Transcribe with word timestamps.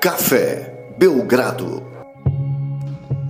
Café 0.00 0.94
Belgrado. 0.96 1.84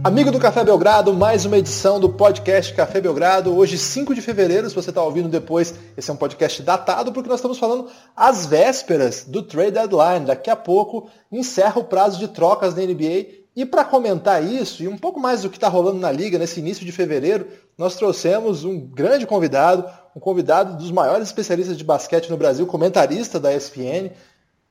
Amigo 0.05 0.31
do 0.31 0.39
Café 0.39 0.63
Belgrado, 0.63 1.15
mais 1.15 1.47
uma 1.47 1.57
edição 1.57 1.99
do 1.99 2.11
podcast 2.11 2.75
Café 2.75 3.01
Belgrado. 3.01 3.57
Hoje, 3.57 3.79
5 3.79 4.15
de 4.15 4.21
fevereiro, 4.21 4.69
se 4.69 4.75
você 4.75 4.91
está 4.91 5.03
ouvindo 5.03 5.31
depois, 5.31 5.75
esse 5.97 6.11
é 6.11 6.13
um 6.13 6.17
podcast 6.17 6.63
datado, 6.63 7.11
porque 7.11 7.31
nós 7.31 7.39
estamos 7.39 7.59
falando 7.59 7.89
às 8.15 8.45
vésperas 8.45 9.25
do 9.25 9.43
trade 9.43 9.71
deadline. 9.71 10.27
Daqui 10.27 10.51
a 10.51 10.57
pouco 10.57 11.09
encerra 11.33 11.81
o 11.81 11.85
prazo 11.85 12.19
de 12.19 12.29
trocas 12.29 12.75
da 12.75 12.83
NBA. 12.83 13.39
E 13.57 13.65
para 13.65 13.83
comentar 13.83 14.45
isso, 14.45 14.83
e 14.83 14.89
um 14.89 14.99
pouco 14.99 15.19
mais 15.19 15.41
do 15.41 15.49
que 15.49 15.57
está 15.57 15.69
rolando 15.69 15.99
na 15.99 16.13
liga 16.13 16.39
nesse 16.39 16.61
início 16.61 16.85
de 16.85 16.93
fevereiro, 16.93 17.47
nós 17.79 17.97
trouxemos 17.97 18.65
um 18.65 18.79
grande 18.79 19.27
convidado, 19.27 19.87
um 20.15 20.21
convidado 20.21 20.77
dos 20.77 20.91
maiores 20.91 21.29
especialistas 21.29 21.79
de 21.79 21.83
basquete 21.83 22.29
no 22.29 22.37
Brasil, 22.37 22.67
comentarista 22.67 23.41
da 23.41 23.55
ESPN, 23.55 24.11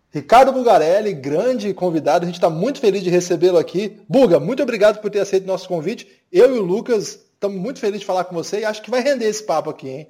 Ricardo 0.10 0.52
Bugarelli, 0.52 1.14
grande 1.14 1.74
convidado. 1.74 2.24
A 2.24 2.26
gente 2.26 2.36
está 2.36 2.50
muito 2.50 2.80
feliz 2.80 3.04
de 3.04 3.10
recebê-lo 3.10 3.58
aqui. 3.58 3.98
Buga, 4.08 4.40
muito 4.40 4.64
obrigado 4.64 5.02
por 5.02 5.12
ter 5.12 5.20
aceito 5.20 5.44
o 5.44 5.48
nosso 5.48 5.68
convite. 5.68 6.08
Eu 6.32 6.56
e 6.56 6.60
o 6.60 6.64
Lucas 6.64 7.20
estamos 7.34 7.58
muito 7.58 7.80
felizes 7.80 8.02
de 8.02 8.06
falar 8.06 8.24
com 8.24 8.34
você 8.34 8.62
e 8.62 8.66
acho 8.66 8.82
que 8.82 8.90
vai 8.90 9.02
render 9.02 9.26
esse 9.26 9.44
papo 9.44 9.70
aqui, 9.70 9.90
hein? 9.90 10.08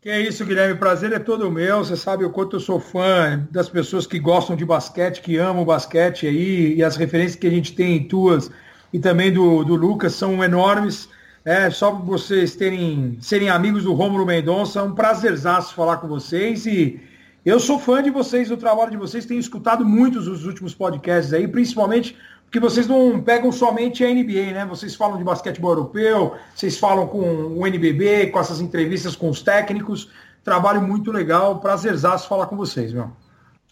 Que 0.00 0.10
é 0.10 0.20
isso, 0.20 0.44
Guilherme. 0.44 0.78
Prazer 0.78 1.12
é 1.12 1.18
todo 1.18 1.50
meu. 1.50 1.84
Você 1.84 1.96
sabe 1.96 2.24
o 2.24 2.30
quanto 2.30 2.56
eu 2.56 2.60
sou 2.60 2.80
fã 2.80 3.46
das 3.50 3.68
pessoas 3.68 4.06
que 4.06 4.18
gostam 4.18 4.56
de 4.56 4.64
basquete, 4.64 5.20
que 5.20 5.36
amam 5.36 5.64
basquete 5.64 6.26
aí, 6.26 6.74
e 6.74 6.84
as 6.84 6.96
referências 6.96 7.36
que 7.36 7.46
a 7.46 7.50
gente 7.50 7.74
tem 7.74 7.96
em 7.96 8.08
tuas 8.08 8.50
e 8.92 8.98
também 8.98 9.32
do, 9.32 9.64
do 9.64 9.74
Lucas 9.74 10.14
são 10.14 10.42
enormes. 10.42 11.08
É, 11.44 11.70
só 11.70 11.92
vocês 11.92 12.56
terem, 12.56 13.18
serem 13.20 13.50
amigos 13.50 13.84
do 13.84 13.92
Rômulo 13.92 14.26
Mendonça, 14.26 14.80
é 14.80 14.82
um 14.82 14.94
prazerzaço 14.94 15.74
falar 15.74 15.98
com 15.98 16.08
vocês 16.08 16.66
e 16.66 17.00
eu 17.46 17.60
sou 17.60 17.78
fã 17.78 18.02
de 18.02 18.10
vocês, 18.10 18.48
do 18.48 18.56
trabalho 18.56 18.90
de 18.90 18.96
vocês, 18.96 19.24
tenho 19.24 19.38
escutado 19.38 19.84
muitos 19.84 20.26
os 20.26 20.44
últimos 20.44 20.74
podcasts 20.74 21.32
aí, 21.32 21.46
principalmente 21.46 22.16
porque 22.44 22.58
vocês 22.58 22.86
não 22.86 23.20
pegam 23.20 23.52
somente 23.52 24.04
a 24.04 24.08
NBA, 24.08 24.52
né? 24.52 24.66
Vocês 24.66 24.94
falam 24.94 25.16
de 25.16 25.24
basquetebol 25.24 25.70
europeu, 25.70 26.34
vocês 26.54 26.78
falam 26.78 27.06
com 27.06 27.20
o 27.20 27.66
NBB, 27.66 28.28
com 28.28 28.40
essas 28.40 28.60
entrevistas 28.60 29.14
com 29.14 29.28
os 29.28 29.42
técnicos. 29.42 30.08
Trabalho 30.42 30.82
muito 30.82 31.12
legal, 31.12 31.60
prazerzaço 31.60 32.28
falar 32.28 32.46
com 32.46 32.56
vocês, 32.56 32.92
meu. 32.92 33.10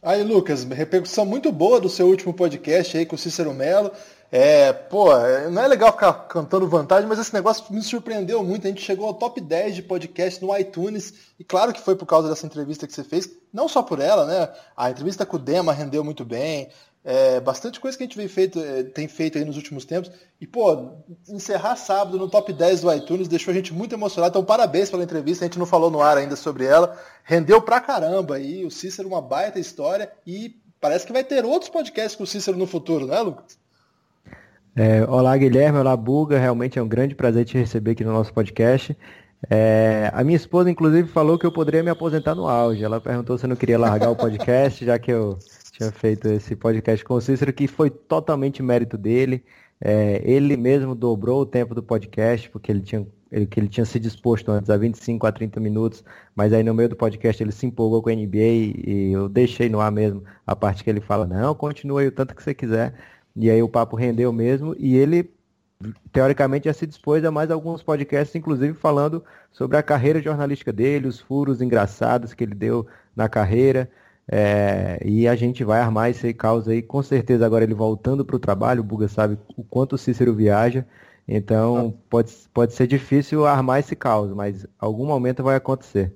Aí, 0.02 0.22
Lucas, 0.22 0.64
repercussão 0.64 1.24
muito 1.24 1.50
boa 1.50 1.80
do 1.80 1.88
seu 1.88 2.06
último 2.06 2.34
podcast 2.34 2.96
aí 2.96 3.06
com 3.06 3.16
o 3.16 3.18
Cícero 3.18 3.54
Melo. 3.54 3.90
É, 4.30 4.72
pô, 4.72 5.06
não 5.50 5.62
é 5.62 5.68
legal 5.68 5.92
ficar 5.92 6.12
cantando 6.28 6.68
vantagem, 6.68 7.08
mas 7.08 7.18
esse 7.18 7.32
negócio 7.32 7.72
me 7.72 7.80
surpreendeu 7.80 8.42
muito. 8.44 8.66
A 8.66 8.70
gente 8.70 8.82
chegou 8.82 9.06
ao 9.06 9.14
top 9.14 9.40
10 9.40 9.76
de 9.76 9.82
podcast 9.82 10.44
no 10.44 10.56
iTunes, 10.58 11.14
e 11.38 11.44
claro 11.44 11.72
que 11.72 11.80
foi 11.80 11.96
por 11.96 12.06
causa 12.06 12.28
dessa 12.28 12.44
entrevista 12.44 12.86
que 12.86 12.92
você 12.92 13.04
fez, 13.04 13.30
não 13.54 13.68
só 13.68 13.82
por 13.82 14.00
ela, 14.00 14.26
né? 14.26 14.48
A 14.76 14.90
entrevista 14.90 15.24
com 15.24 15.36
o 15.36 15.38
Dema 15.38 15.72
rendeu 15.72 16.02
muito 16.02 16.24
bem. 16.24 16.68
É, 17.04 17.38
bastante 17.38 17.78
coisa 17.78 17.96
que 17.96 18.02
a 18.02 18.06
gente 18.06 18.16
vem 18.16 18.26
feito, 18.26 18.58
é, 18.58 18.82
tem 18.82 19.06
feito 19.06 19.38
aí 19.38 19.44
nos 19.44 19.56
últimos 19.56 19.84
tempos. 19.84 20.10
E, 20.40 20.46
pô, 20.46 20.90
encerrar 21.28 21.76
sábado 21.76 22.18
no 22.18 22.28
top 22.28 22.52
10 22.52 22.80
do 22.80 22.92
iTunes 22.92 23.28
deixou 23.28 23.52
a 23.52 23.54
gente 23.54 23.72
muito 23.72 23.94
emocionado. 23.94 24.32
Então, 24.32 24.44
parabéns 24.44 24.90
pela 24.90 25.04
entrevista. 25.04 25.44
A 25.44 25.46
gente 25.46 25.58
não 25.58 25.66
falou 25.66 25.88
no 25.88 26.02
ar 26.02 26.18
ainda 26.18 26.34
sobre 26.34 26.64
ela. 26.64 26.98
Rendeu 27.22 27.62
pra 27.62 27.80
caramba. 27.80 28.40
E 28.40 28.64
o 28.64 28.70
Cícero, 28.70 29.06
uma 29.06 29.22
baita 29.22 29.60
história. 29.60 30.10
E 30.26 30.56
parece 30.80 31.06
que 31.06 31.12
vai 31.12 31.22
ter 31.22 31.44
outros 31.44 31.70
podcasts 31.70 32.16
com 32.16 32.24
o 32.24 32.26
Cícero 32.26 32.56
no 32.56 32.66
futuro, 32.66 33.06
né, 33.06 33.20
Lucas? 33.20 33.56
É, 34.74 35.04
olá, 35.04 35.36
Guilherme. 35.36 35.78
Olá, 35.78 35.96
Buga. 35.96 36.38
Realmente 36.38 36.78
é 36.78 36.82
um 36.82 36.88
grande 36.88 37.14
prazer 37.14 37.44
te 37.44 37.56
receber 37.56 37.92
aqui 37.92 38.02
no 38.02 38.12
nosso 38.12 38.32
podcast. 38.32 38.96
É, 39.50 40.10
a 40.12 40.24
minha 40.24 40.36
esposa, 40.36 40.70
inclusive, 40.70 41.08
falou 41.08 41.38
que 41.38 41.46
eu 41.46 41.52
poderia 41.52 41.82
me 41.82 41.90
aposentar 41.90 42.34
no 42.34 42.48
auge. 42.48 42.84
Ela 42.84 43.00
perguntou 43.00 43.36
se 43.36 43.44
eu 43.44 43.48
não 43.48 43.56
queria 43.56 43.78
largar 43.78 44.10
o 44.10 44.16
podcast, 44.16 44.84
já 44.84 44.98
que 44.98 45.12
eu 45.12 45.38
tinha 45.72 45.90
feito 45.90 46.28
esse 46.28 46.54
podcast 46.54 47.04
com 47.04 47.14
o 47.14 47.20
Cícero, 47.20 47.52
que 47.52 47.66
foi 47.66 47.90
totalmente 47.90 48.62
mérito 48.62 48.96
dele. 48.96 49.44
É, 49.80 50.22
ele 50.24 50.56
mesmo 50.56 50.94
dobrou 50.94 51.42
o 51.42 51.46
tempo 51.46 51.74
do 51.74 51.82
podcast, 51.82 52.48
porque 52.48 52.70
ele 52.70 52.80
tinha, 52.80 53.06
ele, 53.30 53.46
que 53.46 53.58
ele 53.60 53.68
tinha 53.68 53.84
se 53.84 53.98
disposto 53.98 54.50
antes 54.50 54.70
a 54.70 54.76
25 54.76 55.26
a 55.26 55.32
30 55.32 55.60
minutos, 55.60 56.04
mas 56.34 56.52
aí 56.52 56.62
no 56.62 56.72
meio 56.72 56.88
do 56.88 56.96
podcast 56.96 57.42
ele 57.42 57.52
se 57.52 57.66
empolgou 57.66 58.00
com 58.02 58.08
a 58.08 58.14
NBA 58.14 58.38
e 58.86 59.10
eu 59.12 59.28
deixei 59.28 59.68
no 59.68 59.80
ar 59.80 59.90
mesmo 59.90 60.22
a 60.46 60.54
parte 60.54 60.84
que 60.84 60.90
ele 60.90 61.00
fala, 61.00 61.26
não, 61.26 61.54
continue 61.54 62.02
aí 62.02 62.08
o 62.08 62.12
tanto 62.12 62.34
que 62.34 62.42
você 62.42 62.54
quiser. 62.54 62.94
E 63.36 63.50
aí 63.50 63.62
o 63.62 63.68
papo 63.68 63.96
rendeu 63.96 64.32
mesmo 64.32 64.76
e 64.78 64.96
ele 64.96 65.28
teoricamente 66.12 66.66
já 66.66 66.72
se 66.72 66.86
dispôs 66.86 67.24
a 67.24 67.30
mais 67.30 67.50
alguns 67.50 67.82
podcasts, 67.82 68.34
inclusive 68.34 68.74
falando 68.74 69.24
sobre 69.52 69.76
a 69.76 69.82
carreira 69.82 70.20
jornalística 70.20 70.72
dele, 70.72 71.08
os 71.08 71.20
furos 71.20 71.60
engraçados 71.60 72.34
que 72.34 72.44
ele 72.44 72.54
deu 72.54 72.86
na 73.14 73.28
carreira. 73.28 73.90
É, 74.30 74.98
e 75.04 75.28
a 75.28 75.34
gente 75.36 75.62
vai 75.64 75.80
armar 75.80 76.10
esse 76.10 76.32
caos 76.32 76.66
aí, 76.66 76.80
com 76.80 77.02
certeza 77.02 77.44
agora 77.44 77.64
ele 77.64 77.74
voltando 77.74 78.24
para 78.24 78.36
o 78.36 78.38
trabalho, 78.38 78.80
o 78.80 78.84
Buga 78.84 79.06
sabe 79.06 79.38
o 79.56 79.62
quanto 79.62 79.94
o 79.94 79.98
Cícero 79.98 80.34
viaja, 80.34 80.86
então 81.28 81.94
ah. 81.94 82.04
pode, 82.08 82.32
pode 82.52 82.72
ser 82.72 82.86
difícil 82.86 83.46
armar 83.46 83.80
esse 83.80 83.94
caos, 83.94 84.32
mas 84.32 84.66
algum 84.78 85.04
momento 85.04 85.42
vai 85.42 85.56
acontecer. 85.56 86.14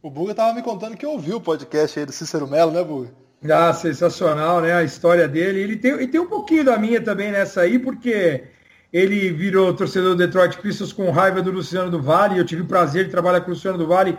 O 0.00 0.08
Buga 0.08 0.30
estava 0.30 0.54
me 0.54 0.62
contando 0.62 0.96
que 0.96 1.04
ouviu 1.04 1.38
o 1.38 1.40
podcast 1.40 1.98
aí 1.98 2.06
do 2.06 2.12
Cícero 2.12 2.46
Melo, 2.46 2.70
né, 2.70 2.84
Buga? 2.84 3.10
Ah, 3.50 3.72
sensacional, 3.72 4.60
né? 4.60 4.72
A 4.72 4.82
história 4.82 5.28
dele. 5.28 5.60
Ele 5.60 5.76
tem, 5.76 5.92
e 6.00 6.08
tem 6.08 6.20
um 6.20 6.26
pouquinho 6.26 6.64
da 6.64 6.76
minha 6.76 7.00
também 7.00 7.30
nessa 7.30 7.60
aí, 7.60 7.78
porque 7.78 8.44
ele 8.92 9.30
virou 9.30 9.74
torcedor 9.74 10.10
do 10.10 10.16
Detroit 10.16 10.58
Pistons 10.58 10.92
com 10.92 11.10
raiva 11.10 11.42
do 11.42 11.50
Luciano 11.50 11.90
do 11.90 12.00
Vale. 12.00 12.38
Eu 12.38 12.44
tive 12.44 12.62
o 12.62 12.66
prazer 12.66 13.04
de 13.04 13.10
trabalhar 13.10 13.40
com 13.42 13.50
o 13.50 13.54
Luciano 13.54 13.76
do 13.76 13.86
Vale 13.86 14.16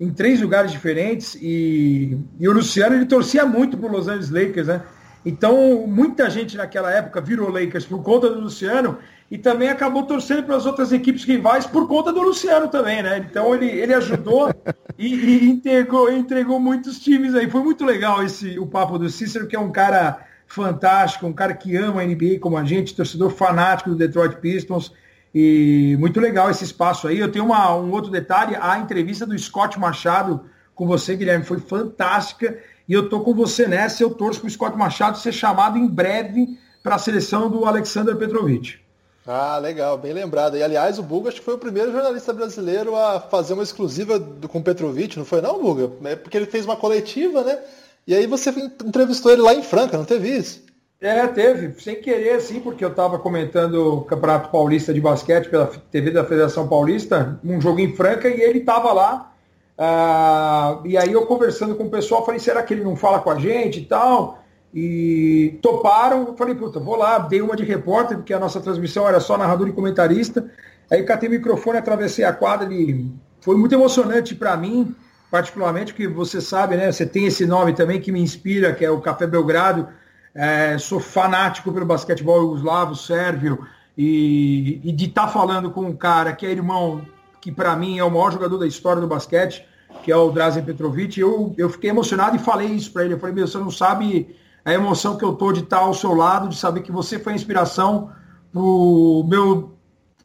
em 0.00 0.10
três 0.10 0.40
lugares 0.40 0.72
diferentes. 0.72 1.36
E, 1.40 2.18
e 2.38 2.48
o 2.48 2.52
Luciano 2.52 2.96
ele 2.96 3.06
torcia 3.06 3.44
muito 3.44 3.76
para 3.76 3.90
Los 3.90 4.08
Angeles 4.08 4.30
Lakers, 4.30 4.68
né? 4.68 4.82
Então, 5.24 5.86
muita 5.88 6.30
gente 6.30 6.56
naquela 6.56 6.90
época 6.90 7.20
virou 7.20 7.50
Lakers 7.50 7.84
por 7.84 8.00
conta 8.02 8.30
do 8.30 8.40
Luciano 8.40 8.96
e 9.28 9.36
também 9.36 9.68
acabou 9.68 10.04
torcendo 10.04 10.44
para 10.44 10.54
as 10.54 10.66
outras 10.66 10.92
equipes 10.92 11.24
rivais 11.24 11.66
por 11.66 11.88
conta 11.88 12.12
do 12.12 12.22
Luciano 12.22 12.68
também, 12.68 13.02
né? 13.02 13.18
Então 13.18 13.52
ele, 13.52 13.66
ele 13.66 13.92
ajudou 13.92 14.54
e, 14.96 15.14
e, 15.14 15.50
entregou, 15.50 16.12
entregou 16.12 16.60
muitos 16.60 17.00
times 17.00 17.34
aí. 17.34 17.50
Foi 17.50 17.60
muito 17.60 17.84
legal 17.84 18.22
esse 18.22 18.56
o 18.58 18.66
papo 18.66 18.98
do 18.98 19.10
Cícero, 19.10 19.48
que 19.48 19.56
é 19.56 19.58
um 19.58 19.72
cara 19.72 20.24
fantástico, 20.46 21.26
um 21.26 21.32
cara 21.32 21.54
que 21.54 21.76
ama 21.76 22.00
a 22.00 22.04
NBA 22.04 22.38
como 22.40 22.56
a 22.56 22.64
gente, 22.64 22.94
torcedor 22.94 23.30
fanático 23.30 23.90
do 23.90 23.96
Detroit 23.96 24.36
Pistons. 24.36 24.92
E 25.34 25.96
muito 25.98 26.18
legal 26.20 26.50
esse 26.50 26.64
espaço 26.64 27.06
aí. 27.08 27.18
Eu 27.18 27.30
tenho 27.30 27.44
uma, 27.44 27.74
um 27.76 27.90
outro 27.90 28.10
detalhe, 28.10 28.56
a 28.58 28.78
entrevista 28.78 29.26
do 29.26 29.38
Scott 29.38 29.78
Machado 29.78 30.44
com 30.74 30.86
você, 30.86 31.16
Guilherme, 31.16 31.44
foi 31.44 31.58
fantástica. 31.58 32.58
E 32.88 32.92
eu 32.92 33.08
tô 33.08 33.20
com 33.20 33.34
você 33.34 33.66
nessa, 33.66 34.02
eu 34.02 34.10
torço 34.10 34.40
para 34.40 34.48
o 34.48 34.50
Scott 34.50 34.76
Machado 34.76 35.18
ser 35.18 35.32
chamado 35.32 35.76
em 35.76 35.86
breve 35.86 36.58
para 36.82 36.94
a 36.94 36.98
seleção 36.98 37.50
do 37.50 37.64
Alexander 37.64 38.16
Petrovic. 38.16 38.78
Ah, 39.26 39.58
legal, 39.58 39.98
bem 39.98 40.12
lembrado. 40.12 40.56
E 40.56 40.62
aliás, 40.62 41.00
o 41.00 41.02
Buga 41.02 41.30
acho 41.30 41.40
que 41.40 41.44
foi 41.44 41.54
o 41.54 41.58
primeiro 41.58 41.90
jornalista 41.90 42.32
brasileiro 42.32 42.94
a 42.94 43.18
fazer 43.18 43.54
uma 43.54 43.64
exclusiva 43.64 44.20
do, 44.20 44.48
com 44.48 44.62
Petrovic, 44.62 45.18
não 45.18 45.24
foi 45.24 45.40
não, 45.40 45.60
Buga? 45.60 45.90
É 46.04 46.14
porque 46.14 46.36
ele 46.36 46.46
fez 46.46 46.64
uma 46.64 46.76
coletiva, 46.76 47.42
né? 47.42 47.58
E 48.06 48.14
aí 48.14 48.26
você 48.26 48.50
entrevistou 48.84 49.32
ele 49.32 49.42
lá 49.42 49.54
em 49.54 49.62
Franca, 49.62 49.98
não 49.98 50.04
teve 50.04 50.28
isso? 50.28 50.64
É, 51.00 51.26
teve, 51.26 51.78
sem 51.80 51.96
querer, 51.96 52.36
assim, 52.36 52.60
porque 52.60 52.84
eu 52.84 52.88
estava 52.88 53.18
comentando 53.18 53.74
o 53.74 54.00
Campeonato 54.02 54.50
Paulista 54.50 54.94
de 54.94 55.00
Basquete 55.00 55.50
pela 55.50 55.66
TV 55.66 56.10
da 56.10 56.24
Federação 56.24 56.68
Paulista, 56.68 57.38
um 57.44 57.60
jogo 57.60 57.80
em 57.80 57.94
Franca, 57.94 58.28
e 58.28 58.40
ele 58.40 58.60
estava 58.60 58.92
lá. 58.92 59.32
Uh, 59.78 60.86
e 60.86 60.96
aí 60.96 61.12
eu 61.12 61.26
conversando 61.26 61.74
com 61.74 61.84
o 61.84 61.90
pessoal, 61.90 62.24
falei, 62.24 62.40
será 62.40 62.62
que 62.62 62.72
ele 62.72 62.82
não 62.82 62.96
fala 62.96 63.18
com 63.18 63.30
a 63.30 63.38
gente 63.38 63.80
e 63.80 63.84
tal? 63.84 64.42
E 64.72 65.58
toparam, 65.60 66.34
falei, 66.34 66.54
puta, 66.54 66.80
vou 66.80 66.96
lá, 66.96 67.18
dei 67.18 67.42
uma 67.42 67.56
de 67.56 67.64
repórter, 67.64 68.16
porque 68.16 68.32
a 68.32 68.38
nossa 68.38 68.60
transmissão 68.60 69.06
era 69.06 69.20
só 69.20 69.36
narrador 69.36 69.68
e 69.68 69.72
comentarista. 69.72 70.50
Aí 70.90 71.02
catei 71.02 71.28
o 71.28 71.32
microfone, 71.32 71.76
atravessei 71.76 72.24
a 72.24 72.32
quadra 72.32 72.72
e 72.72 73.10
foi 73.40 73.56
muito 73.56 73.74
emocionante 73.74 74.34
para 74.34 74.56
mim, 74.56 74.94
particularmente, 75.30 75.92
porque 75.92 76.08
você 76.08 76.40
sabe, 76.40 76.76
né? 76.76 76.90
Você 76.90 77.06
tem 77.06 77.26
esse 77.26 77.46
nome 77.46 77.72
também 77.72 78.00
que 78.00 78.12
me 78.12 78.20
inspira, 78.20 78.72
que 78.72 78.84
é 78.84 78.90
o 78.90 79.00
Café 79.00 79.26
Belgrado. 79.26 79.88
É, 80.34 80.76
sou 80.78 81.00
fanático 81.00 81.72
pelo 81.72 81.86
basquetebol 81.86 82.40
jugoslavo, 82.42 82.94
sérvio, 82.94 83.66
e, 83.96 84.80
e 84.84 84.92
de 84.92 85.06
estar 85.06 85.26
tá 85.26 85.28
falando 85.28 85.70
com 85.70 85.82
um 85.82 85.96
cara 85.96 86.34
que 86.34 86.44
é 86.44 86.50
irmão, 86.50 87.06
que 87.40 87.50
para 87.50 87.74
mim 87.74 87.98
é 87.98 88.04
o 88.04 88.10
maior 88.10 88.30
jogador 88.30 88.58
da 88.58 88.66
história 88.66 89.00
do 89.00 89.08
basquete, 89.08 89.66
que 90.02 90.12
é 90.12 90.16
o 90.16 90.30
Drazen 90.30 90.62
Petrovic, 90.62 91.18
eu, 91.18 91.54
eu 91.56 91.70
fiquei 91.70 91.90
emocionado 91.90 92.36
e 92.36 92.38
falei 92.38 92.68
isso 92.68 92.92
para 92.92 93.04
ele. 93.04 93.14
Eu 93.14 93.18
falei, 93.18 93.34
meu, 93.34 93.46
você 93.46 93.58
não 93.58 93.70
sabe 93.70 94.36
a 94.64 94.72
emoção 94.72 95.16
que 95.16 95.24
eu 95.24 95.32
tô 95.32 95.52
de 95.52 95.60
estar 95.60 95.78
ao 95.78 95.94
seu 95.94 96.14
lado, 96.14 96.48
de 96.48 96.56
saber 96.56 96.82
que 96.82 96.92
você 96.92 97.18
foi 97.18 97.32
a 97.32 97.36
inspiração 97.36 98.10
pro 98.52 99.24
meu 99.28 99.76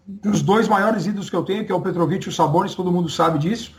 dos 0.05 0.41
dois 0.41 0.67
maiores 0.67 1.05
ídolos 1.05 1.29
que 1.29 1.35
eu 1.35 1.43
tenho, 1.43 1.65
que 1.65 1.71
é 1.71 1.75
o 1.75 1.81
Petrovic 1.81 2.25
e 2.25 2.29
o 2.29 2.31
Sabonis, 2.31 2.75
todo 2.75 2.91
mundo 2.91 3.07
sabe 3.07 3.39
disso. 3.39 3.73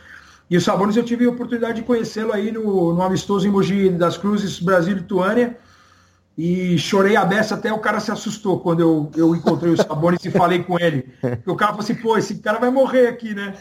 E 0.53 0.57
o 0.57 0.61
Sabonis 0.61 0.95
eu 0.95 1.03
tive 1.03 1.25
a 1.25 1.29
oportunidade 1.31 1.77
de 1.77 1.81
conhecê-lo 1.81 2.31
aí 2.31 2.51
no, 2.51 2.93
no 2.93 3.01
amistoso 3.01 3.47
em 3.47 3.49
Mogi 3.49 3.89
das 3.89 4.19
Cruzes, 4.19 4.59
Brasil 4.59 4.91
e 4.91 4.99
Lituânia. 4.99 5.57
E 6.37 6.77
chorei 6.77 7.15
a 7.15 7.25
beça, 7.25 7.55
até 7.55 7.73
o 7.73 7.79
cara 7.79 7.99
se 7.99 8.11
assustou 8.11 8.59
quando 8.59 8.79
eu, 8.79 9.11
eu 9.15 9.35
encontrei 9.35 9.73
o 9.73 9.77
Sabonis 9.77 10.23
e 10.23 10.29
falei 10.29 10.61
com 10.61 10.79
ele. 10.79 11.11
Porque 11.19 11.49
o 11.49 11.55
cara 11.55 11.71
falou 11.71 11.83
assim, 11.83 11.95
pô, 11.95 12.15
esse 12.19 12.35
cara 12.35 12.59
vai 12.59 12.69
morrer 12.69 13.07
aqui, 13.07 13.33
né? 13.33 13.55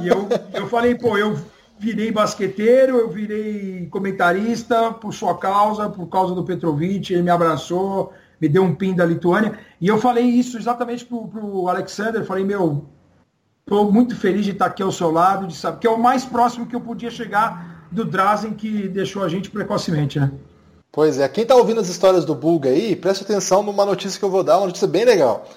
E 0.00 0.06
eu, 0.06 0.28
eu 0.54 0.68
falei, 0.68 0.94
pô, 0.94 1.18
eu, 1.18 1.36
virei 1.80 2.12
basqueteiro, 2.12 2.96
eu 2.96 3.10
virei 3.10 3.88
comentarista 3.90 4.92
por 4.92 5.12
sua 5.12 5.36
causa, 5.36 5.90
por 5.90 6.06
causa 6.06 6.32
do 6.32 6.44
Petrovic, 6.44 7.12
ele 7.12 7.22
me 7.22 7.30
abraçou, 7.30 8.12
me 8.40 8.48
deu 8.48 8.62
um 8.62 8.72
pin 8.72 8.94
da 8.94 9.04
Lituânia. 9.04 9.58
E 9.80 9.88
eu 9.88 9.98
falei 9.98 10.24
isso 10.24 10.56
exatamente 10.56 11.04
pro, 11.04 11.26
pro 11.26 11.68
Alexander, 11.68 12.24
falei, 12.24 12.44
meu, 12.44 12.86
estou 13.66 13.90
muito 13.90 14.14
feliz 14.14 14.44
de 14.44 14.52
estar 14.52 14.66
aqui 14.66 14.80
ao 14.80 14.92
seu 14.92 15.10
lado, 15.10 15.48
de 15.48 15.56
saber 15.56 15.80
que 15.80 15.86
é 15.88 15.90
o 15.90 15.98
mais 15.98 16.24
próximo 16.24 16.66
que 16.66 16.76
eu 16.76 16.80
podia 16.80 17.10
chegar 17.10 17.88
do 17.90 18.04
Drazen 18.04 18.54
que 18.54 18.86
deixou 18.86 19.24
a 19.24 19.28
gente 19.28 19.50
precocemente, 19.50 20.20
né? 20.20 20.30
Pois 20.92 21.18
é, 21.18 21.28
quem 21.28 21.42
está 21.42 21.56
ouvindo 21.56 21.80
as 21.80 21.88
histórias 21.88 22.24
do 22.24 22.32
Bulga 22.32 22.70
aí, 22.70 22.94
preste 22.94 23.24
atenção 23.24 23.64
numa 23.64 23.84
notícia 23.84 24.20
que 24.20 24.24
eu 24.24 24.30
vou 24.30 24.44
dar, 24.44 24.58
uma 24.58 24.66
notícia 24.66 24.86
bem 24.86 25.04
legal. 25.04 25.48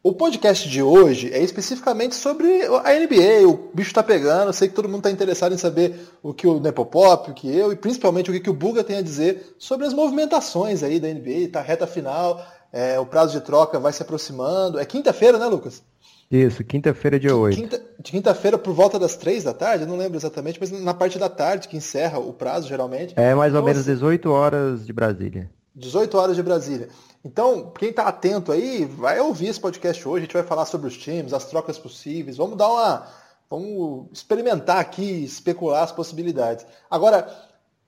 O 0.00 0.12
podcast 0.12 0.68
de 0.68 0.80
hoje 0.80 1.32
é 1.32 1.42
especificamente 1.42 2.14
sobre 2.14 2.46
a 2.84 2.94
NBA, 2.94 3.48
o 3.48 3.68
bicho 3.74 3.90
está 3.90 4.02
pegando, 4.02 4.50
eu 4.50 4.52
sei 4.52 4.68
que 4.68 4.74
todo 4.74 4.88
mundo 4.88 4.98
está 4.98 5.10
interessado 5.10 5.52
em 5.52 5.58
saber 5.58 6.08
o 6.22 6.32
que 6.32 6.46
o 6.46 6.60
Nepopop, 6.60 7.32
o 7.32 7.34
que 7.34 7.48
eu, 7.52 7.72
e 7.72 7.76
principalmente 7.76 8.30
o 8.30 8.32
que, 8.32 8.38
que 8.38 8.50
o 8.50 8.54
Bulga 8.54 8.84
tem 8.84 8.98
a 8.98 9.02
dizer 9.02 9.56
sobre 9.58 9.88
as 9.88 9.92
movimentações 9.92 10.84
aí 10.84 11.00
da 11.00 11.08
NBA, 11.08 11.48
tá 11.50 11.60
reta 11.60 11.84
final, 11.84 12.46
é, 12.72 12.96
o 13.00 13.06
prazo 13.06 13.32
de 13.32 13.44
troca 13.44 13.80
vai 13.80 13.92
se 13.92 14.02
aproximando. 14.02 14.78
É 14.78 14.84
quinta-feira, 14.84 15.36
né, 15.36 15.46
Lucas? 15.46 15.82
Isso, 16.30 16.64
quinta-feira, 16.64 17.20
dia 17.20 17.36
8. 17.36 17.56
Quinta, 17.56 17.82
de 18.00 18.10
quinta-feira 18.10 18.58
por 18.58 18.74
volta 18.74 18.98
das 18.98 19.16
três 19.16 19.44
da 19.44 19.54
tarde, 19.54 19.84
eu 19.84 19.88
não 19.88 19.96
lembro 19.96 20.18
exatamente, 20.18 20.58
mas 20.58 20.72
na 20.72 20.92
parte 20.92 21.18
da 21.18 21.28
tarde 21.28 21.68
que 21.68 21.76
encerra 21.76 22.18
o 22.18 22.32
prazo, 22.32 22.68
geralmente. 22.68 23.14
É 23.16 23.34
mais 23.34 23.52
ou 23.52 23.60
então, 23.60 23.66
menos 23.66 23.84
18 23.84 24.28
assim, 24.28 24.36
horas 24.36 24.86
de 24.86 24.92
Brasília. 24.92 25.50
18 25.74 26.18
horas 26.18 26.36
de 26.36 26.42
Brasília. 26.42 26.88
Então, 27.24 27.70
quem 27.78 27.90
está 27.90 28.04
atento 28.04 28.50
aí, 28.50 28.84
vai 28.84 29.20
ouvir 29.20 29.48
esse 29.48 29.60
podcast 29.60 30.06
hoje, 30.08 30.22
a 30.22 30.26
gente 30.26 30.32
vai 30.32 30.42
falar 30.42 30.64
sobre 30.64 30.88
os 30.88 30.96
times, 30.96 31.32
as 31.32 31.44
trocas 31.44 31.78
possíveis, 31.78 32.36
vamos 32.36 32.56
dar 32.56 32.68
uma. 32.68 33.06
Vamos 33.48 34.08
experimentar 34.12 34.78
aqui, 34.78 35.24
especular 35.24 35.84
as 35.84 35.92
possibilidades. 35.92 36.66
Agora, 36.90 37.28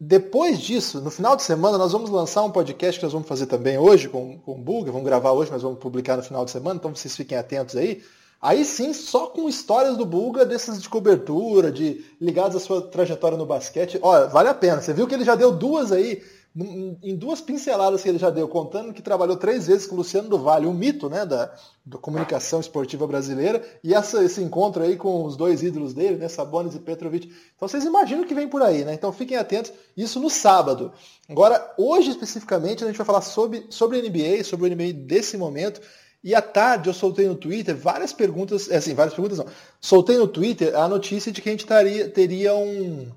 depois 0.01 0.61
disso, 0.61 1.01
no 1.01 1.11
final 1.11 1.35
de 1.35 1.43
semana, 1.43 1.77
nós 1.77 1.91
vamos 1.91 2.11
lançar 2.11 2.45
um 2.45 2.51
podcast 2.53 3.01
que 3.01 3.05
nós 3.05 3.13
vamos 3.13 3.27
fazer 3.27 3.47
também 3.47 3.77
hoje 3.77 4.09
com, 4.09 4.39
com 4.39 4.53
o 4.53 4.59
Buga, 4.59 4.93
vamos 4.93 5.05
gravar 5.05 5.33
hoje, 5.33 5.51
mas 5.51 5.63
vamos 5.63 5.81
publicar 5.81 6.17
no 6.17 6.23
final 6.23 6.45
de 6.45 6.53
semana, 6.53 6.77
então 6.77 6.95
vocês 6.95 7.17
fiquem 7.17 7.37
atentos 7.37 7.75
aí. 7.75 8.01
Aí 8.41 8.65
sim, 8.65 8.93
só 8.93 9.27
com 9.27 9.49
histórias 9.49 9.97
do 9.97 10.07
Bulga, 10.07 10.45
dessas 10.45 10.81
de 10.81 10.89
cobertura, 10.89 11.73
de 11.73 12.05
ligados 12.21 12.57
à 12.57 12.61
sua 12.61 12.83
trajetória 12.83 13.37
no 13.37 13.45
basquete. 13.45 13.99
Olha, 14.01 14.27
vale 14.27 14.49
a 14.49 14.55
pena. 14.55 14.81
Você 14.81 14.93
viu 14.93 15.09
que 15.09 15.15
ele 15.15 15.25
já 15.25 15.35
deu 15.35 15.51
duas 15.51 15.91
aí, 15.91 16.23
em 17.03 17.15
duas 17.15 17.41
pinceladas 17.41 18.03
que 18.03 18.09
ele 18.09 18.19
já 18.19 18.31
deu, 18.31 18.49
contando 18.49 18.93
que 18.93 19.03
trabalhou 19.03 19.37
três 19.37 19.67
vezes 19.67 19.87
com 19.87 19.95
o 19.95 19.99
Luciano 19.99 20.29
do 20.29 20.39
Vale, 20.39 20.67
um 20.67 20.73
mito 20.73 21.09
né, 21.09 21.25
da, 21.25 21.53
da 21.85 21.99
comunicação 21.99 22.59
esportiva 22.59 23.07
brasileira, 23.07 23.63
e 23.83 23.95
essa, 23.95 24.25
esse 24.25 24.43
encontro 24.43 24.83
aí 24.83 24.97
com 24.97 25.25
os 25.25 25.37
dois 25.37 25.63
ídolos 25.63 25.95
dele, 25.95 26.17
né, 26.17 26.29
Sabonis 26.29 26.75
e 26.75 26.81
Petrovic. 26.81 27.31
Então 27.55 27.69
vocês 27.69 27.85
imaginam 27.85 28.25
que 28.25 28.35
vem 28.35 28.49
por 28.49 28.63
aí, 28.63 28.85
né? 28.85 28.95
Então 28.95 29.13
fiquem 29.13 29.37
atentos, 29.37 29.73
isso 29.97 30.19
no 30.19 30.31
sábado. 30.31 30.93
Agora, 31.29 31.75
hoje 31.77 32.11
especificamente, 32.11 32.83
a 32.83 32.87
gente 32.87 32.97
vai 32.97 33.07
falar 33.07 33.23
sobre, 33.23 33.67
sobre 33.71 34.03
NBA, 34.03 34.43
sobre 34.43 34.69
o 34.69 34.75
NBA 34.75 34.93
desse 34.93 35.37
momento. 35.37 35.81
E 36.23 36.35
à 36.35 36.43
tarde 36.43 36.89
eu 36.89 36.95
soltei 36.95 37.29
no 37.29 37.37
Twitter 37.37 37.77
várias 37.77 38.13
perguntas, 38.13 38.71
é 38.71 38.77
assim, 38.77 38.95
várias 38.95 39.15
perguntas 39.15 39.39
não. 39.39 39.47
Soltei 39.81 40.17
no 40.17 40.27
Twitter 40.27 40.77
a 40.77 40.89
notícia 40.89 41.31
de 41.31 41.41
que 41.41 41.49
a 41.49 41.53
gente 41.53 41.67
taria, 41.67 42.09
teria 42.09 42.55
um 42.55 43.11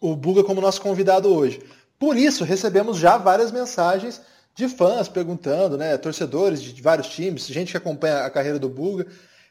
o 0.00 0.14
Buga 0.14 0.44
como 0.44 0.60
nosso 0.60 0.80
convidado 0.80 1.28
hoje. 1.28 1.60
Por 1.98 2.16
isso, 2.16 2.44
recebemos 2.44 2.98
já 2.98 3.18
várias 3.18 3.50
mensagens 3.50 4.20
de 4.54 4.68
fãs 4.68 5.08
perguntando, 5.08 5.76
né, 5.76 5.96
torcedores 5.96 6.62
de 6.62 6.80
vários 6.82 7.08
times, 7.08 7.46
gente 7.46 7.70
que 7.72 7.76
acompanha 7.76 8.20
a 8.20 8.30
carreira 8.30 8.58
do 8.58 8.68
Buga. 8.68 9.06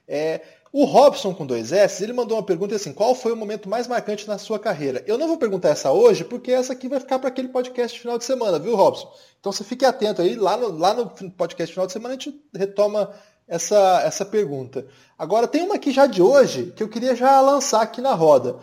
É, 0.08 0.42
o 0.72 0.86
Robson 0.86 1.34
com 1.34 1.46
dois 1.46 1.72
S, 1.72 2.04
ele 2.04 2.14
mandou 2.14 2.38
uma 2.38 2.44
pergunta 2.44 2.76
assim: 2.76 2.94
qual 2.94 3.16
foi 3.16 3.32
o 3.32 3.36
momento 3.36 3.70
mais 3.70 3.88
marcante 3.88 4.28
na 4.28 4.38
sua 4.38 4.60
carreira? 4.60 5.04
Eu 5.08 5.18
não 5.18 5.28
vou 5.28 5.38
perguntar 5.38 5.70
essa 5.70 5.92
hoje, 5.92 6.24
porque 6.24 6.52
essa 6.52 6.74
aqui 6.74 6.88
vai 6.88 7.00
ficar 7.00 7.20
para 7.20 7.30
aquele 7.30 7.48
podcast 7.48 8.00
final 8.00 8.18
de 8.18 8.26
semana, 8.26 8.60
viu, 8.60 8.76
Robson? 8.76 9.12
Então 9.40 9.52
você 9.52 9.64
fique 9.64 9.86
atento 9.86 10.22
aí, 10.22 10.36
lá 10.36 10.58
no, 10.58 10.78
lá 10.78 10.94
no 10.94 11.10
podcast 11.32 11.74
final 11.74 11.88
de 11.88 11.94
semana 11.94 12.16
a 12.16 12.18
gente 12.18 12.36
retoma 12.56 13.12
essa, 13.48 14.02
essa 14.04 14.26
pergunta. 14.26 14.86
Agora 15.18 15.48
tem 15.48 15.64
uma 15.64 15.76
aqui 15.76 15.92
já 15.92 16.06
de 16.06 16.22
hoje 16.22 16.74
que 16.76 16.84
eu 16.84 16.90
queria 16.90 17.16
já 17.16 17.40
lançar 17.40 17.82
aqui 17.82 18.02
na 18.02 18.14
roda. 18.14 18.58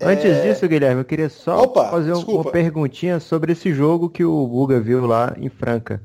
Antes 0.00 0.26
é... 0.26 0.42
disso, 0.42 0.68
Guilherme, 0.68 1.00
eu 1.00 1.04
queria 1.04 1.30
só 1.30 1.62
Opa, 1.62 1.88
fazer 1.90 2.12
desculpa. 2.12 2.48
uma 2.48 2.52
perguntinha 2.52 3.18
sobre 3.18 3.52
esse 3.52 3.72
jogo 3.72 4.10
que 4.10 4.24
o 4.24 4.46
Buga 4.46 4.78
viu 4.78 5.06
lá 5.06 5.34
em 5.38 5.48
Franca. 5.48 6.02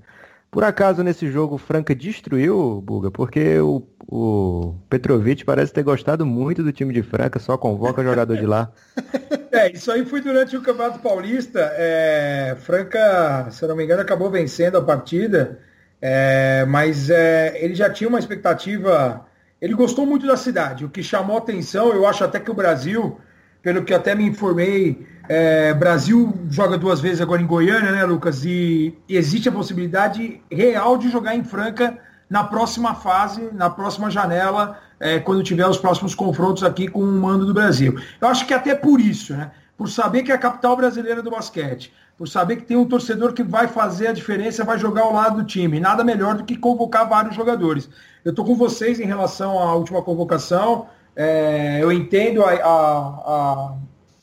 Por 0.51 0.65
acaso 0.65 1.01
nesse 1.01 1.31
jogo 1.31 1.57
Franca 1.57 1.95
destruiu 1.95 2.59
o 2.59 2.81
Buga? 2.81 3.09
Porque 3.09 3.57
o, 3.61 3.87
o 4.05 4.75
Petrovic 4.89 5.45
parece 5.45 5.71
ter 5.71 5.81
gostado 5.81 6.25
muito 6.25 6.61
do 6.61 6.73
time 6.73 6.93
de 6.93 7.01
Franca, 7.01 7.39
só 7.39 7.57
convoca 7.57 8.03
jogador 8.03 8.37
de 8.37 8.45
lá. 8.45 8.71
É, 9.53 9.69
isso 9.69 9.91
aí 9.91 10.05
foi 10.05 10.21
durante 10.21 10.55
o 10.55 10.61
Campeonato 10.61 10.99
Paulista. 10.99 11.59
É, 11.75 12.55
Franca, 12.61 13.49
se 13.51 13.61
eu 13.61 13.67
não 13.67 13.75
me 13.75 13.83
engano, 13.83 14.01
acabou 14.01 14.31
vencendo 14.31 14.77
a 14.77 14.81
partida, 14.81 15.59
é, 16.01 16.63
mas 16.69 17.09
é, 17.09 17.61
ele 17.61 17.75
já 17.75 17.89
tinha 17.89 18.07
uma 18.07 18.17
expectativa. 18.17 19.25
Ele 19.59 19.73
gostou 19.73 20.05
muito 20.05 20.25
da 20.25 20.37
cidade. 20.37 20.85
O 20.85 20.89
que 20.89 21.03
chamou 21.03 21.37
atenção, 21.37 21.93
eu 21.93 22.07
acho 22.07 22.23
até 22.23 22.39
que 22.39 22.49
o 22.49 22.53
Brasil, 22.53 23.19
pelo 23.61 23.83
que 23.83 23.93
até 23.93 24.15
me 24.15 24.23
informei, 24.23 25.05
é, 25.33 25.73
Brasil 25.73 26.37
joga 26.49 26.77
duas 26.77 26.99
vezes 26.99 27.21
agora 27.21 27.41
em 27.41 27.45
Goiânia, 27.45 27.89
né, 27.89 28.03
Lucas? 28.03 28.43
E, 28.43 28.93
existe 29.07 29.47
a 29.47 29.51
possibilidade 29.51 30.41
real 30.51 30.97
de 30.97 31.09
jogar 31.09 31.33
em 31.37 31.41
Franca 31.41 31.97
na 32.29 32.43
próxima 32.43 32.95
fase, 32.95 33.49
na 33.53 33.69
próxima 33.69 34.11
janela, 34.11 34.77
é, 34.99 35.19
quando 35.19 35.41
tiver 35.41 35.65
os 35.65 35.77
próximos 35.77 36.13
confrontos 36.13 36.65
aqui 36.65 36.89
com 36.89 36.99
o 36.99 37.07
mando 37.13 37.45
do 37.45 37.53
Brasil. 37.53 37.97
Eu 38.19 38.27
acho 38.27 38.45
que 38.45 38.53
até 38.53 38.75
por 38.75 38.99
isso, 38.99 39.31
né? 39.33 39.51
Por 39.77 39.87
saber 39.87 40.23
que 40.23 40.33
é 40.33 40.35
a 40.35 40.37
capital 40.37 40.75
brasileira 40.75 41.23
do 41.23 41.31
basquete, 41.31 41.93
por 42.17 42.27
saber 42.27 42.57
que 42.57 42.63
tem 42.63 42.75
um 42.75 42.85
torcedor 42.85 43.31
que 43.31 43.41
vai 43.41 43.69
fazer 43.69 44.07
a 44.07 44.13
diferença, 44.13 44.65
vai 44.65 44.77
jogar 44.77 45.03
ao 45.03 45.13
lado 45.13 45.37
do 45.37 45.45
time. 45.45 45.79
Nada 45.79 46.03
melhor 46.03 46.35
do 46.35 46.43
que 46.43 46.57
convocar 46.57 47.07
vários 47.07 47.37
jogadores. 47.37 47.89
Eu 48.25 48.31
estou 48.31 48.43
com 48.43 48.55
vocês 48.55 48.99
em 48.99 49.05
relação 49.05 49.57
à 49.57 49.73
última 49.75 50.01
convocação. 50.01 50.87
É, 51.15 51.79
eu 51.81 51.89
entendo 51.89 52.43
a, 52.43 52.51
a, 52.51 52.67
a 52.67 53.73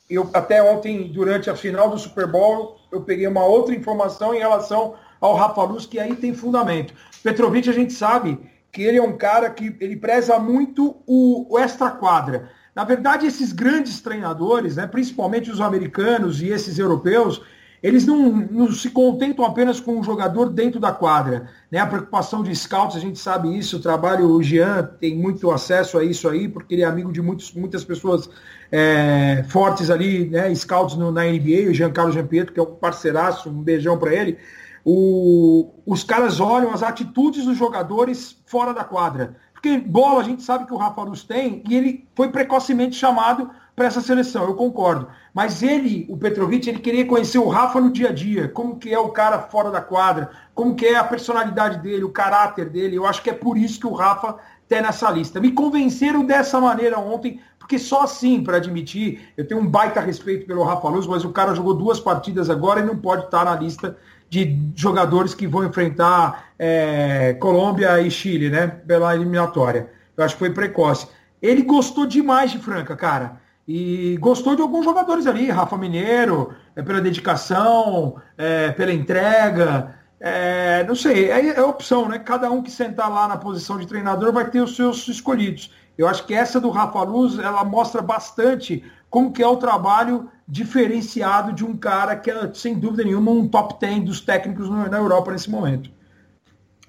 eu 0.09 0.29
até 0.33 0.63
ontem, 0.63 1.09
durante 1.13 1.51
a 1.51 1.57
final 1.57 1.91
do 1.91 1.99
Super 1.99 2.27
Bowl, 2.27 2.79
eu 2.91 3.03
peguei 3.03 3.27
uma 3.27 3.45
outra 3.45 3.75
informação 3.75 4.35
em 4.35 4.39
relação 4.39 4.95
ao 5.21 5.35
Rafa 5.35 5.63
Luz, 5.63 5.85
que 5.85 5.99
aí 5.99 6.17
tem 6.17 6.35
fundamento. 6.35 6.95
Petrovic, 7.23 7.69
a 7.69 7.73
gente 7.73 7.93
sabe 7.93 8.39
que 8.73 8.83
ele 8.83 8.99
é 8.99 9.03
um 9.03 9.17
cara 9.17 9.51
que 9.51 9.77
ele 9.81 9.97
preza 9.97 10.39
muito 10.39 10.97
o, 11.07 11.47
o 11.53 11.59
extra-quadra. 11.59 12.51
Na 12.75 12.85
verdade, 12.85 13.27
esses 13.27 13.53
grandes 13.53 14.01
treinadores, 14.01 14.77
né, 14.77 14.87
principalmente 14.87 15.51
os 15.51 15.61
americanos 15.61 16.41
e 16.41 16.49
esses 16.49 16.79
europeus, 16.79 17.43
eles 17.83 18.05
não, 18.07 18.31
não, 18.31 18.73
se 18.73 18.91
contentam 18.91 19.45
apenas 19.45 19.79
com 19.79 20.01
o 20.01 20.03
jogador 20.03 20.51
dentro 20.51 20.81
da 20.81 20.93
quadra. 20.93 21.49
Né? 21.71 21.79
A 21.79 21.87
preocupação 21.87 22.43
de 22.43 22.55
scouts, 22.55 22.97
a 22.97 23.01
gente 23.01 23.19
sabe 23.19 23.57
isso, 23.57 23.77
o 23.77 23.81
trabalho, 23.81 24.31
o 24.31 24.43
Jean 24.43 24.83
tem 25.01 25.17
muito 25.17 25.51
acesso 25.51 25.99
a 25.99 26.05
isso 26.05 26.29
aí, 26.29 26.49
porque 26.49 26.75
ele 26.75 26.83
é 26.83 26.87
amigo 26.87 27.13
de 27.13 27.23
muitos, 27.23 27.53
muitas 27.53 27.85
pessoas 27.85 28.29
é, 28.73 29.45
fortes 29.49 29.91
ali, 29.91 30.29
né? 30.29 30.53
scouts 30.55 30.97
no, 30.97 31.13
na 31.13 31.25
NBA, 31.25 31.71
o 31.71 31.75
Jean 31.75 31.93
Carlos 31.93 32.15
Giampietro, 32.15 32.53
que 32.53 32.61
é 32.61 32.63
um 32.63 32.75
parceiraço, 32.75 33.49
um 33.49 33.63
beijão 33.63 33.97
para 33.97 34.13
ele. 34.13 34.39
O, 34.85 35.71
os 35.87 36.03
caras 36.03 36.41
olham 36.41 36.73
as 36.73 36.83
atitudes 36.83 37.45
dos 37.45 37.57
jogadores 37.57 38.41
fora 38.47 38.73
da 38.73 38.85
quadra. 38.85 39.37
Porque 39.53 39.77
bola 39.77 40.21
a 40.21 40.25
gente 40.25 40.43
sabe 40.43 40.67
que 40.67 40.73
o 40.73 40.77
Rafa 40.77 41.03
Luz 41.03 41.25
tem 41.25 41.63
e 41.69 41.77
ele 41.77 42.09
foi 42.15 42.31
precocemente 42.31 42.95
chamado 42.95 43.51
para 43.79 43.87
essa 43.87 44.01
seleção, 44.01 44.43
eu 44.45 44.55
concordo. 44.55 45.07
Mas 45.33 45.63
ele, 45.63 46.05
o 46.11 46.17
Petrovic, 46.17 46.69
ele 46.69 46.81
queria 46.81 47.07
conhecer 47.07 47.39
o 47.39 47.47
Rafa 47.47 47.81
no 47.81 47.93
dia 47.93 48.09
a 48.09 48.13
dia, 48.13 48.49
como 48.49 48.77
que 48.77 48.93
é 48.93 48.99
o 48.99 49.11
cara 49.11 49.39
fora 49.39 49.71
da 49.71 49.81
quadra, 49.81 50.31
como 50.53 50.75
que 50.75 50.85
é 50.85 50.97
a 50.97 51.05
personalidade 51.05 51.79
dele, 51.79 52.03
o 52.03 52.11
caráter 52.11 52.69
dele. 52.69 52.97
Eu 52.97 53.07
acho 53.07 53.23
que 53.23 53.31
é 53.31 53.33
por 53.33 53.57
isso 53.57 53.79
que 53.79 53.87
o 53.87 53.93
Rafa 53.93 54.35
está 54.65 54.83
nessa 54.83 55.09
lista. 55.13 55.41
Me 55.41 55.53
convenceram 55.53 56.25
dessa 56.25 56.61
maneira 56.61 56.99
ontem, 56.99 57.41
porque 57.57 57.79
só 57.79 58.03
assim, 58.03 58.43
para 58.43 58.57
admitir, 58.57 59.33
eu 59.37 59.47
tenho 59.47 59.61
um 59.61 59.67
baita 59.67 60.01
respeito 60.01 60.45
pelo 60.45 60.65
Rafa 60.65 60.89
Luz, 60.89 61.07
mas 61.07 61.25
o 61.25 61.31
cara 61.31 61.55
jogou 61.55 61.73
duas 61.73 62.01
partidas 62.01 62.51
agora 62.51 62.81
e 62.81 62.85
não 62.85 62.97
pode 62.97 63.27
estar 63.27 63.45
na 63.45 63.55
lista 63.55 63.97
de 64.29 64.59
jogadores 64.75 65.35
que 65.35 65.47
vão 65.47 65.65
enfrentar 65.65 66.49
é, 66.59 67.35
Colômbia 67.35 68.01
e 68.01 68.11
Chile, 68.11 68.51
né? 68.51 68.67
Pela 68.67 69.15
eliminatória. 69.15 69.89
Eu 70.17 70.25
acho 70.25 70.35
que 70.35 70.41
foi 70.41 70.51
precoce. 70.51 71.07
Ele 71.41 71.63
gostou 71.63 72.07
demais 72.07 72.51
de 72.51 72.59
Franca, 72.59 72.97
cara. 72.97 73.41
E 73.69 74.17
gostou 74.17 74.57
de 74.57 74.63
alguns 74.63 74.83
jogadores 74.83 75.27
ali, 75.27 75.51
Rafa 75.51 75.77
Mineiro, 75.77 76.55
é, 76.75 76.83
pela 76.83 77.03
dedicação, 77.03 78.17
é, 78.39 78.71
pela 78.71 78.91
entrega. 78.91 79.95
É, 80.19 80.85
não 80.85 80.95
sei, 80.95 81.31
é, 81.31 81.49
é 81.49 81.63
opção, 81.63 82.09
né? 82.09 82.19
Cada 82.19 82.51
um 82.51 82.63
que 82.63 82.71
sentar 82.71 83.13
lá 83.13 83.29
na 83.29 83.37
posição 83.37 83.79
de 83.79 83.87
treinador 83.87 84.33
vai 84.33 84.51
ter 84.51 84.63
os 84.63 84.75
seus 84.75 85.07
escolhidos. 85.07 85.71
Eu 85.99 86.09
acho 86.09 86.25
que 86.25 86.33
essa 86.33 86.59
do 86.59 86.71
Rafa 86.71 87.03
Luz, 87.03 87.39
ela 87.39 87.63
mostra 87.63 88.01
bastante 88.01 88.83
como 89.11 89.33
que 89.33 89.43
é 89.43 89.47
o 89.47 89.59
trabalho 89.59 90.31
diferenciado 90.47 91.53
de 91.53 91.63
um 91.63 91.77
cara 91.77 92.17
que 92.17 92.31
é, 92.31 92.51
sem 92.55 92.79
dúvida 92.79 93.05
nenhuma, 93.05 93.33
um 93.33 93.47
top 93.47 93.79
10 93.79 94.05
dos 94.05 94.21
técnicos 94.23 94.71
na 94.71 94.97
Europa 94.97 95.31
nesse 95.31 95.51
momento. 95.51 95.91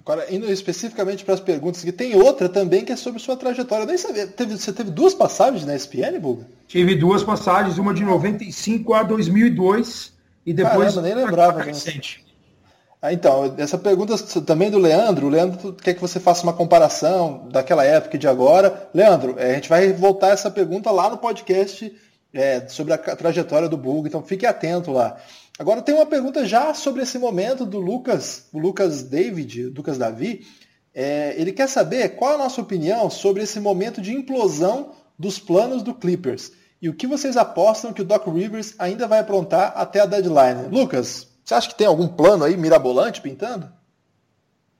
Agora, 0.09 0.25
indo 0.33 0.51
especificamente 0.51 1.23
para 1.23 1.35
as 1.35 1.39
perguntas, 1.39 1.83
que 1.83 1.91
tem 1.91 2.15
outra 2.15 2.49
também 2.49 2.83
que 2.83 2.91
é 2.91 2.95
sobre 2.95 3.19
sua 3.19 3.37
trajetória. 3.37 3.83
Eu 3.83 3.87
nem 3.87 3.95
sabia. 3.95 4.25
Teve, 4.25 4.57
você 4.57 4.73
teve 4.73 4.89
duas 4.89 5.13
passagens 5.13 5.63
na 5.67 5.75
ESPN, 5.75 6.19
Buga? 6.19 6.47
Tive 6.67 6.95
duas 6.95 7.23
passagens, 7.23 7.77
uma 7.77 7.93
de 7.93 8.03
95 8.03 8.91
a 8.95 9.03
2002 9.03 10.11
e 10.47 10.51
depois. 10.51 10.95
Caramba, 10.95 11.01
nem 11.03 11.13
lembrava. 11.13 11.61
Recente. 11.61 12.25
Ah, 12.99 13.13
então, 13.13 13.53
essa 13.59 13.77
pergunta 13.77 14.17
também 14.41 14.71
do 14.71 14.79
Leandro. 14.79 15.27
O 15.27 15.29
Leandro 15.29 15.73
quer 15.73 15.93
que 15.93 16.01
você 16.01 16.19
faça 16.19 16.41
uma 16.41 16.53
comparação 16.53 17.47
daquela 17.51 17.85
época 17.85 18.15
e 18.15 18.19
de 18.19 18.27
agora. 18.27 18.89
Leandro, 18.91 19.35
é, 19.37 19.51
a 19.51 19.53
gente 19.53 19.69
vai 19.69 19.93
voltar 19.93 20.29
essa 20.29 20.49
pergunta 20.49 20.89
lá 20.89 21.07
no 21.11 21.19
podcast 21.19 21.95
é, 22.33 22.67
sobre 22.67 22.93
a 22.93 22.97
trajetória 22.97 23.69
do 23.69 23.77
Bug, 23.77 24.07
então 24.07 24.23
fique 24.23 24.47
atento 24.47 24.91
lá. 24.91 25.17
Agora 25.59 25.81
tem 25.81 25.93
uma 25.93 26.05
pergunta 26.05 26.45
já 26.45 26.73
sobre 26.73 27.03
esse 27.03 27.19
momento 27.19 27.65
do 27.65 27.81
Lucas, 27.81 28.47
o 28.53 28.57
Lucas 28.57 29.03
David, 29.03 29.65
Lucas 29.65 29.97
Davi. 29.97 30.47
É, 30.93 31.35
ele 31.37 31.51
quer 31.51 31.67
saber 31.67 32.15
qual 32.15 32.35
a 32.35 32.37
nossa 32.37 32.61
opinião 32.61 33.09
sobre 33.09 33.43
esse 33.43 33.59
momento 33.59 34.01
de 34.01 34.13
implosão 34.13 34.93
dos 35.19 35.37
planos 35.37 35.83
do 35.83 35.93
Clippers. 35.93 36.53
E 36.81 36.87
o 36.87 36.93
que 36.93 37.05
vocês 37.05 37.35
apostam 37.35 37.91
que 37.91 38.01
o 38.01 38.05
Doc 38.05 38.25
Rivers 38.27 38.73
ainda 38.79 39.05
vai 39.05 39.19
aprontar 39.19 39.73
até 39.75 39.99
a 39.99 40.05
deadline? 40.05 40.69
Lucas, 40.71 41.27
você 41.43 41.53
acha 41.53 41.67
que 41.67 41.77
tem 41.77 41.87
algum 41.87 42.07
plano 42.07 42.45
aí 42.45 42.55
mirabolante 42.55 43.19
pintando? 43.19 43.69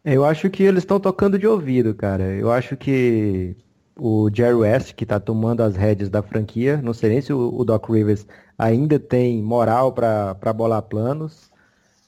Eu 0.05 0.24
acho 0.24 0.50
que 0.50 0.63
eles 0.63 0.83
estão 0.83 0.98
tocando 0.98 1.38
de 1.38 1.45
ouvido, 1.45 1.93
cara. 1.93 2.24
Eu 2.24 2.50
acho 2.50 2.77
que 2.77 3.53
o 3.99 4.29
Jerry 4.33 4.55
West, 4.55 4.93
que 4.93 5.03
está 5.03 5.19
tomando 5.19 5.61
as 5.61 5.75
rédeas 5.75 6.09
da 6.09 6.21
franquia, 6.21 6.81
não 6.81 6.93
sei 6.93 7.09
nem 7.09 7.21
se 7.21 7.33
o, 7.33 7.63
Doc 7.63 7.89
Rivers 7.89 8.25
ainda 8.57 8.99
tem 8.99 9.41
moral 9.41 9.93
para 9.93 10.53
bolar 10.53 10.81
planos. 10.83 11.51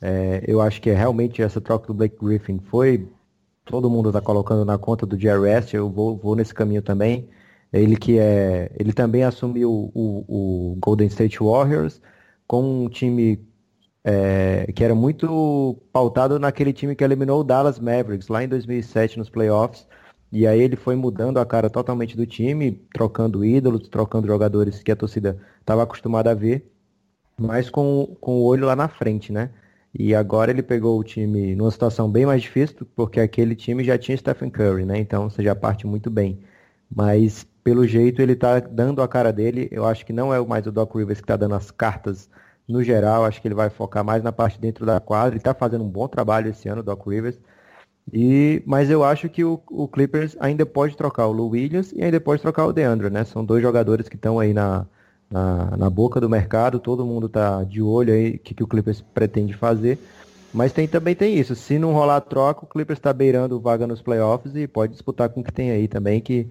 É, 0.02 0.44
eu 0.48 0.62
acho 0.62 0.82
que 0.82 0.90
é 0.90 0.96
realmente 0.96 1.42
essa 1.42 1.62
troca 1.62 1.88
do 1.88 1.94
Blake 1.94 2.18
Griffin 2.20 2.60
foi. 2.60 3.08
Todo 3.66 3.90
mundo 3.90 4.10
está 4.10 4.22
colocando 4.22 4.66
na 4.66 4.78
conta 4.78 5.06
do 5.06 5.20
Jerry 5.20 5.40
West, 5.40 5.74
eu 5.74 5.90
vou, 5.90 6.18
vou 6.18 6.36
nesse 6.36 6.54
caminho 6.54 6.82
também. 6.82 7.30
Ele 7.72 7.96
que 7.96 8.20
é. 8.20 8.72
Ele 8.80 8.94
também 8.94 9.24
assumiu 9.24 9.92
o, 9.94 10.74
o 10.74 10.78
Golden 10.80 11.08
State 11.08 11.40
Warriors 11.40 12.02
com 12.48 12.86
um 12.86 12.90
time 12.90 13.40
é, 14.04 14.72
que 14.74 14.84
era 14.84 14.96
muito 14.96 15.78
pautado 15.94 16.40
naquele 16.40 16.74
time 16.74 16.96
que 16.96 17.04
eliminou 17.04 17.42
o 17.42 17.44
Dallas 17.44 17.80
Mavericks 17.80 18.28
lá 18.28 18.44
em 18.44 18.48
2007 18.48 19.18
nos 19.18 19.30
playoffs. 19.30 19.88
E 20.32 20.48
aí 20.48 20.62
ele 20.62 20.76
foi 20.76 20.96
mudando 20.96 21.40
a 21.40 21.46
cara 21.46 21.70
totalmente 21.70 22.16
do 22.16 22.26
time, 22.26 22.72
trocando 22.94 23.44
ídolos, 23.44 23.88
trocando 23.90 24.28
jogadores 24.28 24.82
que 24.82 24.92
a 24.92 24.96
torcida 24.96 25.38
estava 25.60 25.84
acostumada 25.84 26.32
a 26.32 26.34
ver, 26.34 26.72
mas 27.38 27.70
com, 27.70 28.16
com 28.22 28.40
o 28.40 28.44
olho 28.46 28.66
lá 28.68 28.76
na 28.76 28.88
frente, 28.88 29.32
né? 29.34 29.52
E 29.94 30.16
agora 30.16 30.52
ele 30.52 30.64
pegou 30.64 30.98
o 31.00 31.04
time 31.04 31.56
numa 31.56 31.72
situação 31.72 32.10
bem 32.10 32.26
mais 32.26 32.42
difícil, 32.42 32.88
porque 32.96 33.20
aquele 33.20 33.56
time 33.56 33.84
já 33.84 33.98
tinha 33.98 34.18
Stephen 34.18 34.50
Curry, 34.50 34.86
né? 34.86 35.00
Então 35.00 35.30
você 35.30 35.44
já 35.44 35.56
parte 35.56 35.86
muito 35.86 36.10
bem. 36.10 36.40
Mas 36.94 37.46
pelo 37.64 37.86
jeito 37.88 38.22
ele 38.22 38.34
está 38.34 38.60
dando 38.60 39.02
a 39.02 39.08
cara 39.08 39.32
dele. 39.34 39.68
Eu 39.72 39.86
acho 39.86 40.06
que 40.06 40.14
não 40.14 40.34
é 40.34 40.40
mais 40.46 40.66
o 40.68 40.72
Doc 40.72 40.96
Rivers 40.96 41.20
que 41.20 41.26
está 41.26 41.36
dando 41.38 41.56
as 41.56 41.72
cartas 41.72 42.30
no 42.68 42.84
geral, 42.84 43.26
acho 43.26 43.42
que 43.42 43.48
ele 43.48 43.56
vai 43.56 43.70
focar 43.70 44.04
mais 44.04 44.24
na 44.24 44.32
parte 44.32 44.60
dentro 44.60 44.86
da 44.86 45.00
quadra. 45.00 45.32
Ele 45.32 45.38
está 45.38 45.54
fazendo 45.54 45.84
um 45.84 45.90
bom 45.90 46.08
trabalho 46.08 46.50
esse 46.50 46.70
ano, 46.70 46.84
Doc 46.84 47.06
Rivers. 47.08 47.40
E, 48.14 48.62
mas 48.66 48.90
eu 48.90 49.04
acho 49.04 49.30
que 49.30 49.44
o, 49.44 49.60
o, 49.70 49.88
Clippers 49.88 50.36
ainda 50.40 50.66
pode 50.66 50.98
trocar 50.98 51.28
o 51.28 51.32
Lou 51.32 51.50
Williams 51.52 51.94
e 51.94 52.04
ainda 52.04 52.20
pode 52.20 52.42
trocar 52.42 52.66
o 52.66 52.74
DeAndre, 52.74 53.10
né? 53.10 53.24
São 53.24 53.46
dois 53.46 53.62
jogadores 53.62 54.10
que 54.10 54.16
estão 54.16 54.38
aí 54.38 54.54
na, 54.54 54.86
na, 55.30 55.78
na, 55.78 55.90
boca 55.90 56.20
do 56.20 56.30
mercado, 56.30 56.80
todo 56.80 57.06
mundo 57.06 57.28
está 57.28 57.64
de 57.64 57.82
olho 57.82 58.14
aí 58.14 58.32
o 58.32 58.40
que, 58.40 58.54
que 58.54 58.64
o 58.64 58.68
Clippers 58.68 59.02
pretende 59.02 59.54
fazer. 59.54 59.98
Mas 60.54 60.74
tem, 60.74 60.88
também 60.88 61.16
tem 61.16 61.38
isso, 61.38 61.56
se 61.56 61.80
não 61.80 61.94
rolar 61.94 62.20
troca, 62.20 62.66
o 62.66 62.68
Clippers 62.68 63.00
está 63.00 63.14
beirando 63.14 63.60
vaga 63.62 63.88
nos 63.88 64.02
playoffs 64.02 64.54
e 64.56 64.68
pode 64.68 64.92
disputar 64.92 65.30
com 65.30 65.40
o 65.40 65.44
que 65.44 65.54
tem 65.54 65.72
aí 65.72 65.88
também, 65.88 66.20
que, 66.20 66.48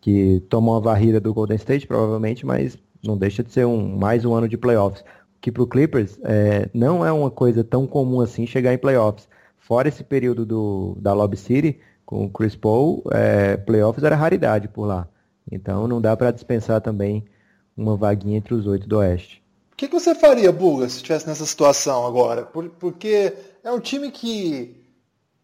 que 0.00 0.42
tomou 0.48 0.74
uma 0.74 0.80
varrida 0.80 1.20
do 1.20 1.34
Golden 1.34 1.56
State, 1.56 1.86
provavelmente, 1.86 2.46
mas 2.46 2.78
não 3.04 3.18
deixa 3.18 3.42
de 3.42 3.52
ser 3.52 3.66
um, 3.66 3.98
mais 3.98 4.24
um 4.24 4.32
ano 4.32 4.48
de 4.48 4.56
playoffs 4.56 5.04
que 5.44 5.52
para 5.52 5.62
o 5.62 5.66
Clippers 5.66 6.18
é, 6.24 6.70
não 6.72 7.04
é 7.04 7.12
uma 7.12 7.30
coisa 7.30 7.62
tão 7.62 7.86
comum 7.86 8.22
assim 8.22 8.46
chegar 8.46 8.72
em 8.72 8.78
playoffs. 8.78 9.28
Fora 9.64 9.88
esse 9.88 10.04
período 10.04 10.44
do, 10.44 10.94
da 11.00 11.14
Lob 11.14 11.34
City, 11.38 11.80
com 12.04 12.26
o 12.26 12.30
Chris 12.30 12.54
Paul, 12.54 13.02
é, 13.10 13.56
playoffs 13.56 14.04
era 14.04 14.14
raridade 14.14 14.68
por 14.68 14.84
lá. 14.84 15.08
Então 15.50 15.88
não 15.88 16.02
dá 16.02 16.14
para 16.14 16.30
dispensar 16.30 16.82
também 16.82 17.24
uma 17.74 17.96
vaguinha 17.96 18.36
entre 18.36 18.52
os 18.52 18.66
oito 18.66 18.86
do 18.86 18.98
Oeste. 18.98 19.42
O 19.72 19.76
que, 19.76 19.88
que, 19.88 19.98
você 19.98 20.14
faria, 20.14 20.52
Buga, 20.52 20.86
se 20.86 20.96
estivesse 20.96 21.26
nessa 21.26 21.46
situação 21.46 22.06
agora? 22.06 22.42
Por, 22.42 22.68
porque 22.68 23.32
é 23.64 23.72
um 23.72 23.80
time 23.80 24.10
que 24.10 24.76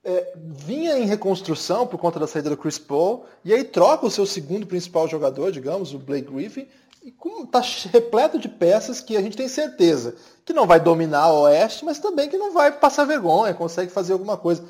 é, 0.05 0.35
vinha 0.37 0.99
em 0.99 1.07
reconstrução 1.07 1.87
por 1.87 1.99
conta 1.99 2.21
da 2.21 2.27
saída 2.27 2.51
do 2.51 2.59
Chris 2.59 2.79
Paul, 2.79 3.25
e 3.43 3.55
aí 3.55 3.65
troca 3.65 4.05
o 4.05 4.11
seu 4.11 4.27
segundo 4.27 4.67
principal 4.67 5.09
jogador, 5.09 5.51
digamos, 5.51 5.95
o 5.95 5.99
Blake 5.99 6.31
Griffin, 6.31 6.67
e 7.03 7.15
está 7.43 7.63
repleto 7.91 8.39
de 8.39 8.49
peças 8.49 9.01
que 9.01 9.17
a 9.17 9.23
gente 9.23 9.37
tem 9.37 9.49
certeza 9.49 10.15
que 10.45 10.53
não 10.53 10.67
vai 10.67 10.81
dominar 10.81 11.29
o 11.29 11.43
Oeste, 11.43 11.85
mas 11.85 11.99
também 11.99 12.29
que 12.29 12.37
não 12.37 12.53
vai 12.53 12.73
passar 12.73 13.05
vergonha, 13.05 13.55
consegue 13.55 13.91
fazer 13.91 14.13
alguma 14.13 14.37
coisa. 14.37 14.65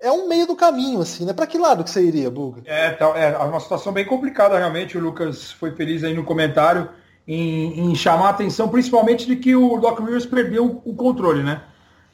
É 0.00 0.10
um 0.10 0.26
meio 0.26 0.46
do 0.46 0.56
caminho, 0.56 1.00
assim, 1.00 1.26
né? 1.26 1.34
Para 1.34 1.46
que 1.46 1.58
lado 1.58 1.84
que 1.84 1.90
você 1.90 2.02
iria, 2.02 2.30
Buga? 2.30 2.62
É, 2.64 2.90
tá, 2.90 3.06
é 3.16 3.36
uma 3.36 3.60
situação 3.60 3.92
bem 3.92 4.06
complicada, 4.06 4.58
realmente. 4.58 4.96
O 4.96 5.00
Lucas 5.00 5.52
foi 5.52 5.72
feliz 5.72 6.02
aí 6.02 6.14
no 6.14 6.24
comentário 6.24 6.88
em, 7.28 7.90
em 7.90 7.94
chamar 7.94 8.28
a 8.28 8.30
atenção, 8.30 8.68
principalmente 8.68 9.26
de 9.26 9.36
que 9.36 9.54
o 9.54 9.76
Doc 9.76 10.00
Rivers 10.00 10.24
perdeu 10.24 10.80
o 10.84 10.94
controle, 10.94 11.42
né? 11.42 11.62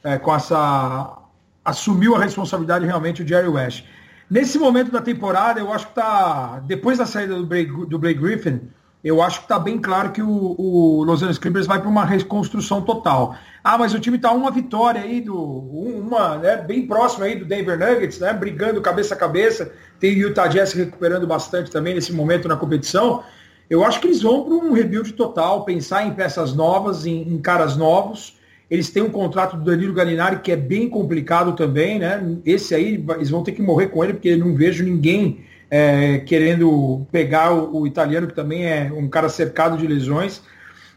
É, 0.03 0.17
com 0.17 0.35
essa. 0.35 1.17
assumiu 1.63 2.13
a 2.13 2.19
responsabilidade 2.19 2.85
realmente 2.85 3.23
o 3.23 3.27
Jerry 3.27 3.47
West. 3.47 3.85
Nesse 4.29 4.59
momento 4.59 4.91
da 4.91 5.01
temporada, 5.01 5.61
eu 5.61 5.71
acho 5.71 5.87
que 5.87 5.95
tá. 5.95 6.61
Depois 6.65 6.97
da 6.97 7.05
saída 7.05 7.35
do 7.35 7.45
Blake, 7.45 7.71
do 7.85 7.97
Blake 7.97 8.19
Griffin, 8.19 8.69
eu 9.07 9.21
acho 9.21 9.39
que 9.39 9.45
está 9.45 9.57
bem 9.57 9.77
claro 9.77 10.11
que 10.11 10.21
o, 10.21 10.55
o, 10.57 11.03
Los 11.03 11.21
Angeles 11.21 11.37
Clippers 11.37 11.65
vai 11.65 11.79
para 11.79 11.89
uma 11.89 12.03
reconstrução 12.03 12.81
total. 12.81 13.37
Ah, 13.63 13.77
mas 13.77 13.93
o 13.93 13.99
time 13.99 14.17
está 14.17 14.31
uma 14.31 14.51
vitória 14.51 15.01
aí 15.01 15.21
do 15.21 15.35
uma, 15.35 16.37
né, 16.37 16.57
bem 16.57 16.85
próximo 16.85 17.23
aí 17.23 17.35
do 17.35 17.45
Denver 17.45 17.79
Nuggets, 17.79 18.19
né, 18.19 18.33
brigando 18.33 18.81
cabeça 18.81 19.13
a 19.13 19.17
cabeça. 19.17 19.71
Tem 19.99 20.13
o 20.15 20.19
Utah 20.19 20.47
Jazz 20.47 20.73
recuperando 20.73 21.25
bastante 21.25 21.71
também 21.71 21.93
nesse 21.95 22.11
momento 22.11 22.47
na 22.47 22.57
competição. 22.57 23.23
Eu 23.69 23.83
acho 23.83 23.99
que 24.01 24.07
eles 24.07 24.21
vão 24.21 24.43
para 24.43 24.53
um 24.53 24.73
rebuild 24.73 25.13
total, 25.13 25.63
pensar 25.63 26.05
em 26.05 26.13
peças 26.13 26.53
novas, 26.53 27.05
em, 27.05 27.21
em 27.21 27.37
caras 27.37 27.77
novos. 27.77 28.37
Eles 28.69 28.89
têm 28.89 29.03
um 29.03 29.09
contrato 29.09 29.55
do 29.55 29.63
Danilo 29.63 29.93
Galinari 29.93 30.39
que 30.39 30.51
é 30.51 30.55
bem 30.57 30.89
complicado 30.89 31.53
também, 31.53 31.99
né? 31.99 32.21
Esse 32.45 32.75
aí 32.75 33.03
eles 33.15 33.29
vão 33.29 33.43
ter 33.43 33.53
que 33.53 33.61
morrer 33.61 33.87
com 33.87 34.03
ele 34.03 34.13
porque 34.13 34.29
eu 34.29 34.37
não 34.37 34.53
vejo 34.53 34.83
ninguém 34.83 35.45
é, 35.69 36.19
querendo 36.19 37.05
pegar 37.11 37.53
o, 37.53 37.81
o, 37.81 37.87
italiano, 37.87 38.27
que 38.27 38.33
também 38.33 38.65
é 38.65 38.91
um 38.93 39.07
cara 39.09 39.29
cercado 39.29 39.77
de 39.77 39.87
lesões. 39.87 40.41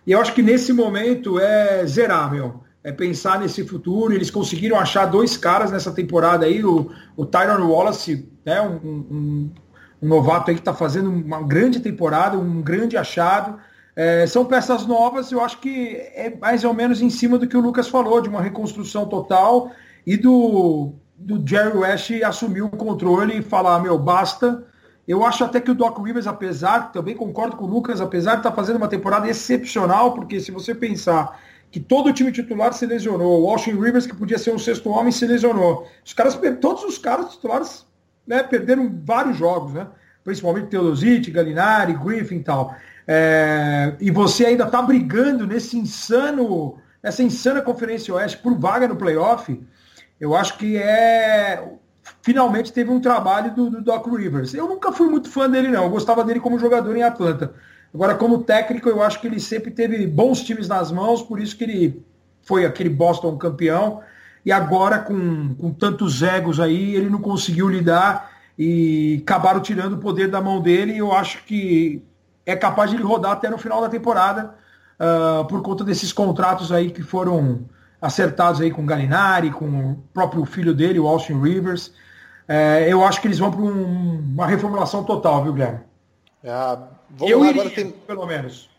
E 0.06 0.12
eu 0.12 0.20
acho 0.20 0.34
que 0.34 0.42
nesse 0.42 0.72
momento 0.72 1.38
é 1.38 1.84
zerar, 1.86 2.30
meu. 2.30 2.60
É 2.82 2.90
pensar 2.90 3.38
nesse 3.38 3.64
futuro. 3.66 4.14
Eles 4.14 4.30
conseguiram 4.30 4.78
achar 4.78 5.06
dois 5.06 5.36
caras 5.36 5.70
nessa 5.70 5.92
temporada 5.92 6.46
aí, 6.46 6.64
o, 6.64 6.90
o 7.16 7.26
Tyron 7.26 7.66
Wallace, 7.68 8.28
né, 8.44 8.60
um, 8.62 8.74
um, 8.84 9.50
um 10.00 10.08
novato 10.08 10.50
aí 10.50 10.56
que 10.56 10.62
está 10.62 10.72
fazendo 10.72 11.10
uma 11.10 11.42
grande 11.42 11.80
temporada, 11.80 12.38
um 12.38 12.62
grande 12.62 12.96
achado. 12.96 13.58
É, 13.94 14.26
são 14.26 14.46
peças 14.46 14.86
novas, 14.86 15.30
eu 15.30 15.44
acho 15.44 15.58
que 15.60 15.96
é 16.14 16.34
mais 16.40 16.64
ou 16.64 16.72
menos 16.72 17.02
em 17.02 17.10
cima 17.10 17.36
do 17.36 17.46
que 17.46 17.56
o 17.56 17.60
Lucas 17.60 17.88
falou, 17.88 18.20
de 18.20 18.28
uma 18.28 18.40
reconstrução 18.40 19.06
total 19.06 19.70
e 20.06 20.16
do 20.16 20.94
do 21.20 21.46
Jerry 21.46 21.76
West 21.76 22.10
assumir 22.24 22.62
o 22.62 22.70
controle 22.70 23.38
e 23.38 23.42
falar, 23.42 23.80
meu, 23.80 23.98
basta. 23.98 24.64
Eu 25.06 25.24
acho 25.24 25.44
até 25.44 25.60
que 25.60 25.70
o 25.70 25.74
Doc 25.74 25.98
Rivers, 25.98 26.26
apesar, 26.26 26.92
também 26.92 27.14
concordo 27.14 27.56
com 27.56 27.64
o 27.64 27.68
Lucas, 27.68 28.00
apesar 28.00 28.32
de 28.32 28.38
estar 28.38 28.50
tá 28.50 28.56
fazendo 28.56 28.76
uma 28.76 28.88
temporada 28.88 29.28
excepcional, 29.28 30.14
porque 30.14 30.40
se 30.40 30.50
você 30.50 30.74
pensar 30.74 31.38
que 31.70 31.78
todo 31.78 32.08
o 32.08 32.12
time 32.12 32.32
titular 32.32 32.72
se 32.72 32.86
lesionou, 32.86 33.40
o 33.40 33.44
Washington 33.44 33.82
Rivers, 33.82 34.06
que 34.06 34.16
podia 34.16 34.38
ser 34.38 34.52
um 34.52 34.58
sexto 34.58 34.88
homem, 34.88 35.12
se 35.12 35.26
lesionou. 35.26 35.86
Os 36.04 36.14
caras, 36.14 36.38
todos 36.60 36.84
os 36.84 36.96
caras 36.96 37.32
titulares 37.32 37.84
né, 38.26 38.42
perderam 38.42 38.90
vários 39.04 39.36
jogos, 39.36 39.74
né? 39.74 39.86
Principalmente 40.24 40.68
Teodosic, 40.68 41.30
Galinari, 41.30 41.94
Griffin 41.94 42.36
e 42.36 42.42
tal. 42.42 42.74
É, 43.06 43.94
e 44.00 44.10
você 44.10 44.46
ainda 44.46 44.64
está 44.64 44.80
brigando 44.80 45.46
nesse 45.46 45.76
insano, 45.76 46.78
nessa 47.02 47.22
insana 47.22 47.62
Conferência 47.62 48.14
Oeste 48.14 48.38
por 48.38 48.56
vaga 48.56 48.88
no 48.88 48.96
playoff 48.96 49.60
eu 50.20 50.36
acho 50.36 50.58
que 50.58 50.76
é. 50.76 51.76
Finalmente 52.22 52.72
teve 52.72 52.90
um 52.90 53.00
trabalho 53.00 53.54
do, 53.54 53.70
do, 53.70 53.80
Doc 53.80 54.06
Rivers. 54.06 54.52
Eu 54.52 54.68
nunca 54.68 54.92
fui 54.92 55.08
muito 55.08 55.30
fã 55.30 55.48
dele, 55.48 55.68
não. 55.68 55.84
Eu 55.84 55.90
gostava 55.90 56.22
dele 56.22 56.40
como 56.40 56.58
jogador 56.58 56.94
em 56.94 57.02
Atlanta. 57.02 57.54
Agora, 57.94 58.14
como 58.14 58.42
técnico, 58.42 58.88
eu 58.88 59.02
acho 59.02 59.20
que 59.20 59.26
ele 59.26 59.40
sempre 59.40 59.70
teve 59.70 60.06
bons 60.06 60.42
times 60.42 60.68
nas 60.68 60.92
mãos, 60.92 61.22
por 61.22 61.40
isso 61.40 61.56
que 61.56 61.64
ele 61.64 62.04
foi 62.42 62.64
aquele 62.66 62.90
Boston 62.90 63.36
campeão. 63.36 64.02
E 64.44 64.52
agora, 64.52 64.98
com, 64.98 65.54
com 65.54 65.72
tantos 65.72 66.22
egos 66.22 66.60
aí, 66.60 66.94
ele 66.94 67.08
não 67.08 67.20
conseguiu 67.20 67.68
lidar 67.68 68.30
e 68.58 69.20
acabaram 69.22 69.60
tirando 69.60 69.94
o 69.94 69.98
poder 69.98 70.28
da 70.28 70.40
mão 70.40 70.60
dele. 70.60 70.92
E 70.92 70.98
eu 70.98 71.12
acho 71.12 71.44
que 71.44 72.02
é 72.44 72.54
capaz 72.54 72.90
de 72.90 72.96
ele 72.96 73.04
rodar 73.04 73.32
até 73.32 73.48
no 73.48 73.58
final 73.58 73.80
da 73.80 73.88
temporada, 73.88 74.54
uh, 74.98 75.44
por 75.46 75.62
conta 75.62 75.84
desses 75.84 76.12
contratos 76.12 76.70
aí 76.72 76.90
que 76.90 77.02
foram 77.02 77.64
acertados 78.00 78.60
aí 78.60 78.70
com 78.70 78.82
o 78.82 78.86
Galinari, 78.86 79.50
com 79.50 79.66
o 79.66 79.98
próprio 80.12 80.44
filho 80.44 80.74
dele, 80.74 80.98
o 80.98 81.06
Austin 81.06 81.40
Rivers. 81.40 81.92
é, 82.48 82.86
eu 82.88 83.04
acho 83.04 83.20
que 83.20 83.26
eles 83.26 83.38
vão 83.38 83.50
para 83.50 83.60
um, 83.60 84.18
uma 84.34 84.46
reformulação 84.46 85.04
total, 85.04 85.42
viu, 85.42 85.52
Guilherme? 85.52 85.80
Ah, 86.44 86.78
eu 87.20 87.40
lá, 87.40 87.48
iria, 87.48 87.62
agora 87.62 87.74
tem, 87.74 87.90
pelo 87.90 88.26
menos. 88.26 88.70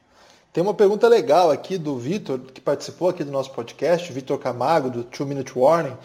Tem 0.52 0.62
uma 0.62 0.74
pergunta 0.74 1.08
legal 1.08 1.52
aqui 1.52 1.78
do 1.78 1.98
Vitor, 1.98 2.40
que 2.40 2.60
participou 2.60 3.10
aqui 3.10 3.24
do 3.24 3.32
nosso 3.32 3.52
podcast, 3.52 4.12
Vitor 4.12 4.38
Camargo, 4.38 4.90
do 4.90 5.04
Two 5.04 5.26
Minute 5.26 5.58
Warning. 5.58 5.96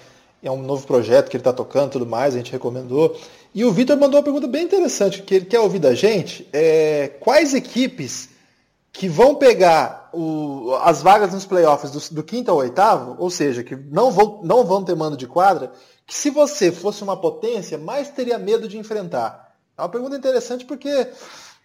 É 0.42 0.50
um 0.50 0.62
novo 0.62 0.86
projeto 0.86 1.28
que 1.28 1.36
ele 1.36 1.40
está 1.40 1.52
tocando 1.52 1.92
tudo 1.92 2.06
mais, 2.06 2.34
a 2.34 2.38
gente 2.38 2.52
recomendou. 2.52 3.18
E 3.54 3.64
o 3.64 3.72
Vitor 3.72 3.96
mandou 3.96 4.18
uma 4.18 4.22
pergunta 4.22 4.46
bem 4.46 4.64
interessante, 4.64 5.22
que 5.22 5.34
ele 5.34 5.46
quer 5.46 5.58
ouvir 5.58 5.78
da 5.78 5.94
gente. 5.94 6.46
É, 6.52 7.08
quais 7.18 7.54
equipes 7.54 8.28
que 8.96 9.10
vão 9.10 9.34
pegar 9.34 10.08
o, 10.10 10.72
as 10.82 11.02
vagas 11.02 11.34
nos 11.34 11.44
playoffs 11.44 11.90
do, 11.90 12.14
do, 12.14 12.24
quinto 12.24 12.50
ao 12.50 12.56
oitavo, 12.56 13.14
ou 13.18 13.28
seja, 13.28 13.62
que 13.62 13.76
não 13.76 14.10
vão, 14.10 14.40
não 14.42 14.64
vão 14.64 14.82
ter 14.82 14.96
mando 14.96 15.18
de 15.18 15.26
quadra, 15.26 15.70
que 16.06 16.14
se 16.14 16.30
você 16.30 16.72
fosse 16.72 17.02
uma 17.02 17.20
potência, 17.20 17.76
mais 17.76 18.08
teria 18.08 18.38
medo 18.38 18.66
de 18.66 18.78
enfrentar? 18.78 19.54
É 19.76 19.82
uma 19.82 19.90
pergunta 19.90 20.16
interessante 20.16 20.64
porque 20.64 21.08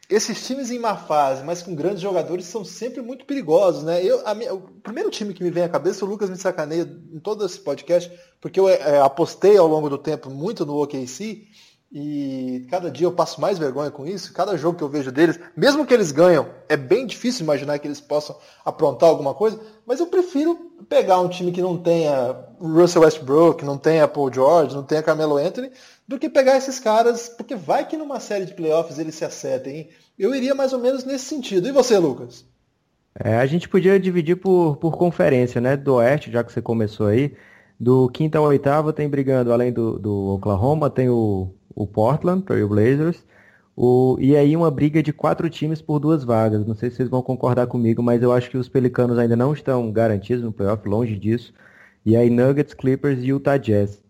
esses 0.10 0.46
times 0.46 0.72
em 0.72 0.80
má 0.80 0.98
fase, 0.98 1.42
mas 1.42 1.62
com 1.62 1.74
grandes 1.74 2.02
jogadores, 2.02 2.48
são 2.48 2.66
sempre 2.66 3.02
muito 3.02 3.24
perigosos, 3.24 3.84
né? 3.84 4.04
Eu, 4.04 4.22
minha, 4.36 4.54
o 4.54 4.60
primeiro 4.84 5.10
time 5.10 5.34
que 5.34 5.42
me 5.42 5.50
vem 5.50 5.64
à 5.64 5.70
cabeça, 5.70 6.04
o 6.04 6.08
Lucas 6.10 6.30
me 6.30 6.36
sacaneia 6.36 6.82
em 7.14 7.20
todo 7.20 7.46
esse 7.46 7.60
podcast, 7.62 8.12
porque 8.42 8.60
eu 8.60 8.68
é, 8.68 9.00
apostei 9.00 9.56
ao 9.56 9.68
longo 9.68 9.90
do 9.90 9.98
tempo 9.98 10.30
muito 10.30 10.66
no 10.66 10.84
OKC, 10.84 11.48
e 11.94 12.66
cada 12.70 12.90
dia 12.90 13.06
eu 13.06 13.12
passo 13.12 13.42
mais 13.42 13.60
vergonha 13.60 13.92
com 13.92 14.08
isso. 14.08 14.32
Cada 14.32 14.56
jogo 14.56 14.78
que 14.78 14.84
eu 14.84 14.88
vejo 14.88 15.12
deles, 15.12 15.38
mesmo 15.58 15.86
que 15.86 15.94
eles 15.94 16.14
ganham, 16.14 16.48
é 16.70 16.78
bem 16.78 17.06
difícil 17.06 17.44
imaginar 17.44 17.78
que 17.80 17.88
eles 17.88 18.00
possam 18.00 18.38
aprontar 18.64 19.10
alguma 19.10 19.34
coisa. 19.34 19.60
Mas 19.86 20.00
eu 20.00 20.08
prefiro 20.08 20.56
pegar 20.88 21.20
um 21.20 21.28
time 21.28 21.52
que 21.52 21.62
não 21.62 21.78
tenha 21.78 22.34
Russell 22.62 23.02
Westbrook, 23.02 23.66
não 23.66 23.78
tenha 23.78 24.08
Paul 24.08 24.34
George, 24.34 24.74
não 24.74 24.84
tenha 24.84 25.04
Carmelo 25.04 25.36
Anthony, 25.36 25.70
do 26.08 26.18
que 26.18 26.30
pegar 26.30 26.56
esses 26.56 26.80
caras, 26.80 27.28
porque 27.28 27.56
vai 27.56 27.86
que 27.86 27.98
numa 27.98 28.22
série 28.22 28.46
de 28.46 28.54
playoffs 28.54 28.98
eles 28.98 29.16
se 29.16 29.26
acertem. 29.26 29.90
Eu 30.18 30.34
iria 30.34 30.56
mais 30.56 30.72
ou 30.72 30.80
menos 30.80 31.04
nesse 31.04 31.26
sentido. 31.26 31.68
E 31.68 31.74
você, 31.74 31.98
Lucas? 31.98 32.46
É, 33.20 33.36
a 33.36 33.46
gente 33.46 33.68
podia 33.68 34.00
dividir 34.00 34.38
por, 34.38 34.78
por 34.78 34.96
conferência, 34.96 35.60
né? 35.60 35.76
Do 35.76 35.96
Oeste, 35.96 36.32
já 36.32 36.42
que 36.42 36.54
você 36.54 36.62
começou 36.62 37.08
aí. 37.08 37.36
Do 37.78 38.08
quinto 38.10 38.38
ao 38.38 38.46
oitavo 38.46 38.94
tem 38.94 39.10
brigando, 39.10 39.52
além 39.52 39.74
do, 39.74 40.00
do 40.00 40.36
Oklahoma, 40.36 40.90
tem 40.90 41.10
o 41.10 41.54
o 41.75 41.88
Portland, 41.88 42.44
Trail 42.44 42.68
Blazers, 42.68 43.24
o, 43.75 44.18
e 44.20 44.36
aí 44.36 44.56
uma 44.56 44.70
briga 44.70 45.01
de 45.01 45.13
quatro 45.13 45.50
times 45.50 45.82
por 45.82 46.00
duas 46.00 46.24
vagas. 46.24 46.66
Não 46.66 46.75
sei 46.75 46.90
se 46.90 46.98
vocês 46.98 47.10
vão 47.10 47.22
concordar 47.22 47.68
comigo, 47.68 48.04
mas 48.04 48.22
eu 48.22 48.32
acho 48.32 48.50
que 48.50 48.58
os 48.58 48.70
Pelicanos 48.70 49.18
ainda 49.18 49.36
não 49.36 49.54
estão 49.54 49.92
garantidos 49.92 50.44
no 50.44 50.51
playoff, 50.51 50.88
longe 50.88 51.18
disso. 51.18 51.54
E 52.06 52.16
aí 52.16 52.30
Nuggets, 52.30 52.74
Clippers 52.74 53.24
e 53.24 53.28
Utah 53.28 53.58
Jazz. 53.58 54.01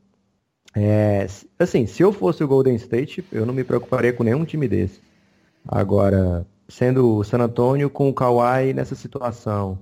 É, 0.75 1.27
assim, 1.59 1.85
se 1.85 2.01
eu 2.01 2.13
fosse 2.13 2.43
o 2.43 2.47
Golden 2.47 2.75
State, 2.75 3.23
eu 3.31 3.45
não 3.45 3.53
me 3.53 3.63
preocuparia 3.63 4.13
com 4.13 4.23
nenhum 4.23 4.45
time 4.45 4.67
desse. 4.67 5.01
Agora, 5.67 6.45
sendo 6.67 7.17
o 7.17 7.23
San 7.23 7.39
Antonio 7.39 7.89
com 7.89 8.09
o 8.09 8.13
Kawhi 8.13 8.73
nessa 8.73 8.95
situação, 8.95 9.79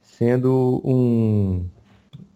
sendo 0.00 0.80
um 0.84 1.66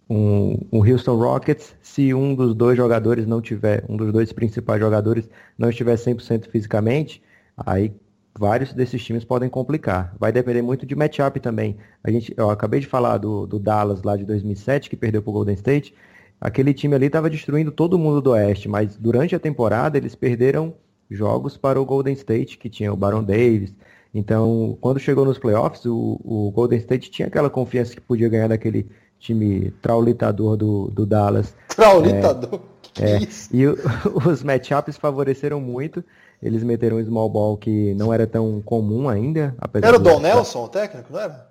um, 0.09 0.59
um 0.73 0.91
Houston 0.91 1.17
Rockets 1.17 1.77
se 1.83 2.15
um 2.15 2.35
dos 2.35 2.55
dois 2.55 2.77
jogadores 2.77 3.27
não 3.27 3.43
tiver, 3.43 3.85
um 3.89 3.97
dos 3.97 4.13
dois 4.13 4.33
principais 4.33 4.81
jogadores 4.81 5.29
não 5.57 5.69
estiver 5.69 5.95
100% 5.97 6.49
fisicamente, 6.49 7.23
aí 7.57 7.93
vários 8.39 8.73
desses 8.73 9.05
times 9.05 9.25
podem 9.25 9.49
complicar. 9.49 10.15
Vai 10.19 10.33
depender 10.33 10.63
muito 10.63 10.87
de 10.87 10.95
matchup 10.95 11.41
também. 11.41 11.77
A 12.03 12.11
gente, 12.11 12.33
eu 12.37 12.51
acabei 12.51 12.81
de 12.81 12.87
falar 12.87 13.19
do, 13.19 13.47
do 13.47 13.59
Dallas 13.59 14.03
lá 14.03 14.17
de 14.17 14.25
2007, 14.25 14.89
que 14.89 14.97
perdeu 14.97 15.21
para 15.21 15.31
o 15.31 15.33
Golden 15.33 15.55
State. 15.55 15.95
Aquele 16.41 16.73
time 16.73 16.95
ali 16.95 17.07
estava 17.07 17.29
destruindo 17.29 17.73
todo 17.73 17.99
mundo 17.99 18.23
do 18.23 18.31
Oeste, 18.31 18.69
mas 18.69 18.97
durante 18.97 19.35
a 19.35 19.41
temporada 19.41 19.99
eles 19.99 20.15
perderam 20.15 20.75
jogos 21.11 21.57
para 21.57 21.81
o 21.81 21.85
Golden 21.85 22.15
State, 22.15 22.59
que 22.59 22.71
tinha 22.71 22.93
o 22.93 22.97
Baron 22.97 23.25
Davis. 23.25 23.75
Então, 24.15 24.79
quando 24.81 25.01
chegou 25.01 25.25
nos 25.25 25.39
playoffs, 25.39 25.85
o, 25.85 26.21
o 26.25 26.51
Golden 26.53 26.79
State 26.79 27.11
tinha 27.11 27.29
aquela 27.29 27.51
confiança 27.51 27.95
que 27.95 28.01
podia 28.01 28.29
ganhar 28.29 28.49
daquele 28.49 28.89
time 29.19 29.71
traulitador 29.83 30.57
do, 30.57 30.89
do 30.89 31.05
Dallas. 31.07 31.55
Traulitador? 31.69 32.61
É, 33.01 33.17
é, 33.23 33.29
e 33.53 33.67
o, 33.67 33.77
os 34.29 34.43
matchups 34.43 34.97
favoreceram 34.97 35.61
muito. 35.61 36.05
Eles 36.43 36.63
meteram 36.63 36.99
um 36.99 37.05
small 37.05 37.29
ball 37.29 37.57
que 37.57 37.95
não 37.95 38.13
era 38.13 38.27
tão 38.27 38.61
comum 38.63 39.09
ainda. 39.09 39.55
Era 39.83 39.97
o 39.97 40.01
Don 40.01 40.21
Nelson, 40.21 40.65
o 40.65 40.69
técnico, 40.69 41.13
não 41.13 41.21
era? 41.21 41.51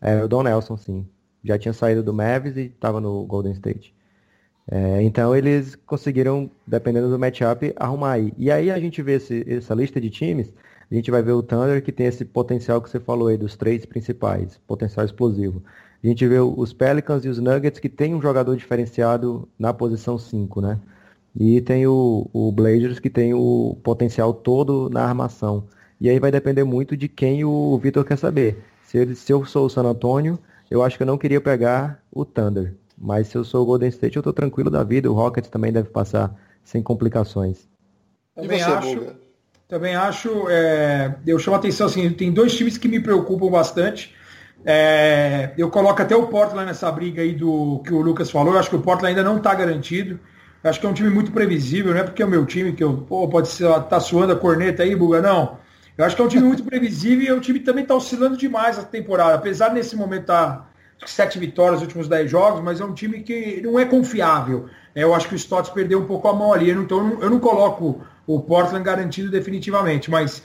Era 0.00 0.24
o 0.24 0.28
Don 0.28 0.42
Nelson, 0.42 0.76
sim. 0.76 1.06
Já 1.42 1.58
tinha 1.58 1.72
saído 1.72 2.02
do 2.02 2.14
Mavis 2.14 2.56
e 2.56 2.66
estava 2.66 3.00
no 3.00 3.24
Golden 3.24 3.52
State. 3.52 3.94
É, 4.70 5.02
então 5.02 5.36
eles 5.36 5.74
conseguiram, 5.74 6.50
dependendo 6.66 7.10
do 7.10 7.18
matchup, 7.18 7.72
arrumar 7.76 8.12
aí. 8.12 8.32
E 8.38 8.50
aí 8.50 8.70
a 8.70 8.78
gente 8.78 9.02
vê 9.02 9.14
esse, 9.14 9.44
essa 9.46 9.74
lista 9.74 10.00
de 10.00 10.08
times, 10.08 10.50
a 10.90 10.94
gente 10.94 11.10
vai 11.10 11.22
ver 11.22 11.32
o 11.32 11.42
Thunder 11.42 11.82
que 11.82 11.92
tem 11.92 12.06
esse 12.06 12.24
potencial 12.24 12.80
que 12.80 12.88
você 12.88 13.00
falou 13.00 13.28
aí, 13.28 13.36
dos 13.36 13.56
três 13.56 13.84
principais, 13.84 14.58
potencial 14.66 15.04
explosivo. 15.04 15.62
A 16.04 16.06
gente 16.06 16.26
vê 16.26 16.38
os 16.38 16.74
Pelicans 16.74 17.24
e 17.24 17.30
os 17.30 17.38
Nuggets 17.38 17.80
que 17.80 17.88
tem 17.88 18.14
um 18.14 18.20
jogador 18.20 18.54
diferenciado 18.56 19.48
na 19.58 19.72
posição 19.72 20.18
5, 20.18 20.60
né? 20.60 20.78
E 21.34 21.62
tem 21.62 21.86
o, 21.86 22.28
o 22.30 22.52
Blazers 22.52 22.98
que 22.98 23.08
tem 23.08 23.32
o 23.32 23.78
potencial 23.82 24.34
todo 24.34 24.90
na 24.90 25.02
armação. 25.02 25.64
E 25.98 26.10
aí 26.10 26.18
vai 26.18 26.30
depender 26.30 26.62
muito 26.62 26.94
de 26.94 27.08
quem 27.08 27.42
o 27.42 27.78
Vitor 27.78 28.04
quer 28.04 28.18
saber. 28.18 28.62
Se, 28.82 28.98
ele, 28.98 29.14
se 29.14 29.32
eu 29.32 29.46
sou 29.46 29.64
o 29.64 29.70
San 29.70 29.84
Antonio, 29.84 30.38
eu 30.70 30.82
acho 30.82 30.98
que 30.98 31.02
eu 31.02 31.06
não 31.06 31.16
queria 31.16 31.40
pegar 31.40 32.02
o 32.12 32.22
Thunder. 32.22 32.74
Mas 32.98 33.28
se 33.28 33.38
eu 33.38 33.42
sou 33.42 33.62
o 33.62 33.66
Golden 33.66 33.88
State, 33.88 34.16
eu 34.16 34.20
estou 34.20 34.32
tranquilo 34.34 34.70
da 34.70 34.84
vida. 34.84 35.10
O 35.10 35.14
Rockets 35.14 35.48
também 35.48 35.72
deve 35.72 35.88
passar 35.88 36.34
sem 36.62 36.82
complicações. 36.82 37.66
Também 38.34 38.58
você, 38.58 38.64
acho. 38.70 39.06
Também 39.66 39.96
acho. 39.96 40.48
É, 40.50 41.16
eu 41.26 41.38
chamo 41.38 41.56
a 41.56 41.58
atenção 41.58 41.86
assim, 41.86 42.10
tem 42.10 42.30
dois 42.30 42.54
times 42.54 42.76
que 42.76 42.88
me 42.88 43.00
preocupam 43.00 43.50
bastante. 43.50 44.14
É, 44.64 45.52
eu 45.58 45.70
coloco 45.70 46.00
até 46.00 46.16
o 46.16 46.26
Portland 46.26 46.66
nessa 46.66 46.90
briga 46.90 47.20
aí 47.20 47.34
do 47.34 47.82
que 47.84 47.92
o 47.92 48.00
Lucas 48.00 48.30
falou. 48.30 48.54
Eu 48.54 48.58
acho 48.58 48.70
que 48.70 48.76
o 48.76 48.80
Portland 48.80 49.10
ainda 49.10 49.22
não 49.22 49.36
está 49.36 49.54
garantido. 49.54 50.18
Eu 50.62 50.70
acho 50.70 50.80
que 50.80 50.86
é 50.86 50.88
um 50.88 50.94
time 50.94 51.10
muito 51.10 51.30
previsível, 51.30 51.92
não 51.92 52.00
é 52.00 52.04
porque 52.04 52.22
é 52.22 52.26
o 52.26 52.28
meu 52.28 52.46
time 52.46 52.72
que 52.72 52.82
eu, 52.82 52.96
pô, 52.96 53.28
pode 53.28 53.48
ser, 53.48 53.68
tá 53.82 54.00
suando 54.00 54.32
a 54.32 54.36
corneta 54.36 54.82
aí, 54.82 54.96
Buga, 54.96 55.20
não. 55.20 55.58
Eu 55.96 56.04
acho 56.06 56.16
que 56.16 56.22
é 56.22 56.24
um 56.24 56.28
time 56.28 56.46
muito 56.46 56.64
previsível 56.64 57.36
e 57.36 57.38
o 57.38 57.40
time 57.40 57.60
também 57.60 57.82
está 57.82 57.94
oscilando 57.94 58.36
demais 58.36 58.78
a 58.78 58.82
temporada. 58.82 59.34
Apesar 59.34 59.72
nesse 59.74 59.94
momento 59.94 60.22
estar 60.22 60.56
tá 60.56 61.06
sete 61.06 61.38
vitórias 61.38 61.74
nos 61.74 61.82
últimos 61.82 62.08
dez 62.08 62.30
jogos, 62.30 62.62
mas 62.62 62.80
é 62.80 62.84
um 62.84 62.94
time 62.94 63.20
que 63.22 63.60
não 63.60 63.78
é 63.78 63.84
confiável. 63.84 64.68
É, 64.94 65.02
eu 65.02 65.14
acho 65.14 65.28
que 65.28 65.34
o 65.34 65.36
Stotts 65.36 65.70
perdeu 65.70 66.00
um 66.00 66.06
pouco 66.06 66.26
a 66.28 66.32
mão 66.32 66.52
ali, 66.52 66.70
então 66.70 67.18
eu 67.20 67.28
não 67.28 67.38
coloco 67.38 68.02
o 68.26 68.40
Portland 68.40 68.82
garantido 68.82 69.30
definitivamente, 69.30 70.10
mas 70.10 70.42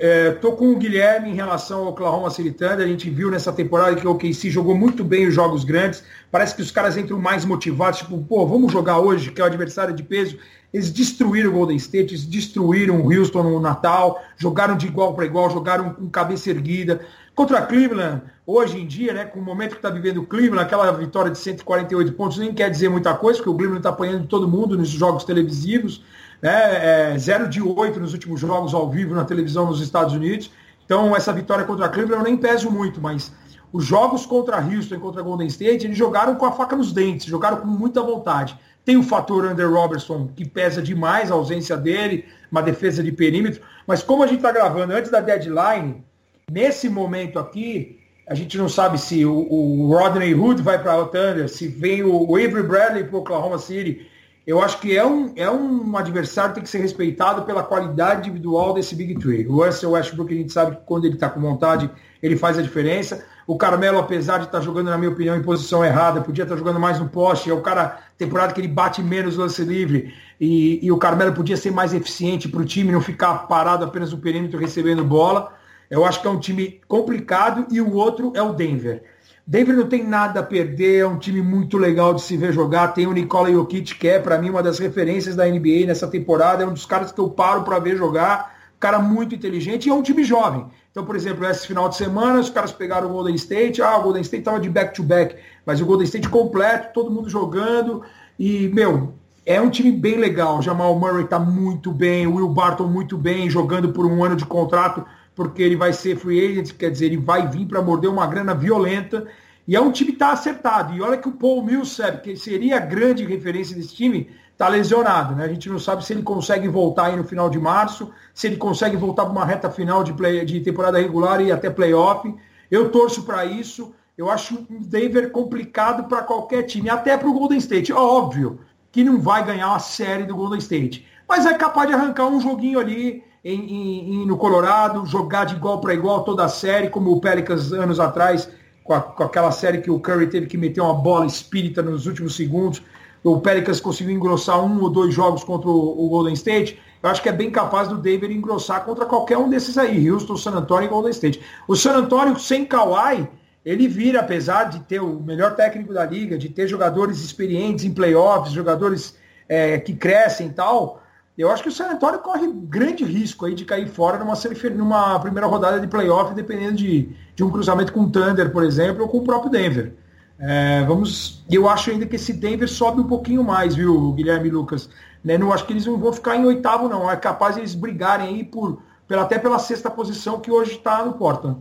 Estou 0.00 0.54
é, 0.54 0.56
com 0.56 0.72
o 0.72 0.76
Guilherme 0.76 1.28
em 1.28 1.34
relação 1.34 1.80
ao 1.80 1.88
Oklahoma 1.88 2.30
City 2.30 2.52
Thunder. 2.52 2.80
A 2.80 2.88
gente 2.88 3.10
viu 3.10 3.30
nessa 3.30 3.52
temporada 3.52 3.94
que 3.94 4.06
o 4.06 4.12
OKC 4.12 4.48
jogou 4.48 4.74
muito 4.74 5.04
bem 5.04 5.28
os 5.28 5.34
jogos 5.34 5.62
grandes. 5.62 6.02
Parece 6.30 6.54
que 6.54 6.62
os 6.62 6.70
caras 6.70 6.96
entram 6.96 7.18
mais 7.18 7.44
motivados, 7.44 7.98
tipo, 7.98 8.16
pô, 8.24 8.46
vamos 8.46 8.72
jogar 8.72 8.98
hoje, 8.98 9.30
que 9.30 9.42
é 9.42 9.44
o 9.44 9.46
adversário 9.46 9.94
de 9.94 10.02
peso. 10.02 10.38
Eles 10.72 10.90
destruíram 10.90 11.50
o 11.50 11.52
Golden 11.52 11.76
State, 11.76 12.14
eles 12.14 12.24
destruíram 12.24 12.98
o 12.98 13.12
Houston 13.12 13.42
no 13.42 13.60
Natal, 13.60 14.22
jogaram 14.38 14.74
de 14.74 14.86
igual 14.86 15.12
para 15.12 15.26
igual, 15.26 15.50
jogaram 15.50 15.90
com 15.90 16.08
cabeça 16.08 16.48
erguida. 16.48 17.02
Contra 17.34 17.60
Cleveland, 17.60 18.22
hoje 18.46 18.78
em 18.78 18.86
dia, 18.86 19.12
né, 19.12 19.26
com 19.26 19.38
o 19.38 19.42
momento 19.42 19.72
que 19.72 19.78
está 19.78 19.90
vivendo 19.90 20.22
o 20.22 20.26
Cleveland, 20.26 20.62
aquela 20.62 20.90
vitória 20.92 21.30
de 21.30 21.36
148 21.36 22.12
pontos 22.14 22.38
nem 22.38 22.54
quer 22.54 22.70
dizer 22.70 22.88
muita 22.88 23.12
coisa, 23.12 23.38
porque 23.38 23.50
o 23.50 23.54
Cleveland 23.54 23.80
está 23.80 23.90
apanhando 23.90 24.26
todo 24.26 24.48
mundo 24.48 24.78
nos 24.78 24.88
jogos 24.88 25.24
televisivos 25.24 26.02
né? 26.42 27.12
É, 27.12 27.18
0 27.18 27.48
de 27.48 27.62
8 27.62 28.00
nos 28.00 28.12
últimos 28.12 28.40
jogos 28.40 28.74
ao 28.74 28.90
vivo 28.90 29.14
na 29.14 29.24
televisão 29.24 29.66
nos 29.66 29.80
Estados 29.80 30.14
Unidos. 30.14 30.50
Então, 30.84 31.14
essa 31.14 31.32
vitória 31.32 31.64
contra 31.64 31.86
a 31.86 31.88
Cleveland 31.88 32.24
eu 32.24 32.24
nem 32.24 32.36
peso 32.36 32.70
muito, 32.70 33.00
mas 33.00 33.32
os 33.72 33.84
jogos 33.84 34.26
contra 34.26 34.58
Houston 34.58 34.98
contra 34.98 35.22
Golden 35.22 35.46
State, 35.46 35.86
eles 35.86 35.96
jogaram 35.96 36.34
com 36.34 36.44
a 36.44 36.52
faca 36.52 36.74
nos 36.74 36.92
dentes, 36.92 37.26
jogaram 37.26 37.58
com 37.58 37.66
muita 37.66 38.02
vontade. 38.02 38.58
Tem 38.84 38.96
o 38.96 39.02
fator 39.02 39.44
Under 39.44 39.70
Robertson, 39.70 40.28
que 40.34 40.44
pesa 40.44 40.82
demais 40.82 41.30
a 41.30 41.34
ausência 41.34 41.76
dele, 41.76 42.24
uma 42.50 42.62
defesa 42.62 43.02
de 43.02 43.12
perímetro, 43.12 43.62
mas 43.86 44.02
como 44.02 44.22
a 44.22 44.26
gente 44.26 44.38
está 44.38 44.50
gravando 44.50 44.92
antes 44.92 45.10
da 45.10 45.20
deadline, 45.20 46.02
nesse 46.50 46.88
momento 46.88 47.38
aqui, 47.38 48.00
a 48.26 48.34
gente 48.34 48.56
não 48.58 48.68
sabe 48.68 48.98
se 48.98 49.24
o, 49.24 49.32
o 49.32 49.92
Rodney 49.92 50.34
Hood 50.34 50.62
vai 50.62 50.80
para 50.82 50.96
o 50.98 51.06
Thunder, 51.06 51.48
se 51.48 51.68
vem 51.68 52.02
o, 52.02 52.36
Avery 52.36 52.62
Bradley 52.62 53.04
para 53.04 53.18
Oklahoma 53.18 53.58
City, 53.58 54.08
eu 54.50 54.60
acho 54.60 54.80
que 54.80 54.96
é 54.96 55.06
um, 55.06 55.32
é 55.36 55.48
um 55.48 55.96
adversário 55.96 56.50
que 56.50 56.54
tem 56.56 56.64
que 56.64 56.70
ser 56.70 56.78
respeitado 56.78 57.42
pela 57.42 57.62
qualidade 57.62 58.28
individual 58.28 58.74
desse 58.74 58.96
Big 58.96 59.14
Three. 59.14 59.46
O 59.46 59.64
Russell 59.64 59.92
Westbrook, 59.92 60.34
a 60.34 60.36
gente 60.36 60.52
sabe 60.52 60.74
que 60.74 60.82
quando 60.84 61.04
ele 61.04 61.14
está 61.14 61.28
com 61.28 61.40
vontade, 61.40 61.88
ele 62.20 62.36
faz 62.36 62.58
a 62.58 62.62
diferença. 62.62 63.24
O 63.46 63.56
Carmelo, 63.56 63.98
apesar 63.98 64.38
de 64.38 64.46
estar 64.46 64.58
tá 64.58 64.64
jogando, 64.64 64.90
na 64.90 64.98
minha 64.98 65.12
opinião, 65.12 65.36
em 65.36 65.42
posição 65.42 65.84
errada, 65.84 66.20
podia 66.20 66.42
estar 66.42 66.56
tá 66.56 66.58
jogando 66.58 66.80
mais 66.80 66.98
no 66.98 67.08
poste. 67.08 67.48
É 67.48 67.54
o 67.54 67.60
cara, 67.60 68.00
temporada 68.18 68.52
que 68.52 68.60
ele 68.60 68.66
bate 68.66 69.00
menos 69.00 69.36
lance 69.36 69.62
livre. 69.62 70.12
E, 70.40 70.84
e 70.84 70.90
o 70.90 70.98
Carmelo 70.98 71.32
podia 71.32 71.56
ser 71.56 71.70
mais 71.70 71.94
eficiente 71.94 72.48
para 72.48 72.60
o 72.60 72.64
time, 72.64 72.90
não 72.90 73.00
ficar 73.00 73.46
parado 73.46 73.84
apenas 73.84 74.10
no 74.10 74.18
perímetro 74.18 74.58
recebendo 74.58 75.04
bola. 75.04 75.52
Eu 75.88 76.04
acho 76.04 76.20
que 76.20 76.26
é 76.26 76.30
um 76.30 76.40
time 76.40 76.80
complicado 76.88 77.66
e 77.70 77.80
o 77.80 77.92
outro 77.92 78.32
é 78.34 78.42
o 78.42 78.52
Denver. 78.52 79.04
Denver 79.46 79.76
não 79.76 79.86
tem 79.86 80.04
nada 80.04 80.40
a 80.40 80.42
perder, 80.42 81.00
é 81.00 81.06
um 81.06 81.18
time 81.18 81.42
muito 81.42 81.76
legal 81.76 82.14
de 82.14 82.22
se 82.22 82.36
ver 82.36 82.52
jogar. 82.52 82.88
Tem 82.88 83.06
o 83.06 83.12
Nikola 83.12 83.50
Jokic, 83.50 83.96
que 83.96 84.08
é, 84.08 84.18
para 84.18 84.38
mim, 84.38 84.50
uma 84.50 84.62
das 84.62 84.78
referências 84.78 85.34
da 85.34 85.46
NBA 85.46 85.86
nessa 85.86 86.06
temporada. 86.06 86.62
É 86.62 86.66
um 86.66 86.72
dos 86.72 86.86
caras 86.86 87.10
que 87.10 87.20
eu 87.20 87.28
paro 87.28 87.62
para 87.62 87.78
ver 87.78 87.96
jogar. 87.96 88.58
Cara 88.78 88.98
muito 88.98 89.34
inteligente 89.34 89.86
e 89.86 89.90
é 89.90 89.94
um 89.94 90.02
time 90.02 90.24
jovem. 90.24 90.66
Então, 90.90 91.04
por 91.04 91.14
exemplo, 91.14 91.44
esse 91.46 91.66
final 91.66 91.88
de 91.88 91.96
semana, 91.96 92.40
os 92.40 92.50
caras 92.50 92.72
pegaram 92.72 93.08
o 93.08 93.12
Golden 93.12 93.34
State. 93.34 93.82
Ah, 93.82 93.98
o 93.98 94.02
Golden 94.02 94.22
State 94.22 94.40
estava 94.40 94.60
de 94.60 94.68
back-to-back, 94.68 95.34
-back, 95.34 95.42
mas 95.66 95.80
o 95.80 95.86
Golden 95.86 96.04
State 96.04 96.28
completo, 96.28 96.92
todo 96.92 97.10
mundo 97.10 97.28
jogando. 97.28 98.02
E, 98.38 98.68
meu, 98.68 99.12
é 99.44 99.60
um 99.60 99.68
time 99.68 99.92
bem 99.92 100.16
legal. 100.16 100.62
Jamal 100.62 100.98
Murray 100.98 101.24
está 101.24 101.38
muito 101.38 101.92
bem, 101.92 102.26
o 102.26 102.36
Will 102.36 102.48
Barton 102.48 102.86
muito 102.86 103.18
bem, 103.18 103.50
jogando 103.50 103.90
por 103.90 104.06
um 104.06 104.24
ano 104.24 104.36
de 104.36 104.44
contrato 104.44 105.04
porque 105.40 105.62
ele 105.62 105.74
vai 105.74 105.90
ser 105.90 106.18
free 106.18 106.38
agent, 106.38 106.72
quer 106.76 106.90
dizer, 106.90 107.06
ele 107.06 107.16
vai 107.16 107.48
vir 107.48 107.64
para 107.64 107.80
morder 107.80 108.10
uma 108.10 108.26
grana 108.26 108.54
violenta. 108.54 109.26
E 109.66 109.74
é 109.74 109.80
um 109.80 109.90
time 109.90 110.10
que 110.10 110.16
está 110.16 110.32
acertado. 110.32 110.92
E 110.92 111.00
olha 111.00 111.16
que 111.16 111.30
o 111.30 111.32
Paul 111.32 111.64
Millsap, 111.64 112.20
que 112.22 112.36
seria 112.36 112.76
a 112.76 112.80
grande 112.80 113.24
referência 113.24 113.74
desse 113.74 113.94
time, 113.94 114.28
está 114.52 114.68
lesionado. 114.68 115.34
Né? 115.34 115.44
A 115.44 115.48
gente 115.48 115.66
não 115.70 115.78
sabe 115.78 116.04
se 116.04 116.12
ele 116.12 116.22
consegue 116.22 116.68
voltar 116.68 117.06
aí 117.06 117.16
no 117.16 117.24
final 117.24 117.48
de 117.48 117.58
março, 117.58 118.10
se 118.34 118.48
ele 118.48 118.58
consegue 118.58 118.98
voltar 118.98 119.24
para 119.24 119.32
uma 119.32 119.46
reta 119.46 119.70
final 119.70 120.04
de, 120.04 120.12
play, 120.12 120.44
de 120.44 120.60
temporada 120.60 120.98
regular 120.98 121.40
e 121.40 121.50
até 121.50 121.70
playoff. 121.70 122.34
Eu 122.70 122.90
torço 122.90 123.22
para 123.22 123.46
isso. 123.46 123.94
Eu 124.18 124.30
acho 124.30 124.56
o 124.56 124.66
Denver 124.68 125.30
complicado 125.30 126.06
para 126.06 126.22
qualquer 126.22 126.64
time, 126.64 126.90
até 126.90 127.16
para 127.16 127.30
o 127.30 127.32
Golden 127.32 127.56
State. 127.56 127.94
Óbvio 127.94 128.60
que 128.92 129.02
não 129.02 129.18
vai 129.18 129.42
ganhar 129.42 129.68
uma 129.68 129.78
série 129.78 130.24
do 130.24 130.36
Golden 130.36 130.58
State, 130.58 131.06
mas 131.26 131.46
é 131.46 131.54
capaz 131.54 131.88
de 131.88 131.94
arrancar 131.94 132.26
um 132.26 132.38
joguinho 132.42 132.78
ali 132.78 133.24
em, 133.44 134.22
em, 134.22 134.26
no 134.26 134.36
Colorado, 134.36 135.06
jogar 135.06 135.44
de 135.44 135.54
igual 135.54 135.80
para 135.80 135.94
igual 135.94 136.24
toda 136.24 136.44
a 136.44 136.48
série, 136.48 136.90
como 136.90 137.12
o 137.12 137.20
Pelicans 137.20 137.72
anos 137.72 137.98
atrás, 137.98 138.50
com, 138.84 138.92
a, 138.92 139.00
com, 139.00 139.22
aquela 139.22 139.50
série 139.50 139.80
que 139.80 139.90
o 139.90 139.98
Curry 139.98 140.28
teve 140.28 140.46
que 140.46 140.58
meter 140.58 140.80
uma 140.80 140.94
bola 140.94 141.26
espírita 141.26 141.82
nos 141.82 142.06
últimos 142.06 142.36
segundos. 142.36 142.82
O 143.22 143.40
Pelicans 143.40 143.80
conseguiu 143.80 144.14
engrossar 144.14 144.62
um 144.62 144.82
ou 144.82 144.90
dois 144.90 145.14
jogos 145.14 145.44
contra 145.44 145.68
o, 145.68 146.06
o 146.06 146.08
Golden 146.08 146.34
State. 146.34 146.78
Eu 147.02 147.08
acho 147.08 147.22
que 147.22 147.28
é 147.28 147.32
bem 147.32 147.50
capaz 147.50 147.88
do 147.88 147.96
Denver 147.96 148.30
engrossar 148.30 148.84
contra 148.84 149.06
qualquer 149.06 149.38
um 149.38 149.48
desses 149.48 149.78
aí, 149.78 150.10
Houston, 150.10 150.36
San 150.36 150.52
Antonio 150.52 150.86
e 150.86 150.90
Golden 150.90 151.10
State. 151.10 151.40
O 151.66 151.74
San 151.74 151.96
Antonio 151.96 152.38
sem 152.38 152.64
Kawhi, 152.64 153.26
ele 153.64 153.88
vira, 153.88 154.20
apesar 154.20 154.64
de 154.64 154.80
ter 154.80 155.00
o 155.00 155.20
melhor 155.20 155.54
técnico 155.54 155.92
da 155.94 156.04
liga, 156.04 156.36
de 156.36 156.48
ter 156.48 156.66
jogadores 156.66 157.22
experientes 157.22 157.84
em 157.84 157.92
playoffs, 157.92 158.52
jogadores 158.52 159.16
é, 159.48 159.78
que 159.78 159.94
crescem 159.94 160.48
e 160.48 160.50
tal, 160.50 160.99
eu 161.40 161.50
acho 161.50 161.62
que 161.62 161.68
o 161.68 161.72
San 161.72 161.90
Antonio 161.90 162.18
corre 162.18 162.46
grande 162.52 163.04
risco 163.04 163.46
aí 163.46 163.54
de 163.54 163.64
cair 163.64 163.88
fora 163.88 164.18
numa, 164.18 164.34
numa 164.74 165.18
primeira 165.20 165.46
rodada 165.46 165.80
de 165.80 165.86
playoff, 165.86 166.34
dependendo 166.34 166.74
de, 166.74 167.08
de 167.34 167.42
um 167.44 167.50
cruzamento 167.50 167.92
com 167.92 168.00
o 168.00 168.10
Thunder, 168.10 168.50
por 168.52 168.62
exemplo, 168.62 169.02
ou 169.02 169.08
com 169.08 169.18
o 169.18 169.24
próprio 169.24 169.50
Denver. 169.50 169.94
É, 170.38 170.84
vamos, 170.84 171.44
eu 171.50 171.68
acho 171.68 171.90
ainda 171.90 172.06
que 172.06 172.16
esse 172.16 172.32
Denver 172.32 172.68
sobe 172.68 173.00
um 173.00 173.06
pouquinho 173.06 173.44
mais, 173.44 173.74
viu, 173.74 174.12
Guilherme 174.12 174.48
e 174.48 174.50
Lucas? 174.50 174.88
Né? 175.22 175.36
Não 175.36 175.52
acho 175.52 175.66
que 175.66 175.72
eles 175.72 175.86
não 175.86 175.98
vão 175.98 176.12
ficar 176.12 176.36
em 176.36 176.44
oitavo, 176.44 176.88
não. 176.88 177.10
É 177.10 177.16
capaz 177.16 177.54
de 177.54 177.60
eles 177.60 177.74
brigarem 177.74 178.28
aí 178.28 178.44
por, 178.44 178.82
pela, 179.06 179.22
até 179.22 179.38
pela 179.38 179.58
sexta 179.58 179.90
posição 179.90 180.40
que 180.40 180.50
hoje 180.50 180.72
está 180.72 181.04
no 181.04 181.12
Portland. 181.14 181.60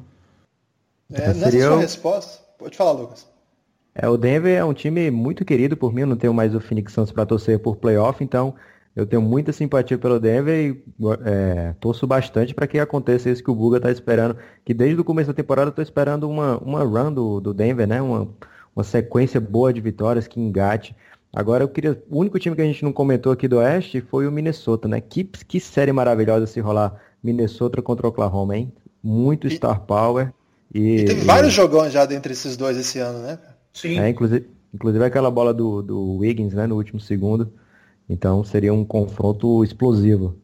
É, 1.11 1.27
nessa 1.27 1.51
Seria... 1.51 1.67
sua 1.67 1.79
resposta, 1.79 2.43
pode 2.57 2.77
falar, 2.77 2.91
Lucas. 2.91 3.27
É, 3.93 4.07
o 4.07 4.15
Denver 4.15 4.57
é 4.57 4.63
um 4.63 4.73
time 4.73 5.11
muito 5.11 5.43
querido 5.43 5.75
por 5.75 5.93
mim, 5.93 6.01
eu 6.01 6.07
não 6.07 6.15
tenho 6.15 6.33
mais 6.33 6.55
o 6.55 6.59
Phoenix 6.59 6.93
Suns 6.93 7.11
para 7.11 7.25
torcer 7.25 7.59
por 7.59 7.75
playoff, 7.75 8.23
então 8.23 8.53
eu 8.99 9.05
tenho 9.05 9.21
muita 9.21 9.53
simpatia 9.53 9.97
pelo 9.97 10.19
Denver 10.19 10.53
e 10.53 10.83
é, 11.23 11.73
torço 11.79 12.05
bastante 12.05 12.53
para 12.53 12.67
que 12.67 12.77
aconteça 12.77 13.29
isso 13.29 13.41
que 13.41 13.49
o 13.49 13.55
Buga 13.55 13.77
está 13.77 13.89
esperando. 13.89 14.35
Que 14.65 14.73
desde 14.73 14.99
o 14.99 15.05
começo 15.05 15.29
da 15.29 15.33
temporada 15.33 15.67
eu 15.67 15.69
estou 15.69 15.81
esperando 15.81 16.29
uma, 16.29 16.57
uma 16.57 16.83
run 16.83 17.13
do, 17.13 17.39
do 17.39 17.53
Denver, 17.53 17.87
né? 17.87 18.01
Uma, 18.01 18.27
uma 18.75 18.83
sequência 18.83 19.39
boa 19.39 19.71
de 19.71 19.79
vitórias 19.79 20.27
que 20.27 20.37
engate. 20.37 20.93
Agora 21.31 21.63
eu 21.63 21.69
queria. 21.69 22.03
O 22.09 22.19
único 22.19 22.37
time 22.37 22.57
que 22.57 22.61
a 22.61 22.65
gente 22.65 22.83
não 22.83 22.91
comentou 22.91 23.31
aqui 23.31 23.47
do 23.47 23.59
Oeste 23.59 24.01
foi 24.01 24.27
o 24.27 24.31
Minnesota, 24.31 24.85
né? 24.85 24.99
Que, 24.99 25.23
que 25.23 25.61
série 25.61 25.93
maravilhosa 25.93 26.45
se 26.45 26.59
rolar 26.59 27.01
Minnesota 27.23 27.81
contra 27.81 28.05
o 28.05 28.09
Oklahoma, 28.09 28.57
hein? 28.57 28.73
Muito 29.01 29.47
e, 29.47 29.51
star 29.51 29.79
power. 29.79 30.33
E, 30.73 30.97
e 30.97 31.05
teve 31.05 31.21
e... 31.21 31.23
vários 31.23 31.53
jogões 31.53 31.93
já 31.93 32.05
dentre 32.05 32.33
esses 32.33 32.57
dois 32.57 32.75
esse 32.75 32.99
ano, 32.99 33.19
né? 33.19 33.39
Sim. 33.73 33.97
É, 33.97 34.09
inclusive, 34.09 34.45
inclusive 34.73 35.05
aquela 35.05 35.31
bola 35.31 35.53
do, 35.53 35.81
do 35.81 36.17
Wiggins, 36.17 36.53
né? 36.53 36.67
No 36.67 36.75
último 36.75 36.99
segundo. 36.99 37.49
Então 38.09 38.43
seria 38.43 38.73
um 38.73 38.83
confronto 38.83 39.63
explosivo. 39.63 40.35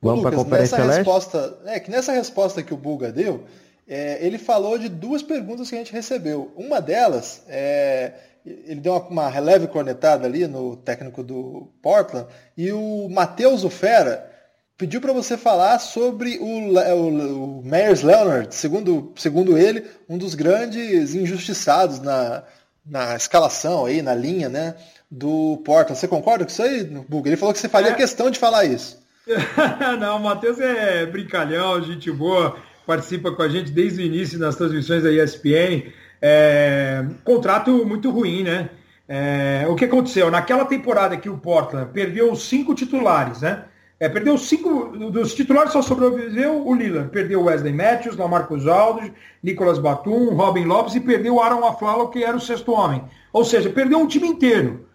Vamos 0.00 0.22
para 0.22 0.34
a 0.34 0.38
Conferência 0.38 0.78
nessa 0.78 0.88
Leste? 0.88 0.98
Resposta, 0.98 1.58
é 1.66 1.78
que 1.78 1.90
nessa 1.90 2.12
resposta 2.12 2.62
que 2.62 2.74
o 2.74 2.76
Buga 2.76 3.12
deu, 3.12 3.44
é, 3.86 4.24
ele 4.24 4.38
falou 4.38 4.78
de 4.78 4.88
duas 4.88 5.22
perguntas 5.22 5.68
que 5.68 5.76
a 5.76 5.78
gente 5.78 5.92
recebeu. 5.92 6.50
Uma 6.56 6.80
delas, 6.80 7.42
é, 7.46 8.12
ele 8.44 8.80
deu 8.80 8.94
uma, 8.94 9.28
uma 9.28 9.38
leve 9.38 9.68
cornetada 9.68 10.26
ali 10.26 10.46
no 10.48 10.76
técnico 10.76 11.22
do 11.22 11.68
Portland, 11.80 12.26
e 12.56 12.72
o 12.72 13.08
Matheus 13.08 13.62
Ufera 13.62 14.28
pediu 14.76 15.00
para 15.00 15.12
você 15.12 15.36
falar 15.36 15.78
sobre 15.78 16.38
o, 16.38 16.44
o, 16.44 17.60
o 17.60 17.62
Myers 17.62 18.02
Leonard, 18.02 18.52
segundo, 18.52 19.12
segundo 19.14 19.56
ele, 19.56 19.86
um 20.08 20.18
dos 20.18 20.34
grandes 20.34 21.14
injustiçados 21.14 22.00
na, 22.00 22.42
na 22.84 23.14
escalação 23.14 23.84
aí, 23.86 24.02
na 24.02 24.14
linha, 24.14 24.48
né? 24.48 24.74
Do 25.12 25.60
Portland. 25.62 26.00
Você 26.00 26.08
concorda 26.08 26.44
com 26.46 26.50
isso 26.50 26.62
aí, 26.62 26.84
Buga? 26.84 27.28
Ele 27.28 27.36
falou 27.36 27.52
que 27.52 27.60
você 27.60 27.68
faria 27.68 27.90
é. 27.90 27.94
questão 27.94 28.30
de 28.30 28.38
falar 28.38 28.64
isso. 28.64 28.98
Não, 30.00 30.16
o 30.16 30.20
Matheus 30.20 30.58
é 30.58 31.04
brincalhão, 31.04 31.82
gente 31.82 32.10
boa, 32.10 32.56
participa 32.86 33.30
com 33.30 33.42
a 33.42 33.48
gente 33.48 33.70
desde 33.70 34.02
o 34.02 34.06
início 34.06 34.38
das 34.38 34.56
transmissões 34.56 35.02
da 35.02 35.12
ESPN. 35.12 35.92
É, 36.20 37.04
contrato 37.24 37.84
muito 37.84 38.10
ruim, 38.10 38.42
né? 38.42 38.70
É, 39.06 39.66
o 39.68 39.74
que 39.74 39.84
aconteceu? 39.84 40.30
Naquela 40.30 40.64
temporada 40.64 41.16
que 41.18 41.28
o 41.28 41.36
Portland 41.36 41.90
perdeu 41.92 42.34
cinco 42.34 42.74
titulares, 42.74 43.42
né? 43.42 43.64
É, 44.00 44.08
perdeu 44.08 44.38
cinco. 44.38 44.96
Dos 45.10 45.34
titulares 45.34 45.72
só 45.72 45.82
sobreviveu 45.82 46.66
o 46.66 46.74
Lillard. 46.74 47.10
Perdeu 47.10 47.44
Wesley 47.44 47.72
Matthews, 47.72 48.16
Lamarcus 48.16 48.66
Aldridge, 48.66 49.12
Nicolas 49.42 49.78
Batum, 49.78 50.34
Robin 50.34 50.64
Lopes 50.64 50.94
e 50.94 51.00
perdeu 51.00 51.34
o 51.34 51.40
Aaron 51.40 51.66
Aflalo, 51.66 52.08
que 52.08 52.24
era 52.24 52.36
o 52.36 52.40
sexto 52.40 52.72
homem. 52.72 53.04
Ou 53.30 53.44
seja, 53.44 53.68
perdeu 53.68 53.98
um 53.98 54.06
time 54.06 54.26
inteiro. 54.26 54.88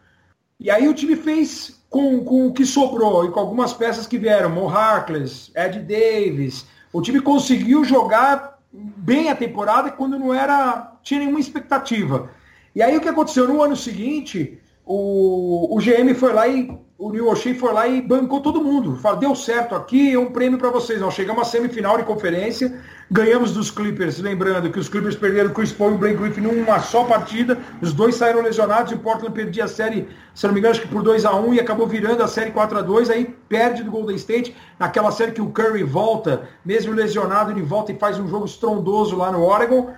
E 0.60 0.72
aí 0.72 0.88
o 0.88 0.94
time 0.94 1.16
fez 1.16 1.80
com, 1.90 2.24
com 2.24 2.48
o 2.48 2.54
que 2.54 2.66
sobrou 2.66 3.26
e 3.26 3.32
com 3.32 3.40
algumas 3.40 3.74
peças 3.74 4.08
que 4.08 4.18
vieram, 4.18 4.50
Mo 4.50 4.68
Harkless, 4.68 5.52
Ed 5.56 5.80
Davis. 5.80 6.66
O 6.92 7.02
time 7.02 7.22
conseguiu 7.22 7.84
jogar 7.84 8.60
bem 8.72 9.30
a 9.30 9.36
temporada 9.36 9.92
quando 9.92 10.20
não 10.20 10.34
era 10.34 10.98
tinha 11.04 11.20
nenhuma 11.20 11.40
expectativa. 11.40 12.30
E 12.76 12.82
aí 12.82 12.98
o 12.98 13.02
que 13.02 13.10
aconteceu 13.10 13.48
no 13.48 13.62
ano 13.62 13.76
seguinte, 13.76 14.60
o, 14.86 15.76
o 15.76 15.80
GM 15.80 16.14
foi 16.16 16.34
lá 16.34 16.48
e 16.48 16.78
o 17.00 17.12
New 17.12 17.30
O'Shea 17.30 17.54
foi 17.54 17.72
lá 17.72 17.88
e 17.88 18.02
bancou 18.02 18.42
todo 18.42 18.64
mundo. 18.64 18.96
Falou, 18.96 19.20
deu 19.20 19.36
certo 19.36 19.76
aqui, 19.76 20.14
é 20.14 20.18
um 20.18 20.32
prêmio 20.32 20.58
para 20.58 20.72
vocês. 20.72 21.00
Nós 21.00 21.14
chegamos 21.14 21.44
à 21.44 21.46
semifinal 21.46 21.96
de 21.96 22.04
conferência, 22.04 22.82
ganhamos 23.10 23.54
dos 23.54 23.70
Clippers, 23.70 24.18
lembrando 24.18 24.72
que 24.72 24.80
os 24.80 24.90
Clippers 24.90 25.16
perderam 25.16 25.54
Chris 25.54 25.72
Paul 25.72 25.92
e 25.92 25.94
o 25.94 25.98
Blake 26.00 26.18
Griffin 26.18 26.42
numa 26.42 26.80
só 26.80 27.04
partida, 27.04 27.60
os 27.82 27.94
dois 27.94 28.16
saíram 28.16 28.42
lesionados 28.42 28.92
e 28.92 28.96
o 28.96 29.00
Portland 29.00 29.32
perdia 29.32 29.66
a 29.66 29.68
série, 29.68 30.10
se 30.34 30.48
não 30.48 30.54
me 30.54 30.60
engano, 30.60 30.72
acho 30.72 30.82
que 30.82 30.88
por 30.88 31.04
2 31.04 31.24
a 31.24 31.36
1 31.36 31.54
e 31.54 31.60
acabou 31.60 31.86
virando 31.86 32.24
a 32.24 32.28
série 32.28 32.50
4 32.50 32.80
a 32.80 32.82
2 32.82 33.12
aí 33.12 33.26
perde 33.48 33.84
do 33.84 33.92
Golden 33.92 34.16
State, 34.16 34.56
naquela 34.80 35.12
série 35.12 35.34
que 35.34 35.42
o 35.42 35.52
Curry 35.52 35.84
volta, 35.84 36.50
mesmo 36.66 36.94
lesionado, 36.94 37.52
ele 37.52 37.62
volta 37.62 37.92
e 37.92 38.00
faz 38.00 38.18
um 38.18 38.28
jogo 38.28 38.46
estrondoso 38.46 39.16
lá 39.16 39.32
no 39.32 39.44
Oregon. 39.44 39.94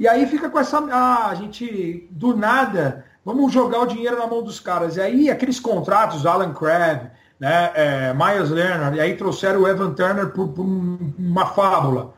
E 0.00 0.06
aí 0.06 0.26
fica 0.26 0.48
com 0.48 0.58
essa. 0.58 0.78
Ah, 0.92 1.28
a 1.28 1.34
gente, 1.34 2.06
do 2.12 2.36
nada, 2.36 3.04
Vamos 3.28 3.52
jogar 3.52 3.80
o 3.80 3.86
dinheiro 3.86 4.16
na 4.16 4.26
mão 4.26 4.42
dos 4.42 4.58
caras. 4.58 4.96
E 4.96 5.02
aí, 5.02 5.28
aqueles 5.28 5.60
contratos, 5.60 6.24
Alan 6.24 6.54
Crabb, 6.54 7.10
né, 7.38 7.70
é, 7.74 8.14
Myers 8.14 8.48
Leonard, 8.48 8.96
e 8.96 9.00
aí 9.00 9.18
trouxeram 9.18 9.60
o 9.60 9.68
Evan 9.68 9.92
Turner 9.92 10.28
por, 10.30 10.48
por 10.48 10.64
uma 10.64 11.44
fábula. 11.44 12.14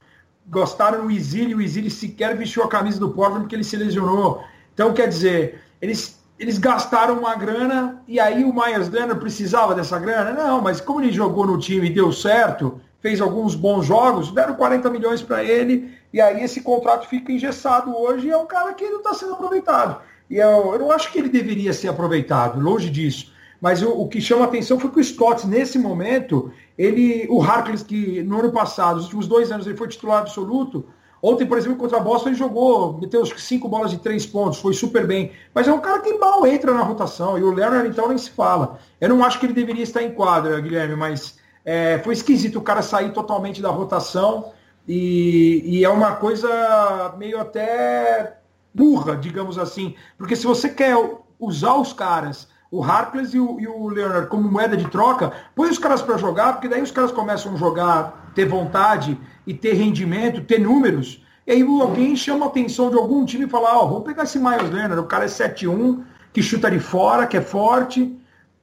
Gostaram 0.49 1.03
do 1.03 1.11
Izzy, 1.11 1.53
o 1.53 1.61
Izzy 1.61 1.91
sequer 1.91 2.37
vestiu 2.37 2.63
a 2.63 2.69
camisa 2.69 3.01
do 3.01 3.11
Portland 3.11 3.41
porque 3.41 3.57
ele 3.57 3.65
se 3.65 3.77
lesionou. 3.77 4.45
Então, 4.73 4.95
quer 4.95 5.09
dizer, 5.09 5.61
eles, 5.83 6.23
eles 6.39 6.59
gastaram 6.59 7.19
uma 7.19 7.35
grana 7.35 8.01
e 8.07 8.21
aí 8.21 8.45
o 8.45 8.55
Myers 8.55 8.89
Leonard 8.89 9.19
precisava 9.19 9.75
dessa 9.75 9.99
grana? 9.99 10.31
Não, 10.31 10.61
mas 10.61 10.81
como 10.81 11.01
ele 11.01 11.11
jogou 11.11 11.45
no 11.45 11.59
time 11.59 11.89
e 11.89 11.93
deu 11.93 12.13
certo, 12.13 12.81
fez 13.01 13.21
alguns 13.21 13.57
bons 13.57 13.85
jogos, 13.85 14.31
deram 14.31 14.55
40 14.55 14.89
milhões 14.89 15.21
para 15.21 15.43
ele 15.43 15.93
e 16.13 16.21
aí 16.21 16.41
esse 16.45 16.61
contrato 16.61 17.09
fica 17.09 17.33
engessado 17.33 17.97
hoje 17.97 18.29
e 18.29 18.31
é 18.31 18.37
um 18.37 18.47
cara 18.47 18.73
que 18.75 18.89
não 18.89 18.99
está 18.99 19.13
sendo 19.13 19.33
aproveitado. 19.33 20.09
E 20.31 20.37
eu, 20.37 20.73
eu 20.73 20.79
não 20.79 20.93
acho 20.93 21.11
que 21.11 21.19
ele 21.19 21.29
deveria 21.29 21.73
ser 21.73 21.89
aproveitado, 21.89 22.61
longe 22.61 22.89
disso. 22.89 23.33
Mas 23.61 23.83
o, 23.83 23.91
o 23.91 24.09
que 24.09 24.21
chama 24.21 24.45
atenção 24.45 24.79
foi 24.79 24.91
que 24.91 24.99
o 24.99 25.01
Stotts, 25.01 25.45
nesse 25.45 25.79
momento, 25.79 26.53
ele, 26.79 27.27
o 27.29 27.43
Harkless, 27.43 27.85
que 27.85 28.23
no 28.23 28.39
ano 28.39 28.53
passado, 28.53 28.99
os 28.99 29.05
últimos 29.05 29.27
dois 29.27 29.51
anos, 29.51 29.67
ele 29.67 29.77
foi 29.77 29.89
titular 29.89 30.21
absoluto. 30.21 30.87
Ontem, 31.23 31.45
por 31.45 31.59
exemplo, 31.59 31.77
contra 31.77 31.99
a 31.99 32.01
Boston, 32.01 32.31
ele 32.31 32.39
jogou, 32.39 32.99
meteu 32.99 33.27
cinco 33.27 33.69
bolas 33.69 33.91
de 33.91 33.99
três 33.99 34.25
pontos, 34.25 34.59
foi 34.59 34.73
super 34.73 35.07
bem. 35.07 35.33
Mas 35.53 35.69
é 35.69 35.73
um 35.73 35.81
cara 35.81 36.01
que 36.01 36.15
mal 36.15 36.47
entra 36.47 36.73
na 36.73 36.83
rotação. 36.83 37.37
E 37.37 37.43
o 37.43 37.53
Leonard, 37.53 37.87
então, 37.87 38.09
nem 38.09 38.17
se 38.17 38.31
fala. 38.31 38.79
Eu 38.99 39.11
não 39.11 39.23
acho 39.23 39.39
que 39.39 39.45
ele 39.45 39.53
deveria 39.53 39.83
estar 39.83 40.03
em 40.03 40.13
quadra, 40.13 40.59
Guilherme, 40.61 40.97
mas 40.97 41.39
é, 41.63 41.99
foi 41.99 42.15
esquisito 42.15 42.57
o 42.57 42.63
cara 42.63 42.81
sair 42.81 43.13
totalmente 43.13 43.61
da 43.61 43.69
rotação. 43.69 44.53
E, 44.89 45.63
e 45.67 45.85
é 45.85 45.89
uma 45.91 46.17
coisa 46.17 47.15
meio 47.19 47.39
até 47.39 48.40
burra, 48.75 49.17
digamos 49.17 49.59
assim. 49.59 49.95
Porque 50.17 50.37
se 50.37 50.47
você 50.47 50.69
quer 50.69 50.97
usar 51.39 51.75
os 51.75 51.93
caras, 51.93 52.49
o 52.71 52.83
Harkless 52.83 53.35
e 53.35 53.41
o, 53.41 53.61
e 53.61 53.67
o 53.67 53.89
Leonard, 53.89 54.29
como 54.29 54.51
moeda 54.51 54.77
de 54.77 54.89
troca, 54.89 55.33
põe 55.55 55.69
os 55.69 55.79
caras 55.79 56.03
para 56.03 56.17
jogar, 56.17 56.55
porque 56.55 56.69
daí 56.69 56.83
os 56.83 56.91
caras 56.91 57.11
começam 57.11 57.55
a 57.55 57.57
jogar, 57.57 58.31
ter 58.35 58.47
vontade 58.47 59.19
e 59.47 59.53
ter 59.53 59.73
rendimento, 59.75 60.45
ter 60.45 60.61
números. 60.61 61.25
E 61.47 61.53
aí 61.53 61.63
alguém 61.63 62.15
chama 62.15 62.47
a 62.47 62.49
atenção 62.49 62.91
de 62.91 62.97
algum 62.97 63.25
time 63.25 63.47
e 63.47 63.49
fala, 63.49 63.77
ó, 63.77 63.85
oh, 63.85 63.89
vamos 63.89 64.05
pegar 64.05 64.23
esse 64.23 64.39
Miles 64.39 64.71
Leonard, 64.71 65.01
o 65.01 65.07
cara 65.07 65.25
é 65.25 65.29
7-1, 65.29 66.03
que 66.33 66.43
chuta 66.43 66.71
de 66.71 66.79
fora, 66.79 67.27
que 67.27 67.37
é 67.37 67.41
forte, 67.41 68.17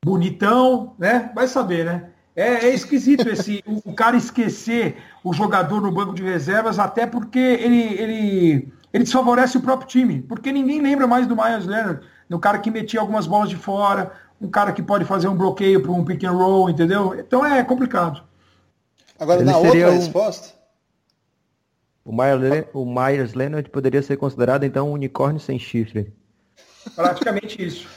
bonitão, 0.03 0.93
né? 0.97 1.29
Vai 1.35 1.47
saber, 1.47 1.85
né? 1.85 2.09
É, 2.35 2.67
é 2.67 2.73
esquisito 2.73 3.27
esse 3.27 3.63
o, 3.83 3.93
cara 3.93 4.15
esquecer 4.15 4.97
o 5.23 5.33
jogador 5.33 5.81
no 5.81 5.91
banco 5.91 6.13
de 6.13 6.23
reservas, 6.23 6.79
até 6.79 7.05
porque 7.05 7.39
ele, 7.39 7.81
ele, 7.99 8.73
ele 8.97 9.03
desfavorece 9.03 9.57
o 9.57 9.61
próprio 9.61 9.87
time. 9.87 10.21
Porque 10.21 10.51
ninguém 10.51 10.81
lembra 10.81 11.07
mais 11.07 11.25
do 11.27 11.35
Miles 11.35 11.65
Leonard, 11.65 12.01
do 12.29 12.39
cara 12.39 12.59
que 12.59 12.71
metia 12.71 12.99
algumas 12.99 13.25
bolas 13.27 13.49
de 13.49 13.55
fora, 13.55 14.11
um 14.41 14.49
cara 14.49 14.71
que 14.71 14.81
pode 14.81 15.05
fazer 15.05 15.27
um 15.27 15.35
bloqueio 15.35 15.81
para 15.81 15.91
um 15.91 16.03
pick 16.03 16.23
and 16.23 16.31
roll, 16.31 16.69
entendeu? 16.69 17.15
Então 17.17 17.45
é 17.45 17.63
complicado. 17.63 18.23
Agora, 19.19 19.41
ele 19.41 19.49
na 19.49 19.57
outra 19.57 19.89
um... 19.89 19.95
resposta, 19.95 20.57
o 22.03 22.11
Myers, 22.11 22.65
o 22.73 22.85
Myers 22.85 23.33
Leonard 23.33 23.69
poderia 23.69 24.01
ser 24.01 24.17
considerado 24.17 24.63
então 24.63 24.89
um 24.89 24.93
unicórnio 24.93 25.41
sem 25.41 25.59
chifre. 25.59 26.13
Praticamente 26.95 27.61
isso. 27.65 27.87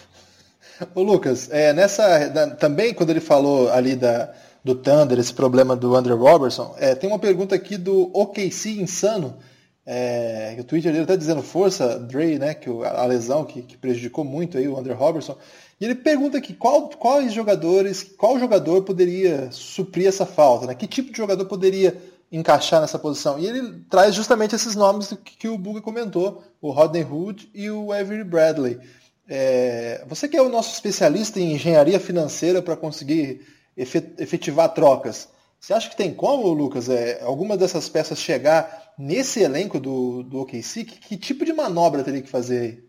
Ô 0.95 1.03
Lucas, 1.03 1.49
é, 1.51 1.73
nessa 1.73 2.29
da, 2.29 2.51
também 2.51 2.93
quando 2.93 3.11
ele 3.11 3.21
falou 3.21 3.71
ali 3.71 3.95
da, 3.95 4.33
do 4.65 4.75
Thunder, 4.75 5.19
esse 5.19 5.33
problema 5.33 5.77
do 5.77 5.95
Andrew 5.95 6.17
Robertson, 6.17 6.75
é, 6.79 6.95
tem 6.95 7.09
uma 7.09 7.19
pergunta 7.19 7.55
aqui 7.55 7.77
do 7.77 8.11
OKC 8.13 8.81
Insano, 8.81 9.37
é, 9.93 10.55
o 10.57 10.63
Twitter 10.63 10.93
dele 10.93 11.03
está 11.03 11.17
dizendo 11.17 11.43
força, 11.43 11.99
Dre, 11.99 12.39
né, 12.39 12.55
que 12.55 12.71
a 12.71 13.05
lesão 13.07 13.45
que, 13.45 13.61
que, 13.61 13.77
prejudicou 13.77 14.25
muito 14.25 14.57
aí 14.57 14.69
o 14.69 14.79
Andrew 14.79 14.95
Robertson, 14.95 15.37
e 15.81 15.85
ele 15.85 15.97
pergunta 15.97 16.39
aqui 16.39 16.55
qual, 16.55 16.89
quais 16.91 17.33
jogadores, 17.33 18.05
qual 18.17 18.39
jogador 18.39 18.85
poderia 18.85 19.51
suprir 19.51 20.07
essa 20.07 20.25
falta, 20.25 20.69
né? 20.69 20.77
Que 20.77 20.87
tipo 20.87 21.11
de 21.11 21.17
jogador 21.19 21.45
poderia 21.47 22.01
encaixar 22.31 22.81
nessa 22.81 23.01
posição. 23.01 23.37
E 23.37 23.47
ele 23.47 23.83
traz 23.91 24.15
justamente 24.15 24.55
esses 24.55 24.77
nomes 24.77 25.13
que 25.25 25.49
o 25.49 25.59
Buga 25.59 25.81
comentou, 25.81 26.41
o 26.63 26.71
Rodney 26.71 27.03
Hood 27.03 27.51
e 27.53 27.69
o 27.69 27.93
Avery 27.93 28.23
Bradley. 28.23 28.79
É, 29.29 30.05
você 30.07 30.29
que 30.29 30.37
é 30.37 30.43
o 30.43 30.49
nosso 30.49 30.73
especialista 30.73 31.41
em 31.41 31.55
engenharia 31.55 31.99
financeira 31.99 32.63
para 32.63 32.77
conseguir 32.77 33.45
efetivar 33.77 34.73
trocas, 34.73 35.29
você 35.61 35.75
acha 35.75 35.91
que 35.91 35.97
tem 35.97 36.15
como, 36.15 36.51
Lucas, 36.55 36.89
é, 36.89 37.23
alguma 37.23 37.55
dessas 37.55 37.87
peças 37.87 38.19
chegar 38.19 38.95
nesse 38.99 39.43
elenco 39.43 39.79
do, 39.79 40.23
do 40.23 40.41
OKC? 40.41 40.85
Que, 40.85 40.99
que 40.99 41.17
tipo 41.19 41.45
de 41.45 41.53
manobra 41.53 42.03
teria 42.03 42.23
que 42.23 42.31
fazer 42.31 42.61
aí? 42.61 42.85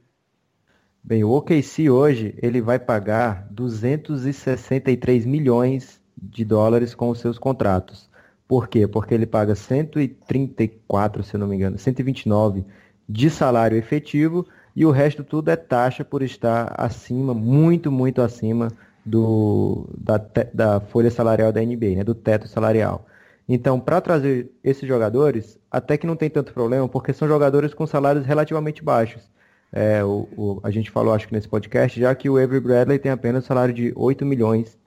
Bem, 1.04 1.22
o 1.24 1.32
OKC 1.32 1.90
hoje 1.90 2.34
ele 2.42 2.62
vai 2.62 2.80
pagar 2.80 3.46
263 3.52 5.26
milhões 5.26 6.00
de 6.16 6.46
dólares 6.46 6.96
com 6.96 7.10
os 7.10 7.20
seus 7.20 7.38
contratos. 7.38 8.10
Por 8.48 8.70
quê? 8.70 8.88
Porque 8.88 9.14
ele 9.14 9.26
paga 9.26 9.54
134, 9.54 11.24
se 11.24 11.38
não 11.38 11.48
me 11.48 11.58
engano, 11.58 11.78
129 11.78 12.64
de 13.08 13.30
salário 13.30 13.78
efetivo 13.78 14.48
e 14.74 14.86
o 14.86 14.92
resto 14.92 15.26
tudo 15.26 15.50
é 15.50 15.58
taxa 15.58 16.06
por 16.06 16.22
estar 16.22 16.74
acima, 16.78 17.34
muito, 17.34 17.92
muito 17.92 18.22
acima 18.22 18.70
do, 19.06 19.88
da, 19.98 20.18
da 20.54 20.80
folha 20.80 21.12
salarial 21.12 21.52
da 21.52 21.62
NBA, 21.62 21.96
né, 21.96 22.04
do 22.04 22.16
teto 22.16 22.48
salarial. 22.48 23.06
Então, 23.48 23.80
para 23.80 24.00
trazer 24.00 24.52
esses 24.64 24.88
jogadores, 24.88 25.60
até 25.70 25.98
que 25.98 26.08
não 26.08 26.16
tem 26.16 26.30
tanto 26.30 26.54
problema, 26.54 26.88
porque 26.88 27.14
são 27.14 27.28
jogadores 27.28 27.74
com 27.74 27.86
salários 27.86 28.26
relativamente 28.26 28.84
baixos. 28.84 29.30
É, 29.72 30.04
o, 30.04 30.28
o, 30.38 30.60
a 30.64 30.72
gente 30.72 30.92
falou, 30.92 31.14
acho 31.14 31.28
que 31.28 31.34
nesse 31.34 31.48
podcast, 31.48 32.00
já 32.00 32.14
que 32.14 32.30
o 32.30 32.38
Avery 32.38 32.60
Bradley 32.60 33.00
tem 33.00 33.12
apenas 33.12 33.46
salário 33.46 33.74
de 33.74 33.94
8 33.96 34.26
milhões, 34.26 34.78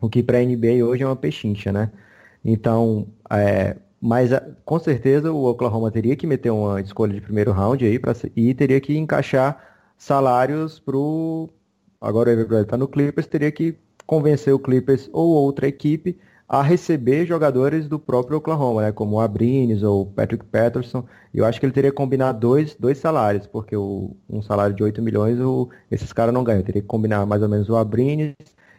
o 0.00 0.08
que 0.08 0.22
para 0.22 0.38
a 0.38 0.42
NBA 0.44 0.84
hoje 0.84 1.02
é 1.02 1.06
uma 1.06 1.16
pechincha, 1.16 1.72
né? 1.72 1.90
Então, 2.44 3.08
é, 3.30 3.76
mas 4.00 4.30
com 4.64 4.78
certeza 4.78 5.32
o 5.32 5.44
Oklahoma 5.44 5.90
teria 5.90 6.16
que 6.16 6.26
meter 6.26 6.50
uma 6.50 6.80
escolha 6.80 7.12
de 7.14 7.20
primeiro 7.20 7.52
round 7.52 7.84
aí 7.84 7.98
pra, 7.98 8.12
e 8.36 8.54
teria 8.54 8.80
que 8.80 8.96
encaixar 8.96 9.60
salários 9.96 10.78
para 10.78 10.96
o. 10.96 11.48
Agora 12.00 12.30
o 12.30 12.32
Evergrande 12.32 12.64
está 12.64 12.76
no 12.76 12.88
Clippers, 12.88 13.26
teria 13.26 13.50
que 13.50 13.76
convencer 14.06 14.54
o 14.54 14.58
Clippers 14.58 15.08
ou 15.12 15.28
outra 15.28 15.66
equipe 15.66 16.18
a 16.48 16.62
receber 16.62 17.26
jogadores 17.26 17.88
do 17.88 17.98
próprio 17.98 18.38
Oklahoma, 18.38 18.82
né, 18.82 18.92
como 18.92 19.16
o 19.16 19.20
Abrines 19.20 19.82
ou 19.82 20.06
Patrick 20.06 20.44
Patterson. 20.44 21.04
Eu 21.34 21.44
acho 21.44 21.58
que 21.58 21.66
ele 21.66 21.72
teria 21.72 21.90
que 21.90 21.96
combinar 21.96 22.32
dois, 22.32 22.76
dois 22.78 22.98
salários, 22.98 23.46
porque 23.46 23.76
o, 23.76 24.16
um 24.30 24.40
salário 24.40 24.74
de 24.74 24.82
8 24.82 25.02
milhões 25.02 25.40
o, 25.40 25.68
esses 25.90 26.12
caras 26.12 26.32
não 26.32 26.44
ganham. 26.44 26.62
Teria 26.62 26.82
que 26.82 26.86
combinar 26.88 27.26
mais 27.26 27.42
ou 27.42 27.48
menos 27.48 27.68
o 27.68 27.76
Abrines 27.76 28.34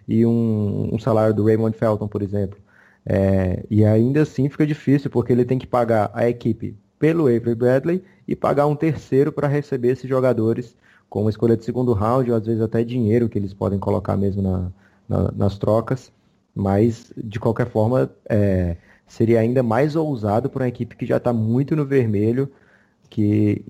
e 0.08 0.26
um, 0.26 0.92
um 0.94 1.00
salário 1.00 1.34
do 1.34 1.46
Raymond 1.46 1.78
Felton, 1.78 2.08
por 2.08 2.22
exemplo. 2.22 2.58
É, 3.06 3.64
e 3.70 3.84
ainda 3.84 4.22
assim 4.22 4.50
fica 4.50 4.66
difícil, 4.66 5.10
porque 5.10 5.34
ele 5.34 5.46
tem 5.46 5.60
que 5.60 5.68
pagar 5.68 6.10
a 6.14 6.28
equipe 6.30 6.78
pelo 6.98 7.28
Avery 7.28 7.56
Bradley 7.56 8.04
e 8.28 8.36
pagar 8.36 8.66
um 8.68 8.76
terceiro 8.76 9.32
para 9.32 9.48
receber 9.48 9.90
esses 9.90 10.10
jogadores 10.10 10.76
com 11.10 11.22
uma 11.22 11.30
escolha 11.30 11.58
de 11.58 11.64
segundo 11.66 11.94
round, 11.94 12.30
ou 12.32 12.38
às 12.38 12.46
vezes 12.46 12.62
até 12.62 12.84
dinheiro 12.84 13.30
que 13.30 13.38
eles 13.38 13.54
podem 13.54 13.80
colocar 13.80 14.18
mesmo 14.18 14.42
na, 14.42 14.72
na, 15.08 15.32
nas 15.32 15.58
trocas. 15.58 16.12
Mas, 16.54 17.12
de 17.16 17.40
qualquer 17.40 17.68
forma, 17.70 18.10
é, 18.28 18.78
seria 19.08 19.40
ainda 19.40 19.64
mais 19.64 19.96
ousado 19.96 20.50
para 20.50 20.64
uma 20.64 20.70
equipe 20.70 20.96
que 20.96 21.06
já 21.06 21.18
está 21.18 21.32
muito 21.32 21.76
no 21.76 21.86
vermelho, 21.86 22.52
que 23.10 23.64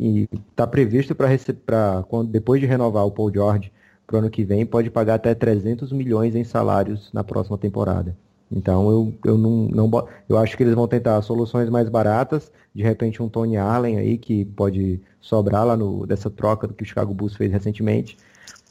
está 0.49 0.65
previsto 0.65 1.13
para 1.13 2.03
depois 2.29 2.59
de 2.59 2.67
renovar 2.67 3.05
o 3.05 3.11
Paul 3.11 3.31
George 3.31 3.71
para 4.05 4.15
o 4.15 4.19
ano 4.19 4.29
que 4.29 4.43
vem, 4.43 4.65
pode 4.65 4.89
pagar 4.89 5.15
até 5.15 5.35
300 5.35 5.91
milhões 5.91 6.33
em 6.33 6.43
salários 6.43 7.11
na 7.11 7.23
próxima 7.23 7.57
temporada. 7.57 8.15
Então 8.51 8.89
eu, 8.89 9.13
eu 9.25 9.37
não, 9.37 9.67
não 9.67 10.07
eu 10.27 10.37
acho 10.37 10.55
que 10.55 10.63
eles 10.63 10.73
vão 10.73 10.87
tentar 10.87 11.21
soluções 11.21 11.69
mais 11.69 11.89
baratas, 11.89 12.51
de 12.73 12.81
repente 12.81 13.21
um 13.21 13.27
Tony 13.27 13.57
Allen 13.57 13.97
aí 13.97 14.17
que 14.17 14.45
pode 14.45 15.01
sobrar 15.19 15.65
lá 15.65 15.75
no, 15.75 16.05
dessa 16.05 16.29
troca 16.29 16.67
que 16.67 16.83
o 16.83 16.85
Chicago 16.85 17.13
Bulls 17.13 17.35
fez 17.35 17.51
recentemente, 17.51 18.17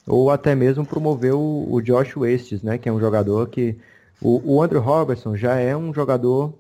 ou 0.07 0.31
até 0.31 0.55
mesmo 0.55 0.87
promover 0.87 1.35
o, 1.35 1.67
o 1.71 1.83
Josh 1.83 2.17
Westes, 2.17 2.63
né, 2.63 2.79
que 2.79 2.89
é 2.89 2.93
um 2.93 3.01
jogador 3.01 3.49
que 3.49 3.77
o, 4.21 4.57
o 4.57 4.63
Andrew 4.63 4.81
Robertson 4.81 5.37
já 5.37 5.57
é 5.57 5.77
um 5.77 5.93
jogador 5.93 6.55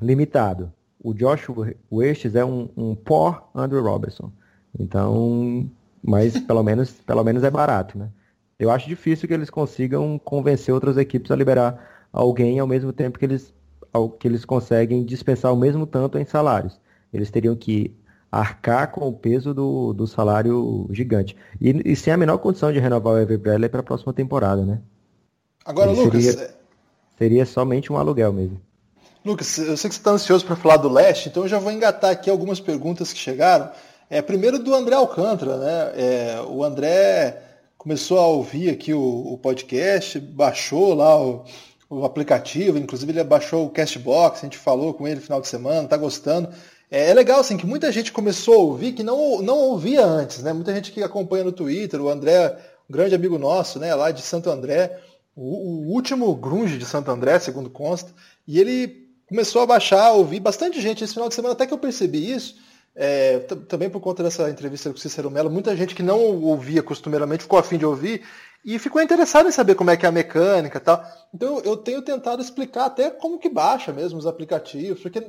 limitado. 0.00 0.72
O 1.02 1.12
Josh 1.12 1.46
Westes 1.92 2.34
é 2.34 2.44
um, 2.44 2.68
um 2.76 2.94
poor 2.94 3.42
Andrew 3.54 3.82
Robertson. 3.82 4.32
Então, 4.78 5.68
mas 6.02 6.38
pelo 6.38 6.62
menos, 6.62 6.90
pelo 6.90 7.22
menos 7.22 7.44
é 7.44 7.50
barato, 7.50 7.98
né? 7.98 8.08
Eu 8.58 8.70
acho 8.70 8.88
difícil 8.88 9.28
que 9.28 9.34
eles 9.34 9.50
consigam 9.50 10.18
convencer 10.18 10.72
outras 10.72 10.96
equipes 10.96 11.30
a 11.30 11.36
liberar 11.36 11.95
alguém 12.16 12.58
ao 12.58 12.66
mesmo 12.66 12.92
tempo 12.92 13.18
que 13.18 13.26
eles, 13.26 13.52
que 14.18 14.26
eles 14.26 14.44
conseguem 14.44 15.04
dispensar 15.04 15.52
o 15.52 15.56
mesmo 15.56 15.86
tanto 15.86 16.18
em 16.18 16.24
salários. 16.24 16.80
Eles 17.12 17.30
teriam 17.30 17.54
que 17.54 17.94
arcar 18.32 18.90
com 18.90 19.06
o 19.06 19.12
peso 19.12 19.52
do, 19.52 19.92
do 19.92 20.06
salário 20.06 20.88
gigante. 20.90 21.36
E, 21.60 21.92
e 21.92 21.94
sem 21.94 22.12
a 22.12 22.16
menor 22.16 22.38
condição 22.38 22.72
de 22.72 22.78
renovar 22.78 23.14
o 23.14 23.18
Every 23.18 23.36
Bradley 23.36 23.68
para 23.68 23.80
a 23.80 23.84
próxima 23.84 24.14
temporada, 24.14 24.64
né? 24.64 24.80
Agora, 25.64 25.90
Ele 25.90 26.04
Lucas... 26.04 26.24
Seria, 26.24 26.54
seria 27.18 27.46
somente 27.46 27.92
um 27.92 27.98
aluguel 27.98 28.32
mesmo. 28.32 28.60
Lucas, 29.24 29.58
eu 29.58 29.76
sei 29.76 29.88
que 29.90 29.94
você 29.94 30.00
está 30.00 30.12
ansioso 30.12 30.46
para 30.46 30.56
falar 30.56 30.78
do 30.78 30.88
leste, 30.88 31.28
então 31.28 31.42
eu 31.42 31.48
já 31.48 31.58
vou 31.58 31.72
engatar 31.72 32.10
aqui 32.10 32.30
algumas 32.30 32.60
perguntas 32.60 33.12
que 33.12 33.18
chegaram. 33.18 33.70
É, 34.08 34.22
primeiro 34.22 34.58
do 34.58 34.74
André 34.74 34.94
Alcântara, 34.94 35.58
né? 35.58 35.92
É, 35.96 36.40
o 36.48 36.62
André 36.64 37.42
começou 37.76 38.18
a 38.18 38.26
ouvir 38.26 38.70
aqui 38.70 38.94
o, 38.94 39.02
o 39.02 39.38
podcast, 39.38 40.18
baixou 40.18 40.94
lá 40.94 41.20
o, 41.20 41.44
o 41.88 42.04
aplicativo, 42.04 42.78
inclusive 42.78 43.12
ele 43.12 43.24
baixou 43.24 43.66
o 43.66 43.70
Castbox, 43.70 44.40
a 44.40 44.42
gente 44.42 44.58
falou 44.58 44.92
com 44.92 45.06
ele 45.06 45.16
no 45.16 45.22
final 45.22 45.40
de 45.40 45.48
semana, 45.48 45.88
tá 45.88 45.96
gostando. 45.96 46.48
É, 46.90 47.10
é, 47.10 47.14
legal, 47.14 47.40
assim, 47.40 47.56
que 47.56 47.66
muita 47.66 47.90
gente 47.90 48.12
começou 48.12 48.54
a 48.54 48.58
ouvir 48.58 48.92
que 48.92 49.02
não, 49.02 49.42
não 49.42 49.58
ouvia 49.58 50.04
antes, 50.04 50.42
né? 50.42 50.52
Muita 50.52 50.74
gente 50.74 50.92
que 50.92 51.02
acompanha 51.02 51.44
no 51.44 51.52
Twitter, 51.52 52.00
o 52.00 52.08
André, 52.08 52.56
um 52.88 52.92
grande 52.92 53.14
amigo 53.14 53.38
nosso, 53.38 53.78
né, 53.78 53.94
lá 53.94 54.10
de 54.10 54.22
Santo 54.22 54.50
André, 54.50 55.00
o, 55.34 55.42
o 55.42 55.92
último 55.92 56.34
grunge 56.34 56.78
de 56.78 56.84
Santo 56.84 57.10
André, 57.10 57.38
segundo 57.38 57.68
consta, 57.68 58.12
e 58.46 58.58
ele 58.60 59.06
começou 59.28 59.62
a 59.62 59.66
baixar, 59.66 60.06
a 60.06 60.12
ouvir 60.12 60.40
bastante 60.40 60.80
gente 60.80 61.02
esse 61.02 61.12
final 61.12 61.28
de 61.28 61.34
semana, 61.34 61.54
até 61.54 61.66
que 61.66 61.74
eu 61.74 61.78
percebi 61.78 62.30
isso, 62.30 62.56
é, 62.96 63.40
também 63.68 63.90
por 63.90 64.00
conta 64.00 64.22
dessa 64.22 64.48
entrevista 64.48 64.88
com 64.88 64.96
o 64.96 64.98
Cícero 64.98 65.30
Mello, 65.30 65.50
muita 65.50 65.76
gente 65.76 65.94
que 65.94 66.02
não 66.02 66.18
ouvia 66.42 66.82
costumeiramente 66.82 67.42
ficou 67.42 67.58
afim 67.58 67.76
de 67.76 67.84
ouvir 67.84 68.22
e 68.64 68.78
ficou 68.78 69.02
interessado 69.02 69.48
em 69.48 69.52
saber 69.52 69.74
como 69.74 69.90
é 69.90 69.96
que 69.96 70.06
é 70.06 70.08
a 70.08 70.12
mecânica 70.12 70.80
tal. 70.80 71.04
Então 71.32 71.60
eu 71.60 71.76
tenho 71.76 72.00
tentado 72.00 72.40
explicar 72.40 72.86
até 72.86 73.10
como 73.10 73.38
que 73.38 73.50
baixa 73.50 73.92
mesmo 73.92 74.18
os 74.18 74.26
aplicativos, 74.26 75.02
porque 75.02 75.22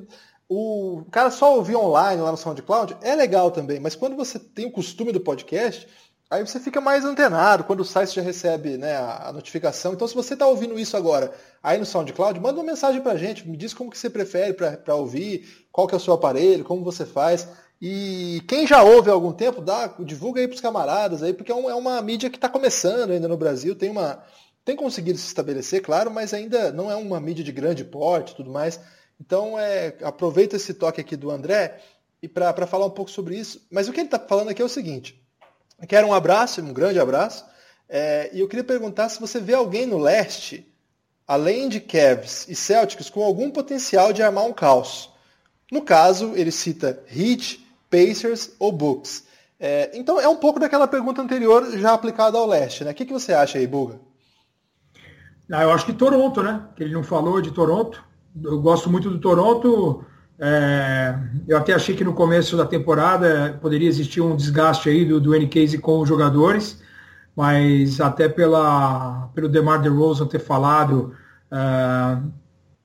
o 0.50 1.04
cara 1.12 1.30
só 1.30 1.56
ouvir 1.56 1.76
online 1.76 2.22
lá 2.22 2.32
no 2.32 2.38
SoundCloud 2.38 2.96
é 3.02 3.14
legal 3.14 3.52
também, 3.52 3.82
mas 3.82 3.96
quando 3.96 4.16
você 4.16 4.40
tem 4.40 4.66
o 4.66 4.72
costume 4.72 5.12
do 5.12 5.20
podcast, 5.20 5.86
aí 6.30 6.46
você 6.46 6.60
fica 6.60 6.82
mais 6.82 7.06
antenado, 7.06 7.64
quando 7.64 7.84
sai 7.86 8.06
você 8.06 8.16
já 8.16 8.22
recebe 8.22 8.78
né, 8.78 8.96
a 8.96 9.32
notificação. 9.34 9.94
Então 9.94 10.08
se 10.08 10.16
você 10.16 10.34
está 10.34 10.46
ouvindo 10.46 10.80
isso 10.80 10.96
agora 10.98 11.34
aí 11.62 11.78
no 11.78 11.86
SoundCloud, 11.86 12.40
manda 12.40 12.60
uma 12.60 12.66
mensagem 12.66 13.02
para 13.02 13.14
a 13.14 13.18
gente, 13.18 13.48
me 13.48 13.58
diz 13.58 13.74
como 13.74 13.90
que 13.90 13.98
você 13.98 14.10
prefere 14.10 14.54
para 14.54 14.96
ouvir, 14.96 15.68
qual 15.72 15.88
que 15.88 15.94
é 15.94 15.98
o 15.98 16.02
seu 16.02 16.14
aparelho, 16.14 16.64
como 16.64 16.84
você 16.84 17.06
faz. 17.06 17.48
E 17.82 18.42
quem 18.48 18.66
já 18.66 18.82
ouve 18.82 19.10
há 19.10 19.14
algum 19.14 19.32
tempo, 19.32 19.62
dá, 19.62 19.88
divulga 20.00 20.42
aí 20.42 20.48
para 20.48 20.56
os 20.56 20.62
camaradas 20.62 21.22
aí, 21.22 21.34
porque 21.34 21.52
é, 21.52 21.56
um, 21.56 21.70
é 21.70 21.76
uma 21.76 22.02
mídia 22.02 22.30
que 22.30 22.38
está 22.38 22.50
começando 22.50 23.12
ainda 23.12 23.28
no 23.28 23.38
Brasil, 23.38 23.76
tem 23.76 23.90
uma 23.90 24.24
tem 24.68 24.76
conseguido 24.76 25.18
se 25.18 25.28
estabelecer, 25.28 25.82
claro, 25.82 26.12
mas 26.12 26.34
ainda 26.34 26.74
não 26.74 26.92
é 26.92 26.96
uma 26.98 27.22
mídia 27.22 27.42
de 27.42 27.54
grande 27.54 27.86
porte, 27.86 28.36
tudo 28.36 28.52
mais. 28.52 28.78
Então, 29.18 29.58
é, 29.58 29.96
aproveita 30.02 30.58
esse 30.58 30.74
toque 30.74 31.00
aqui 31.00 31.16
do 31.16 31.32
André 31.32 31.80
e 32.22 32.28
para 32.28 32.68
falar 32.68 32.86
um 32.86 32.92
pouco 32.92 33.10
sobre 33.10 33.38
isso. 33.38 33.66
Mas 33.72 33.88
o 33.88 33.94
que 33.94 34.02
ele 34.02 34.08
está 34.08 34.20
falando 34.20 34.50
aqui 34.50 34.62
é 34.62 34.66
o 34.66 34.70
seguinte: 34.70 35.26
quero 35.86 36.08
um 36.08 36.14
abraço, 36.14 36.62
um 36.62 36.74
grande 36.74 37.00
abraço, 37.00 37.46
é, 37.90 38.30
e 38.34 38.40
eu 38.40 38.48
queria 38.48 38.64
perguntar 38.64 39.10
se 39.10 39.20
você 39.20 39.40
vê 39.40 39.54
alguém 39.54 39.86
no 39.86 39.98
leste, 39.98 40.68
além 41.28 41.70
de 41.70 41.80
Cavs 41.80 42.48
e 42.48 42.56
Celtics, 42.56 43.10
com 43.10 43.24
algum 43.24 43.52
potencial 43.52 44.14
de 44.14 44.24
armar 44.24 44.46
um 44.46 44.54
caos. 44.54 45.10
No 45.72 45.82
caso, 45.82 46.34
ele 46.36 46.52
cita 46.52 47.04
Heat, 47.14 47.66
Pacers 47.90 48.52
ou 48.58 48.72
Bucks. 48.72 49.26
É, 49.60 49.92
então 49.94 50.20
é 50.20 50.28
um 50.28 50.36
pouco 50.36 50.60
daquela 50.60 50.88
pergunta 50.88 51.22
anterior 51.22 51.78
já 51.78 51.94
aplicada 51.94 52.38
ao 52.38 52.48
leste, 52.48 52.84
né? 52.84 52.92
O 52.92 52.94
que, 52.94 53.06
que 53.06 53.14
você 53.14 53.34
acha 53.34 53.58
aí, 53.58 53.66
Buga? 53.66 54.00
Ah, 55.52 55.64
eu 55.64 55.72
acho 55.72 55.86
que 55.86 55.94
Toronto, 55.94 56.44
né? 56.44 56.68
Que 56.76 56.84
ele 56.84 56.94
não 56.94 57.04
falou 57.04 57.42
de 57.42 57.52
Toronto. 57.52 58.04
Eu 58.44 58.62
gosto 58.62 58.90
muito 58.90 59.10
do 59.10 59.20
Toronto. 59.20 60.06
É, 60.40 61.16
eu 61.48 61.58
até 61.58 61.74
achei 61.74 61.96
que 61.96 62.04
no 62.04 62.14
começo 62.14 62.56
da 62.56 62.66
temporada 62.66 63.58
poderia 63.62 63.88
existir 63.88 64.22
um 64.22 64.36
desgaste 64.36 64.90
aí 64.90 65.04
do, 65.04 65.20
do 65.20 65.34
N-Case 65.36 65.78
com 65.80 66.00
os 66.00 66.08
jogadores, 66.08 66.82
mas 67.36 68.00
até 68.00 68.30
pela, 68.30 69.30
pelo 69.34 69.50
DeMar 69.50 69.82
DeRozan 69.82 70.28
ter 70.28 70.40
falado 70.40 71.14
uh, 71.52 72.32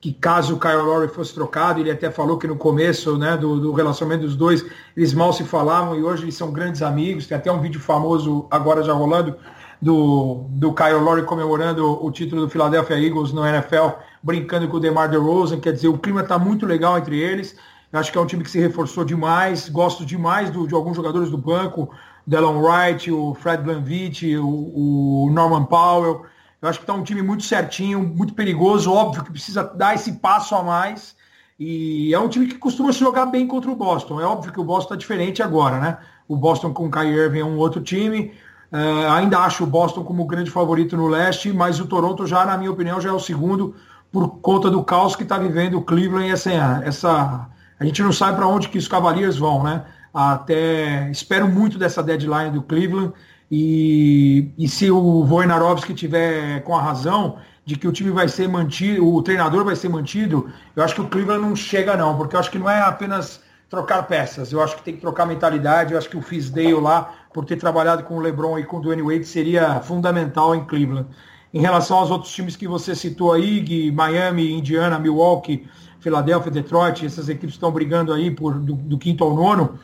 que 0.01 0.12
caso 0.12 0.57
o 0.57 0.59
Kyle 0.59 0.83
Lowry 0.83 1.09
fosse 1.09 1.33
trocado, 1.33 1.79
ele 1.79 1.91
até 1.91 2.11
falou 2.11 2.37
que 2.37 2.47
no 2.47 2.57
começo 2.57 3.17
né, 3.17 3.37
do, 3.37 3.61
do, 3.61 3.73
relacionamento 3.73 4.25
dos 4.27 4.35
dois, 4.35 4.65
eles 4.97 5.15
mal 5.15 5.33
se 5.33 5.45
falavam 5.45 5.95
e 5.95 6.03
hoje 6.03 6.25
eles 6.25 6.35
são 6.35 6.51
grandes 6.51 6.83
amigos. 6.83 7.29
Tem 7.29 7.38
até 7.38 7.53
um 7.53 7.61
vídeo 7.61 7.81
famoso 7.81 8.49
agora 8.51 8.83
já 8.83 8.93
rolando 8.93 9.37
do, 9.81 10.47
do 10.51 10.73
Kyle 10.75 10.99
Lowry 10.99 11.23
comemorando 11.23 12.05
o 12.05 12.11
título 12.11 12.43
do 12.43 12.49
Philadelphia 12.49 12.99
Eagles 12.99 13.33
no 13.33 13.47
NFL, 13.47 13.91
brincando 14.23 14.69
com 14.69 14.77
o 14.77 14.81
DeMar 14.81 15.11
DeRozan. 15.11 15.61
Quer 15.61 15.73
dizer, 15.73 15.89
o 15.89 15.99
clima 15.99 16.21
está 16.23 16.39
muito 16.39 16.67
legal 16.67 16.97
entre 16.99 17.19
eles. 17.19 17.57
Eu 17.93 17.99
acho 17.99 18.11
que 18.11 18.17
é 18.17 18.21
um 18.21 18.27
time 18.27 18.43
que 18.43 18.51
se 18.51 18.59
reforçou 18.59 19.05
demais. 19.05 19.69
Gosto 19.69 20.05
demais 20.05 20.51
do, 20.51 20.67
de 20.67 20.75
alguns 20.75 20.97
jogadores 20.97 21.31
do 21.31 21.37
banco, 21.37 21.91
Delon 22.27 22.63
Wright, 22.63 23.11
o 23.11 23.35
Fred 23.35 23.63
VanVleet, 23.63 24.37
o, 24.37 25.27
o 25.27 25.31
Norman 25.31 25.65
Powell. 25.65 26.25
Eu 26.61 26.69
acho 26.69 26.79
que 26.79 26.85
está 26.85 26.95
um 26.95 27.03
time 27.03 27.23
muito 27.23 27.43
certinho, 27.43 28.01
muito 28.01 28.35
perigoso, 28.35 28.93
óbvio 28.93 29.25
que 29.25 29.33
precisa 29.33 29.65
dar 29.65 29.95
esse 29.95 30.13
passo 30.13 30.55
a 30.55 30.63
mais. 30.63 31.17
E 31.59 32.15
é 32.15 32.19
um 32.19 32.29
time 32.29 32.47
que 32.47 32.55
costuma 32.57 32.93
se 32.93 33.01
jogar 33.01 33.27
bem 33.27 33.47
contra 33.47 33.71
o 33.71 33.77
Boston. 33.77 34.21
É 34.21 34.25
óbvio 34.25 34.53
que 34.53 34.61
o 34.61 34.65
Boston 34.65 34.95
está 34.95 34.97
diferente 34.97 35.43
agora, 35.43 35.79
né? 35.79 35.99
O 36.27 36.37
Boston 36.37 36.73
com 36.73 36.87
o 36.87 36.91
Kyrie 36.91 37.15
Irving 37.15 37.41
é 37.41 37.45
um 37.45 37.59
outro 37.59 37.81
time. 37.81 38.33
Uh, 38.73 39.11
ainda 39.11 39.39
acho 39.41 39.65
o 39.65 39.67
Boston 39.67 40.03
como 40.03 40.25
grande 40.25 40.51
favorito 40.51 40.97
no 40.97 41.07
leste, 41.07 41.53
mas 41.53 41.79
o 41.79 41.87
Toronto 41.87 42.27
já, 42.27 42.47
na 42.47 42.57
minha 42.57 42.71
opinião, 42.71 43.01
já 43.01 43.11
é 43.11 43.13
o 43.13 43.19
segundo 43.19 43.75
por 44.12 44.29
conta 44.40 44.70
do 44.70 44.85
caos 44.85 45.16
que 45.16 45.22
está 45.22 45.38
vivendo 45.38 45.79
o 45.79 45.83
Cleveland 45.83 46.29
e 46.29 46.31
essa, 46.31 46.83
essa 46.85 47.48
a 47.81 47.85
gente 47.85 48.03
não 48.03 48.12
sabe 48.12 48.37
para 48.37 48.46
onde 48.46 48.68
que 48.68 48.79
os 48.79 48.87
Cavaliers 48.87 49.38
vão, 49.38 49.62
né? 49.62 49.85
Até 50.12 51.11
espero 51.11 51.48
muito 51.48 51.79
dessa 51.79 52.03
deadline 52.03 52.51
do 52.51 52.62
Cleveland 52.62 53.14
e, 53.51 54.53
e 54.59 54.68
se 54.68 54.90
o 54.90 55.25
Wojnarowski 55.25 55.94
tiver 55.94 56.62
com 56.62 56.77
a 56.77 56.83
razão 56.83 57.38
de 57.64 57.77
que 57.77 57.88
o 57.88 57.92
time 57.92 58.11
vai 58.11 58.29
ser 58.29 58.48
mantido, 58.48 59.07
o 59.07 59.22
treinador 59.22 59.64
vai 59.64 59.75
ser 59.75 59.88
mantido, 59.88 60.51
eu 60.77 60.83
acho 60.83 60.94
que 60.94 61.01
o 61.01 61.09
Cleveland 61.09 61.42
não 61.42 61.57
chega 61.57 61.96
não, 61.96 62.16
porque 62.16 62.37
eu 62.37 62.40
acho 62.40 62.51
que 62.51 62.59
não 62.59 62.68
é 62.68 62.81
apenas 62.81 63.40
trocar 63.70 64.03
peças, 64.03 64.53
eu 64.53 64.62
acho 64.62 64.77
que 64.77 64.83
tem 64.83 64.94
que 64.94 65.01
trocar 65.01 65.25
mentalidade, 65.25 65.92
eu 65.92 65.98
acho 65.98 66.09
que 66.09 66.16
o 66.16 66.20
Fisdale 66.20 66.75
lá, 66.75 67.11
por 67.33 67.46
ter 67.46 67.57
trabalhado 67.57 68.03
com 68.03 68.18
o 68.18 68.20
LeBron 68.20 68.59
e 68.59 68.64
com 68.64 68.77
o 68.77 68.81
Dwayne 68.81 69.03
Wade, 69.03 69.25
seria 69.25 69.81
fundamental 69.81 70.55
em 70.55 70.64
Cleveland. 70.64 71.09
Em 71.53 71.61
relação 71.61 71.99
aos 71.99 72.11
outros 72.11 72.33
times 72.33 72.57
que 72.57 72.67
você 72.67 72.95
citou 72.95 73.33
aí, 73.33 73.91
Miami, 73.91 74.53
Indiana, 74.53 74.99
Milwaukee, 74.99 75.67
Filadélfia, 76.01 76.51
Detroit, 76.51 77.05
essas 77.05 77.29
equipes 77.29 77.55
estão 77.55 77.71
brigando 77.71 78.12
aí 78.12 78.31
por, 78.31 78.59
do, 78.59 78.75
do 78.75 78.99
quinto 78.99 79.23
ao 79.23 79.35
nono, 79.35 79.79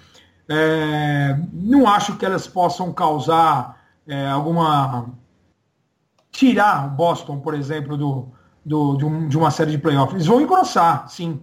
é, 0.49 1.39
não 1.53 1.87
acho 1.87 2.17
que 2.17 2.25
elas 2.25 2.47
possam 2.49 2.93
causar 2.93 3.79
é, 4.07 4.27
alguma. 4.29 5.11
tirar 6.33 6.87
o 6.87 6.91
Boston, 6.91 7.39
por 7.39 7.53
exemplo, 7.55 7.97
do, 7.97 8.29
do, 8.65 8.97
de, 8.97 9.05
um, 9.05 9.29
de, 9.29 9.37
uma 9.37 9.51
série 9.51 9.73
de 9.73 9.79
playoffs. 9.79 10.15
Eles 10.15 10.27
vão 10.27 10.41
engrossar, 10.41 11.07
sim. 11.09 11.41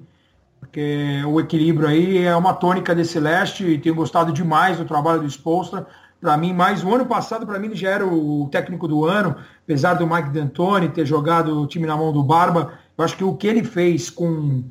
Porque 0.60 1.22
o 1.28 1.40
equilíbrio 1.40 1.88
aí 1.88 2.26
é 2.26 2.36
uma 2.36 2.54
tônica 2.54 2.96
desse 2.96 3.20
leste 3.20 3.64
e 3.64 3.78
tenho 3.78 3.94
gostado 3.94 4.34
demais 4.34 4.78
do 4.80 4.86
trabalho 4.86 5.22
do 5.22 5.28
Spolstra. 5.28 5.86
Para 6.20 6.36
mim, 6.36 6.54
mais 6.54 6.84
o 6.84 6.94
ano 6.94 7.06
passado, 7.06 7.46
para 7.46 7.60
mim, 7.60 7.68
ele 7.68 7.76
já 7.76 7.92
era 7.92 8.06
o 8.06 8.50
técnico 8.52 8.88
do 8.88 9.06
ano, 9.06 9.36
apesar 9.66 9.96
do 9.96 10.08
Mike 10.08 10.30
D'Antoni 10.30 10.90
ter 10.90 11.06
jogado 11.06 11.60
o 11.60 11.68
time 11.68 11.86
na 11.86 11.98
mão 11.98 12.14
do 12.14 12.24
Barba. 12.24 12.74
Eu 12.98 13.04
acho 13.04 13.18
que 13.18 13.24
o 13.24 13.36
que 13.36 13.48
ele 13.48 13.64
fez 13.64 14.10
com 14.10 14.64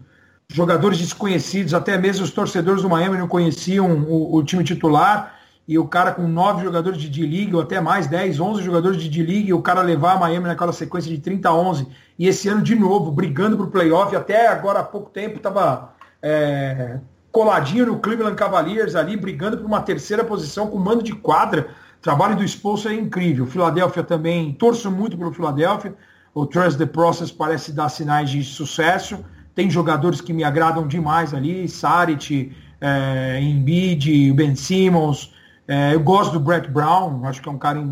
jogadores 0.49 0.99
desconhecidos, 0.99 1.75
até 1.75 1.99
mesmo 1.99 2.25
os 2.25 2.31
torcedores 2.31 2.83
do 2.83 2.89
Miami 2.89 3.19
não 3.19 3.29
conheciam 3.29 4.05
o, 4.05 4.37
o 4.37 4.43
time 4.45 4.63
titular, 4.63 5.35
e 5.67 5.79
o 5.79 5.89
cara 5.89 6.13
com 6.13 6.29
nove 6.29 6.63
jogadores 6.63 7.01
de 7.01 7.09
D-League, 7.09 7.55
ou 7.55 7.63
até 7.63 7.81
mais, 7.81 8.07
10, 8.07 8.39
11 8.39 8.63
jogadores 8.63 9.03
de 9.03 9.09
D-League, 9.09 9.53
o 9.53 9.63
cara 9.63 9.81
levar 9.81 10.13
a 10.13 10.19
Miami 10.19 10.47
naquela 10.47 10.73
sequência 10.73 11.11
de 11.11 11.19
30 11.19 11.49
a 11.49 11.55
11, 11.55 11.89
e 12.19 12.29
esse 12.29 12.49
ano 12.49 12.63
de 12.63 12.75
novo, 12.75 13.11
brigando 13.11 13.57
para 13.57 13.67
o 13.67 13.71
playoff, 13.71 14.15
até 14.15 14.47
agora 14.49 14.81
há 14.81 14.85
pouco 14.85 15.11
tempo 15.11 15.39
estava 15.39 15.95
é, 16.23 16.99
coladinho 17.33 17.87
no 17.87 17.99
Cleveland 17.99 18.37
Cavaliers 18.37 18.95
ali, 18.95 19.17
brigando 19.17 19.57
por 19.57 19.67
uma 19.67 19.81
terceira 19.81 20.23
posição 20.23 20.69
com 20.69 20.79
mando 20.79 21.03
de 21.03 21.15
quadra, 21.15 21.69
trabalho 22.05 22.37
do 22.37 22.45
expulso 22.45 22.87
é 22.87 22.95
incrível, 22.95 23.47
Filadélfia 23.47 24.03
também, 24.03 24.53
torço 24.53 24.90
muito 24.90 25.17
pelo 25.17 25.33
Filadélfia, 25.33 25.97
o 26.35 26.45
Trust 26.45 26.77
the 26.77 26.85
Process 26.85 27.33
parece 27.33 27.73
dar 27.73 27.88
sinais 27.88 28.29
de 28.29 28.45
sucesso, 28.45 29.25
tem 29.55 29.71
jogadores 29.71 30.21
que 30.21 30.31
me 30.31 30.45
agradam 30.45 30.87
demais 30.87 31.33
ali, 31.33 31.67
Saric, 31.67 32.55
é, 32.79 33.40
Embiid, 33.40 34.33
Ben 34.35 34.55
Simmons. 34.55 35.33
É, 35.67 35.95
eu 35.95 36.01
gosto 36.01 36.33
do 36.33 36.40
Brett 36.40 36.69
Brown, 36.69 37.25
acho 37.25 37.40
que 37.40 37.49
é 37.49 37.53
um 37.53 37.57
cara 37.57 37.83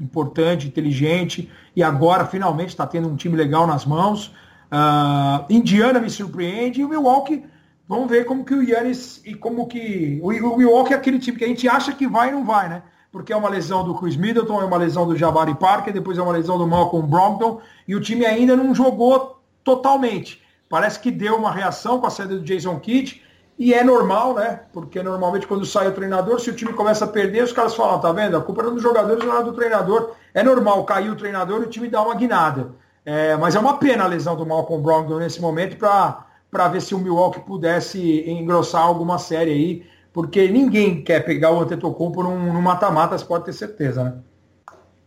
importante, 0.00 0.66
inteligente, 0.66 1.48
e 1.76 1.82
agora 1.82 2.24
finalmente 2.24 2.70
está 2.70 2.86
tendo 2.86 3.08
um 3.08 3.14
time 3.14 3.36
legal 3.36 3.68
nas 3.68 3.86
mãos. 3.86 4.34
Uh, 4.72 5.44
Indiana 5.48 6.00
me 6.00 6.10
surpreende 6.10 6.80
e 6.80 6.84
o 6.84 6.88
Milwaukee, 6.88 7.44
vamos 7.86 8.08
ver 8.08 8.24
como 8.24 8.44
que 8.44 8.54
o 8.54 8.62
Yannis 8.62 9.22
e 9.24 9.34
como 9.34 9.68
que. 9.68 10.18
O, 10.22 10.28
o 10.28 10.56
Milwaukee 10.56 10.94
é 10.94 10.96
aquele 10.96 11.20
time 11.20 11.36
que 11.36 11.44
a 11.44 11.48
gente 11.48 11.68
acha 11.68 11.92
que 11.92 12.08
vai 12.08 12.30
e 12.30 12.32
não 12.32 12.44
vai, 12.44 12.68
né? 12.68 12.82
Porque 13.12 13.32
é 13.32 13.36
uma 13.36 13.48
lesão 13.48 13.84
do 13.84 13.94
Chris 13.94 14.16
Middleton, 14.16 14.60
é 14.60 14.64
uma 14.64 14.76
lesão 14.76 15.06
do 15.06 15.16
Jabari 15.16 15.54
Parker, 15.54 15.92
depois 15.92 16.16
é 16.16 16.22
uma 16.22 16.32
lesão 16.32 16.56
do 16.56 16.66
Malcolm 16.66 17.06
Brogdon, 17.08 17.60
e 17.86 17.94
o 17.96 18.00
time 18.00 18.24
ainda 18.24 18.56
não 18.56 18.74
jogou 18.74 19.40
totalmente. 19.64 20.40
Parece 20.68 21.00
que 21.00 21.10
deu 21.10 21.36
uma 21.36 21.50
reação 21.50 22.00
com 22.00 22.06
a 22.06 22.10
saída 22.10 22.36
do 22.36 22.44
Jason 22.44 22.78
Kidd, 22.78 23.20
e 23.60 23.74
é 23.74 23.84
normal, 23.84 24.34
né? 24.34 24.60
Porque 24.72 25.02
normalmente 25.02 25.46
quando 25.46 25.66
sai 25.66 25.86
o 25.86 25.92
treinador, 25.92 26.40
se 26.40 26.48
o 26.48 26.54
time 26.54 26.72
começa 26.72 27.04
a 27.04 27.08
perder, 27.08 27.44
os 27.44 27.52
caras 27.52 27.74
falam, 27.74 28.00
tá 28.00 28.10
vendo? 28.10 28.34
A 28.34 28.40
culpa 28.40 28.62
não 28.62 28.70
é 28.70 28.72
dos 28.72 28.82
jogadores, 28.82 29.22
não 29.22 29.38
é 29.38 29.44
do 29.44 29.52
treinador. 29.52 30.12
É 30.32 30.42
normal 30.42 30.82
cair 30.84 31.10
o 31.10 31.14
treinador 31.14 31.60
e 31.60 31.64
o 31.64 31.68
time 31.68 31.86
dá 31.86 32.00
uma 32.00 32.14
guinada. 32.14 32.70
É, 33.04 33.36
mas 33.36 33.54
é 33.54 33.60
uma 33.60 33.76
pena 33.76 34.04
a 34.04 34.06
lesão 34.06 34.34
do 34.34 34.46
Malcolm 34.46 34.82
Brogdon 34.82 35.18
nesse 35.18 35.42
momento 35.42 35.76
para 35.76 36.68
ver 36.68 36.80
se 36.80 36.94
o 36.94 36.98
Milwaukee 36.98 37.40
pudesse 37.40 38.24
engrossar 38.30 38.80
alguma 38.82 39.18
série 39.18 39.50
aí, 39.50 39.86
porque 40.12 40.48
ninguém 40.48 41.02
quer 41.02 41.24
pegar 41.24 41.52
o 41.52 41.60
Antetokounmpo 41.60 42.22
num 42.22 42.60
mata-mata, 42.60 43.16
você 43.16 43.24
pode 43.24 43.44
ter 43.44 43.52
certeza, 43.52 44.04
né? 44.04 44.18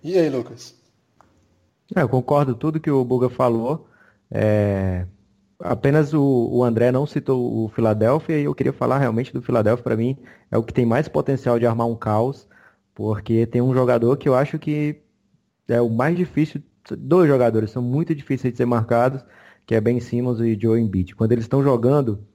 E 0.04 0.18
aí, 0.18 0.30
Lucas? 0.30 0.76
É, 1.96 2.02
eu 2.02 2.10
concordo 2.10 2.56
tudo 2.56 2.80
que 2.80 2.92
o 2.92 3.04
Buga 3.04 3.30
falou. 3.30 3.88
É, 4.32 5.06
apenas 5.60 6.14
o, 6.14 6.50
o, 6.52 6.64
André 6.64 6.92
não 6.92 7.06
citou 7.06 7.66
o 7.66 7.70
Philadelphia 7.70 8.40
e 8.40 8.46
eu 8.46 8.56
queria 8.56 8.74
falar 8.74 8.98
realmente 8.98 9.34
do 9.34 9.42
Philadelphia 9.42 9.84
para 9.84 9.96
mim 9.96 10.18
é 10.50 10.58
o 10.58 10.64
que 10.64 10.74
tem 10.74 10.86
mais 10.86 11.08
potencial 11.08 11.60
de 11.60 11.66
armar 11.66 11.88
um 11.88 11.96
caos, 11.96 12.48
porque 12.96 13.46
tem 13.46 13.62
um 13.62 13.74
jogador 13.74 14.18
que 14.18 14.28
eu 14.28 14.36
acho 14.36 14.58
que 14.58 15.02
é 15.68 15.82
o 15.82 15.90
mais 15.90 16.18
difícil, 16.18 16.62
dois 16.98 17.28
jogadores 17.28 17.72
são 17.72 17.82
muito 17.82 18.14
difíceis 18.14 18.54
de 18.54 18.58
ser 18.58 18.66
marcados, 18.66 19.24
que 19.66 19.76
é 19.76 19.82
Ben 19.82 20.00
Simmons 20.00 20.40
e 20.40 20.60
Joe 20.60 20.80
Embiid. 20.80 21.16
Quando 21.16 21.32
eles 21.32 21.46
estão 21.46 21.64
jogando, 21.64 22.28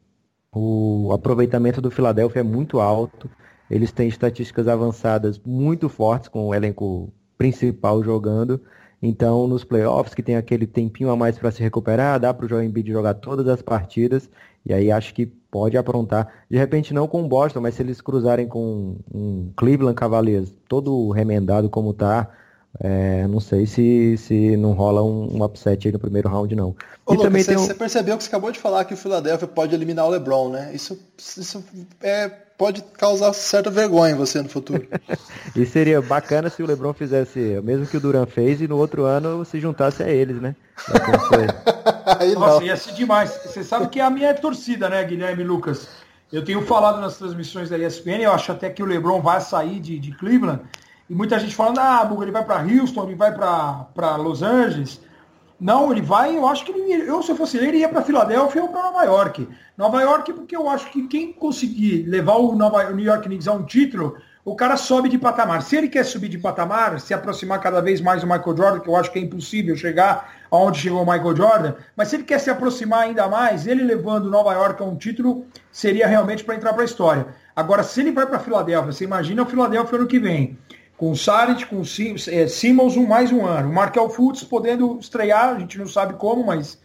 o 0.52 1.10
aproveitamento 1.12 1.80
do 1.80 1.90
Philadelphia 1.90 2.40
é 2.40 2.42
muito 2.42 2.80
alto, 2.80 3.30
eles 3.70 3.92
têm 3.92 4.08
estatísticas 4.08 4.66
avançadas 4.66 5.38
muito 5.44 5.88
fortes 5.88 6.28
com 6.28 6.48
o 6.48 6.54
elenco 6.54 7.12
principal 7.36 8.02
jogando. 8.02 8.60
Então, 9.00 9.46
nos 9.46 9.62
playoffs, 9.62 10.14
que 10.14 10.22
tem 10.22 10.36
aquele 10.36 10.66
tempinho 10.66 11.10
a 11.10 11.16
mais 11.16 11.38
para 11.38 11.50
se 11.52 11.62
recuperar, 11.62 12.18
dá 12.18 12.34
para 12.34 12.46
o 12.46 12.48
Joel 12.48 12.64
Embiid 12.64 12.90
jogar 12.90 13.14
todas 13.14 13.46
as 13.46 13.62
partidas, 13.62 14.28
e 14.66 14.72
aí 14.72 14.90
acho 14.90 15.14
que 15.14 15.26
pode 15.26 15.76
aprontar. 15.76 16.28
De 16.50 16.56
repente, 16.56 16.92
não 16.92 17.06
com 17.06 17.22
o 17.22 17.28
Boston, 17.28 17.60
mas 17.60 17.74
se 17.74 17.82
eles 17.82 18.00
cruzarem 18.00 18.48
com 18.48 18.96
um 19.14 19.52
Cleveland 19.56 19.94
Cavaliers 19.94 20.52
todo 20.68 21.10
remendado 21.10 21.70
como 21.70 21.90
está, 21.90 22.28
É, 22.80 23.26
não 23.26 23.40
sei 23.40 23.66
se, 23.66 24.16
se 24.16 24.56
não 24.56 24.72
rola 24.72 25.02
um, 25.02 25.36
um 25.36 25.44
upset 25.44 25.88
aí 25.88 25.92
no 25.92 25.98
primeiro 25.98 26.28
round, 26.28 26.54
não. 26.54 26.76
Ô, 27.04 27.12
e 27.12 27.16
Lucas, 27.16 27.22
também 27.24 27.42
você, 27.42 27.56
um... 27.56 27.58
você, 27.58 27.74
percebeu 27.74 28.16
que 28.16 28.22
você 28.22 28.28
acabou 28.28 28.52
de 28.52 28.58
falar 28.60 28.84
que 28.84 28.94
o 28.94 28.96
Philadelphia 28.96 29.48
pode 29.48 29.74
eliminar 29.74 30.06
o 30.06 30.10
LeBron, 30.10 30.50
né? 30.50 30.70
Isso, 30.72 30.96
isso 31.18 31.64
é, 32.00 32.28
pode 32.28 32.82
causar 32.96 33.32
certa 33.32 33.68
vergonha 33.68 34.12
em 34.12 34.16
você 34.16 34.40
no 34.40 34.48
futuro. 34.48 34.86
e 35.56 35.66
seria 35.66 36.00
bacana 36.00 36.48
se 36.48 36.62
o 36.62 36.66
LeBron 36.66 36.92
fizesse 36.92 37.58
o 37.58 37.62
mesmo 37.64 37.84
que 37.84 37.96
o 37.96 38.00
Duran 38.00 38.26
fez 38.26 38.60
e 38.60 38.68
no 38.68 38.76
outro 38.76 39.04
ano 39.04 39.44
se 39.44 39.58
juntasse 39.58 40.04
a 40.04 40.08
eles, 40.08 40.40
né? 40.40 40.54
aí 42.20 42.32
Nossa, 42.34 42.64
ia 42.64 42.76
ser 42.76 42.92
demais. 42.92 43.40
Você 43.44 43.64
sabe 43.64 43.88
que 43.88 43.98
a 43.98 44.08
minha 44.08 44.28
é 44.28 44.34
torcida, 44.34 44.88
né, 44.88 45.02
Guilherme 45.02 45.42
Lucas? 45.42 45.88
Eu 46.32 46.44
tenho 46.44 46.62
falado 46.62 47.00
nas 47.00 47.16
transmissões 47.16 47.70
da 47.70 47.78
ESPN, 47.78 48.20
eu 48.20 48.32
acho 48.32 48.52
até 48.52 48.70
que 48.70 48.82
o 48.82 48.86
LeBron 48.86 49.20
vai 49.20 49.40
sair 49.40 49.80
de, 49.80 49.98
de 49.98 50.12
Cleveland 50.12 50.60
e 51.08 51.14
muita 51.14 51.38
gente 51.38 51.54
falando, 51.54 51.78
ah, 51.78 52.08
ele 52.20 52.30
vai 52.30 52.44
para 52.44 52.62
Houston, 52.62 53.04
ele 53.04 53.14
vai 53.14 53.32
para 53.32 54.16
Los 54.16 54.42
Angeles. 54.42 55.00
Não, 55.58 55.90
ele 55.90 56.02
vai, 56.02 56.36
eu 56.36 56.46
acho 56.46 56.64
que 56.64 56.70
ele, 56.70 57.08
eu 57.08 57.20
se 57.22 57.32
eu 57.32 57.36
fosse 57.36 57.56
ele 57.56 57.78
ia 57.78 57.88
para 57.88 58.02
Filadélfia 58.02 58.62
ou 58.62 58.68
para 58.68 58.82
Nova 58.82 59.04
York. 59.04 59.48
Nova 59.76 60.00
York 60.02 60.32
porque 60.32 60.54
eu 60.54 60.68
acho 60.68 60.90
que 60.90 61.08
quem 61.08 61.32
conseguir 61.32 62.04
levar 62.06 62.36
o, 62.36 62.54
Nova, 62.54 62.90
o 62.90 62.94
New 62.94 63.04
York 63.04 63.24
Knicks 63.26 63.48
a 63.48 63.54
um 63.54 63.64
título, 63.64 64.16
o 64.44 64.54
cara 64.54 64.76
sobe 64.76 65.08
de 65.08 65.18
patamar. 65.18 65.62
Se 65.62 65.76
ele 65.76 65.88
quer 65.88 66.04
subir 66.04 66.28
de 66.28 66.38
patamar, 66.38 67.00
se 67.00 67.12
aproximar 67.12 67.60
cada 67.60 67.80
vez 67.80 68.00
mais 68.00 68.20
do 68.20 68.26
Michael 68.26 68.56
Jordan, 68.56 68.80
que 68.80 68.88
eu 68.88 68.94
acho 68.94 69.10
que 69.10 69.18
é 69.18 69.22
impossível 69.22 69.76
chegar 69.76 70.32
aonde 70.50 70.78
chegou 70.78 71.02
o 71.02 71.10
Michael 71.10 71.36
Jordan, 71.36 71.74
mas 71.96 72.08
se 72.08 72.16
ele 72.16 72.22
quer 72.22 72.38
se 72.38 72.50
aproximar 72.50 73.00
ainda 73.00 73.26
mais, 73.28 73.66
ele 73.66 73.82
levando 73.82 74.30
Nova 74.30 74.52
York 74.52 74.80
a 74.80 74.86
um 74.86 74.96
título, 74.96 75.44
seria 75.72 76.06
realmente 76.06 76.44
para 76.44 76.54
entrar 76.54 76.72
para 76.72 76.82
a 76.82 76.84
história. 76.84 77.26
Agora, 77.56 77.82
se 77.82 78.00
ele 78.00 78.12
vai 78.12 78.26
para 78.26 78.38
Filadélfia, 78.38 78.92
você 78.92 79.04
imagina 79.04 79.42
o 79.42 79.46
Filadélfia 79.46 79.98
ano 79.98 80.06
que 80.06 80.20
vem 80.20 80.56
com 80.98 81.12
o 81.12 81.16
Saric, 81.16 81.66
com 81.66 81.76
o 81.76 81.84
é, 82.28 82.48
Simmons, 82.48 82.96
um, 82.96 83.06
mais 83.06 83.30
um 83.30 83.46
ano. 83.46 83.70
O 83.70 83.72
Markel 83.72 84.10
Fultz 84.10 84.42
podendo 84.42 84.98
estrear, 84.98 85.54
a 85.54 85.58
gente 85.58 85.78
não 85.78 85.86
sabe 85.86 86.14
como, 86.14 86.44
mas 86.44 86.76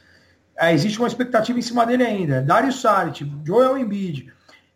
é, 0.55 0.71
existe 0.71 0.99
uma 0.99 1.07
expectativa 1.07 1.57
em 1.57 1.63
cima 1.63 1.83
dele 1.83 2.03
ainda. 2.03 2.39
Dario 2.39 2.71
Saric, 2.71 3.29
Joel 3.43 3.75
Embiid, 3.75 4.31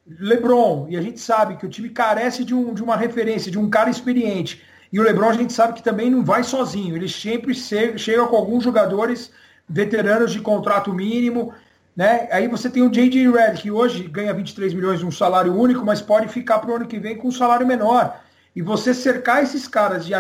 LeBron, 0.08 0.88
e 0.90 0.98
a 0.98 1.02
gente 1.02 1.20
sabe 1.20 1.56
que 1.56 1.68
o 1.68 1.70
time 1.70 1.90
carece 1.90 2.44
de, 2.44 2.56
um, 2.56 2.74
de 2.74 2.82
uma 2.82 2.98
referência, 2.98 3.52
de 3.52 3.60
um 3.60 3.70
cara 3.70 3.92
experiente. 3.92 4.64
E 4.92 5.00
o 5.00 5.04
LeBron 5.04 5.30
a 5.30 5.34
gente 5.34 5.54
sabe 5.54 5.74
que 5.74 5.84
também 5.84 6.10
não 6.10 6.26
vai 6.26 6.44
sozinho, 6.44 6.96
ele 6.96 7.08
sempre 7.08 7.54
chega 7.54 8.26
com 8.26 8.36
alguns 8.36 8.64
jogadores 8.64 9.32
veteranos 9.70 10.32
de 10.34 10.40
contrato 10.40 10.92
mínimo, 10.92 11.54
né? 11.96 12.28
Aí 12.32 12.48
você 12.48 12.72
tem 12.72 12.82
o 12.82 12.90
J.J. 12.90 13.30
Redd, 13.30 13.62
que 13.62 13.70
hoje 13.70 14.04
ganha 14.08 14.34
23 14.34 14.74
milhões 14.74 15.04
um 15.04 15.12
salário 15.12 15.56
único, 15.56 15.86
mas 15.86 16.02
pode 16.02 16.28
ficar 16.28 16.58
para 16.58 16.72
o 16.72 16.76
ano 16.76 16.88
que 16.88 16.98
vem 16.98 17.18
com 17.18 17.28
um 17.28 17.32
salário 17.32 17.68
menor 17.68 18.26
e 18.58 18.62
você 18.64 18.92
cercar 18.92 19.44
esses 19.44 19.68
caras 19.68 20.04
de, 20.04 20.14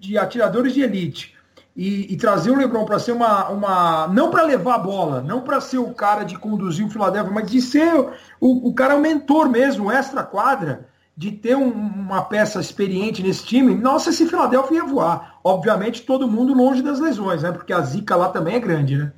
de 0.00 0.18
atiradores 0.18 0.74
de 0.74 0.82
elite 0.82 1.32
e, 1.76 2.12
e, 2.12 2.16
trazer 2.16 2.50
o 2.50 2.56
LeBron 2.56 2.84
para 2.84 2.98
ser 2.98 3.12
uma, 3.12 3.48
uma 3.50 4.08
não 4.08 4.32
para 4.32 4.42
levar 4.42 4.74
a 4.74 4.78
bola, 4.78 5.20
não 5.20 5.42
para 5.42 5.60
ser 5.60 5.78
o 5.78 5.94
cara 5.94 6.24
de 6.24 6.36
conduzir 6.36 6.84
o 6.84 6.90
Philadelphia, 6.90 7.32
mas 7.32 7.48
de 7.48 7.62
ser 7.62 7.94
o, 8.40 8.68
o 8.68 8.74
cara 8.74 8.96
o 8.96 9.00
mentor 9.00 9.48
mesmo, 9.48 9.92
extra 9.92 10.24
quadra, 10.24 10.88
de 11.16 11.30
ter 11.30 11.56
um, 11.56 11.70
uma 11.70 12.22
peça 12.22 12.60
experiente 12.60 13.22
nesse 13.22 13.44
time. 13.44 13.76
Nossa, 13.76 14.10
esse 14.10 14.26
Philadelphia 14.26 14.78
ia 14.78 14.84
voar. 14.84 15.38
Obviamente 15.44 16.02
todo 16.02 16.26
mundo 16.26 16.52
longe 16.52 16.82
das 16.82 16.98
lesões, 16.98 17.44
né? 17.44 17.52
Porque 17.52 17.72
a 17.72 17.80
zica 17.80 18.16
lá 18.16 18.28
também 18.28 18.56
é 18.56 18.60
grande, 18.60 18.96
né? 18.96 19.12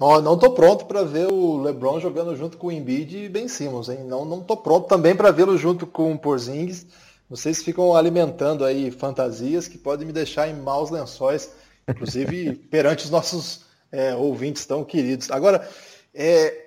Oh, 0.00 0.22
não 0.22 0.38
tô 0.38 0.52
pronto 0.52 0.86
para 0.86 1.04
ver 1.04 1.30
o 1.30 1.60
LeBron 1.60 2.00
jogando 2.00 2.34
junto 2.34 2.56
com 2.56 2.68
o 2.68 2.72
Embiid 2.72 3.18
e 3.18 3.28
Ben 3.28 3.48
Simmons, 3.48 3.90
hein? 3.90 4.02
Não, 4.02 4.24
não 4.24 4.40
tô 4.40 4.56
pronto 4.56 4.88
também 4.88 5.14
para 5.14 5.30
vê-lo 5.30 5.58
junto 5.58 5.86
com 5.86 6.10
o 6.10 6.18
Porzingis 6.18 6.86
vocês 7.28 7.62
ficam 7.62 7.94
alimentando 7.94 8.64
aí 8.64 8.90
fantasias 8.90 9.66
que 9.66 9.78
podem 9.78 10.06
me 10.06 10.12
deixar 10.12 10.48
em 10.48 10.54
maus 10.54 10.90
lençóis, 10.90 11.50
inclusive 11.88 12.54
perante 12.70 13.04
os 13.04 13.10
nossos 13.10 13.62
é, 13.90 14.14
ouvintes 14.14 14.66
tão 14.66 14.84
queridos. 14.84 15.30
Agora, 15.30 15.68
é, 16.12 16.66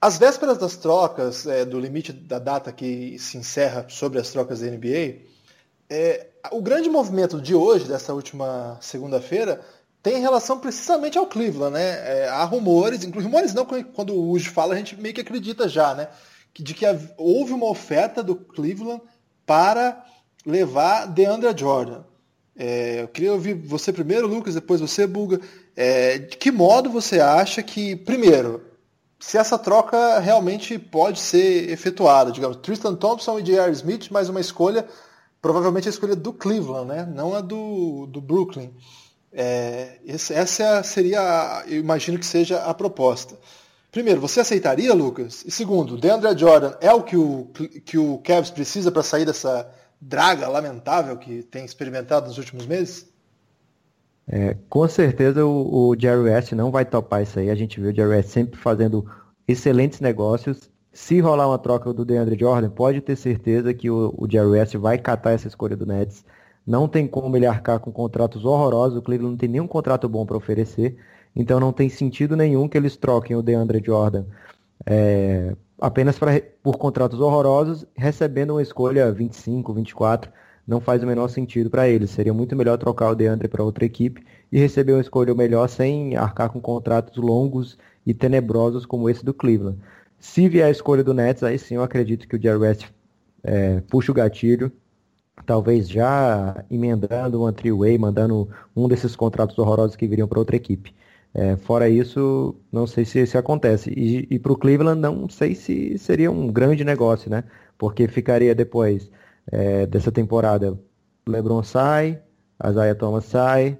as 0.00 0.18
vésperas 0.18 0.58
das 0.58 0.76
trocas, 0.76 1.46
é, 1.46 1.64
do 1.64 1.78
limite 1.78 2.12
da 2.12 2.38
data 2.38 2.72
que 2.72 3.18
se 3.18 3.36
encerra 3.36 3.86
sobre 3.88 4.18
as 4.18 4.30
trocas 4.30 4.60
da 4.60 4.66
NBA, 4.66 5.26
é, 5.90 6.26
o 6.52 6.60
grande 6.60 6.88
movimento 6.88 7.40
de 7.40 7.54
hoje, 7.54 7.86
dessa 7.86 8.14
última 8.14 8.78
segunda-feira, 8.80 9.60
tem 10.02 10.20
relação 10.20 10.58
precisamente 10.58 11.18
ao 11.18 11.26
Cleveland, 11.26 11.74
né? 11.74 11.82
É, 11.82 12.28
há 12.28 12.44
rumores, 12.44 13.04
inclusive 13.04 13.32
rumores 13.32 13.54
não, 13.54 13.66
quando 13.66 14.14
o 14.14 14.30
Uji 14.30 14.48
fala, 14.48 14.74
a 14.74 14.76
gente 14.76 14.96
meio 14.96 15.14
que 15.14 15.20
acredita 15.20 15.68
já, 15.68 15.94
né? 15.94 16.08
De 16.54 16.74
que 16.74 16.84
houve 17.16 17.52
uma 17.52 17.66
oferta 17.66 18.22
do 18.22 18.34
Cleveland 18.34 19.02
para 19.48 20.04
levar 20.44 21.06
DeAndre 21.06 21.58
Jordan. 21.58 22.02
É, 22.54 23.00
eu 23.00 23.08
queria 23.08 23.32
ouvir 23.32 23.54
você 23.54 23.90
primeiro, 23.90 24.28
Lucas, 24.28 24.54
depois 24.54 24.78
você, 24.78 25.06
Buga. 25.06 25.40
É, 25.74 26.18
de 26.18 26.36
que 26.36 26.50
modo 26.50 26.90
você 26.90 27.18
acha 27.18 27.62
que, 27.62 27.96
primeiro, 27.96 28.62
se 29.18 29.38
essa 29.38 29.58
troca 29.58 30.18
realmente 30.18 30.78
pode 30.78 31.18
ser 31.18 31.70
efetuada? 31.70 32.30
Digamos, 32.30 32.58
Tristan 32.58 32.94
Thompson 32.94 33.38
e 33.38 33.42
J.R. 33.42 33.72
Smith, 33.72 34.10
mais 34.10 34.28
uma 34.28 34.40
escolha, 34.40 34.86
provavelmente 35.40 35.88
a 35.88 35.90
escolha 35.90 36.14
do 36.14 36.32
Cleveland, 36.32 36.88
né? 36.88 37.06
não 37.06 37.34
a 37.34 37.40
do, 37.40 38.06
do 38.06 38.20
Brooklyn. 38.20 38.70
É, 39.32 39.98
essa 40.06 40.82
seria, 40.82 41.64
eu 41.66 41.78
imagino 41.78 42.18
que 42.18 42.26
seja 42.26 42.64
a 42.64 42.74
proposta. 42.74 43.38
Primeiro, 43.90 44.20
você 44.20 44.40
aceitaria, 44.40 44.92
Lucas? 44.92 45.44
E 45.46 45.50
segundo, 45.50 45.96
DeAndre 45.96 46.36
Jordan 46.38 46.74
é 46.80 46.92
o 46.92 47.02
que 47.02 47.16
o, 47.16 47.50
que 47.84 47.96
o 47.96 48.18
Cavs 48.18 48.50
precisa 48.50 48.92
para 48.92 49.02
sair 49.02 49.24
dessa 49.24 49.70
draga 50.00 50.46
lamentável 50.48 51.16
que 51.16 51.42
tem 51.42 51.64
experimentado 51.64 52.28
nos 52.28 52.38
últimos 52.38 52.66
meses? 52.66 53.08
É, 54.30 54.54
com 54.68 54.86
certeza 54.86 55.44
o, 55.44 55.88
o 55.88 55.96
Jerry 55.98 56.20
West 56.20 56.52
não 56.52 56.70
vai 56.70 56.84
topar 56.84 57.22
isso 57.22 57.38
aí. 57.38 57.48
A 57.48 57.54
gente 57.54 57.80
viu 57.80 57.90
o 57.90 57.94
Jerry 57.94 58.10
West 58.10 58.28
sempre 58.28 58.60
fazendo 58.60 59.06
excelentes 59.46 60.00
negócios. 60.00 60.70
Se 60.92 61.18
rolar 61.20 61.48
uma 61.48 61.58
troca 61.58 61.92
do 61.92 62.04
DeAndre 62.04 62.38
Jordan, 62.38 62.68
pode 62.68 63.00
ter 63.00 63.16
certeza 63.16 63.72
que 63.72 63.90
o, 63.90 64.14
o 64.18 64.30
Jerry 64.30 64.48
West 64.48 64.74
vai 64.76 64.98
catar 64.98 65.32
essa 65.32 65.48
escolha 65.48 65.74
do 65.76 65.86
Nets. 65.86 66.24
Não 66.66 66.86
tem 66.86 67.06
como 67.06 67.34
ele 67.34 67.46
arcar 67.46 67.80
com 67.80 67.90
contratos 67.90 68.44
horrorosos. 68.44 68.98
O 68.98 69.02
Cleveland 69.02 69.32
não 69.32 69.38
tem 69.38 69.48
nenhum 69.48 69.66
contrato 69.66 70.06
bom 70.06 70.26
para 70.26 70.36
oferecer. 70.36 70.98
Então 71.38 71.60
não 71.60 71.72
tem 71.72 71.88
sentido 71.88 72.36
nenhum 72.36 72.68
que 72.68 72.76
eles 72.76 72.96
troquem 72.96 73.36
o 73.36 73.42
DeAndre 73.42 73.80
Jordan 73.82 74.24
é, 74.84 75.54
apenas 75.80 76.18
pra, 76.18 76.40
por 76.62 76.76
contratos 76.76 77.20
horrorosos, 77.20 77.86
recebendo 77.96 78.50
uma 78.50 78.62
escolha 78.62 79.12
25, 79.12 79.72
24. 79.72 80.32
Não 80.66 80.80
faz 80.80 81.02
o 81.02 81.06
menor 81.06 81.28
sentido 81.28 81.70
para 81.70 81.88
eles. 81.88 82.10
Seria 82.10 82.34
muito 82.34 82.54
melhor 82.56 82.76
trocar 82.76 83.10
o 83.10 83.14
DeAndre 83.14 83.48
para 83.48 83.62
outra 83.62 83.84
equipe 83.84 84.24
e 84.50 84.58
receber 84.58 84.92
uma 84.92 85.00
escolha 85.00 85.34
melhor 85.34 85.68
sem 85.68 86.16
arcar 86.16 86.50
com 86.50 86.60
contratos 86.60 87.16
longos 87.16 87.78
e 88.04 88.12
tenebrosos 88.12 88.84
como 88.84 89.08
esse 89.08 89.24
do 89.24 89.32
Cleveland. 89.32 89.78
Se 90.18 90.48
vier 90.48 90.66
a 90.66 90.70
escolha 90.70 91.04
do 91.04 91.14
Nets, 91.14 91.42
aí 91.42 91.58
sim 91.58 91.76
eu 91.76 91.82
acredito 91.82 92.26
que 92.26 92.36
o 92.36 92.42
Jerry 92.42 92.58
West 92.58 92.86
é, 93.44 93.80
puxa 93.82 94.10
o 94.10 94.14
gatilho, 94.14 94.72
talvez 95.46 95.88
já 95.88 96.64
emendando 96.70 97.46
um 97.46 97.52
three-way, 97.52 97.96
mandando 97.96 98.48
um 98.74 98.88
desses 98.88 99.14
contratos 99.14 99.56
horrorosos 99.58 99.96
que 99.96 100.08
viriam 100.08 100.26
para 100.26 100.40
outra 100.40 100.56
equipe. 100.56 100.92
É, 101.38 101.56
fora 101.56 101.88
isso, 101.88 102.56
não 102.72 102.84
sei 102.84 103.04
se, 103.04 103.24
se 103.24 103.38
acontece. 103.38 103.90
E, 103.96 104.26
e 104.28 104.38
para 104.40 104.52
o 104.52 104.56
Cleveland, 104.56 105.00
não 105.00 105.28
sei 105.28 105.54
se 105.54 105.96
seria 105.96 106.30
um 106.32 106.52
grande 106.52 106.82
negócio, 106.84 107.30
né? 107.30 107.44
Porque 107.78 108.08
ficaria 108.08 108.52
depois 108.56 109.08
é, 109.46 109.86
dessa 109.86 110.10
temporada, 110.10 110.76
LeBron 111.28 111.62
sai, 111.62 112.20
Isaiah 112.68 112.94
Thomas 112.96 113.24
sai, 113.26 113.78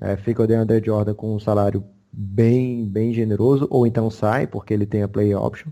é, 0.00 0.16
fica 0.16 0.44
o 0.44 0.46
DeAndre 0.46 0.80
Jordan 0.84 1.14
com 1.14 1.34
um 1.34 1.40
salário 1.40 1.84
bem, 2.12 2.86
bem 2.88 3.12
generoso, 3.12 3.66
ou 3.68 3.84
então 3.84 4.08
sai, 4.08 4.46
porque 4.46 4.72
ele 4.72 4.86
tem 4.86 5.02
a 5.02 5.08
play 5.08 5.34
option. 5.34 5.70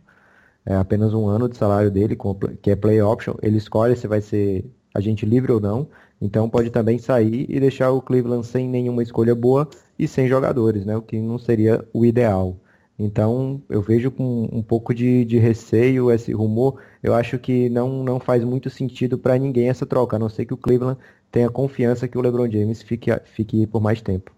É 0.67 0.75
apenas 0.75 1.15
um 1.15 1.29
ano 1.29 1.49
de 1.49 1.57
salário 1.57 1.91
dele, 1.93 2.17
que 2.61 2.71
é 2.73 2.77
play 2.77 3.01
option. 3.01 3.35
Ele 3.43 3.57
escolhe 3.57 3.95
se 3.97 4.09
vai 4.09 4.21
ser 4.21 4.69
agente 4.93 5.25
livre 5.25 5.53
ou 5.53 5.61
não. 5.61 5.89
Então 6.21 6.51
pode 6.51 6.71
também 6.71 6.99
sair 6.99 7.47
e 7.49 7.59
deixar 7.59 7.91
o 7.91 8.03
Cleveland 8.03 8.47
sem 8.47 8.69
nenhuma 8.69 9.03
escolha 9.03 9.35
boa 9.35 9.69
e 9.99 10.07
sem 10.07 10.29
jogadores, 10.29 10.85
né? 10.85 10.97
O 10.97 11.03
que 11.03 11.19
não 11.19 11.39
seria 11.39 11.85
o 11.93 12.05
ideal. 12.05 12.57
Então 12.99 13.63
eu 13.71 13.81
vejo 13.81 14.11
com 14.11 14.47
um 14.53 14.63
pouco 14.63 14.95
de, 14.95 15.25
de 15.25 15.39
receio 15.39 16.11
esse 16.11 16.33
rumor. 16.33 16.79
Eu 17.03 17.15
acho 17.15 17.39
que 17.39 17.71
não, 17.71 18.05
não 18.05 18.21
faz 18.21 18.45
muito 18.45 18.69
sentido 18.69 19.17
para 19.17 19.39
ninguém 19.39 19.71
essa 19.71 19.87
troca, 19.87 20.17
a 20.17 20.19
não 20.19 20.29
ser 20.29 20.45
que 20.45 20.53
o 20.53 20.59
Cleveland 20.59 21.01
tenha 21.33 21.49
confiança 21.49 22.07
que 22.07 22.19
o 22.19 22.21
LeBron 22.21 22.51
James 22.51 22.83
fique, 22.83 23.11
fique 23.25 23.67
por 23.67 23.81
mais 23.81 24.03
tempo. 24.03 24.31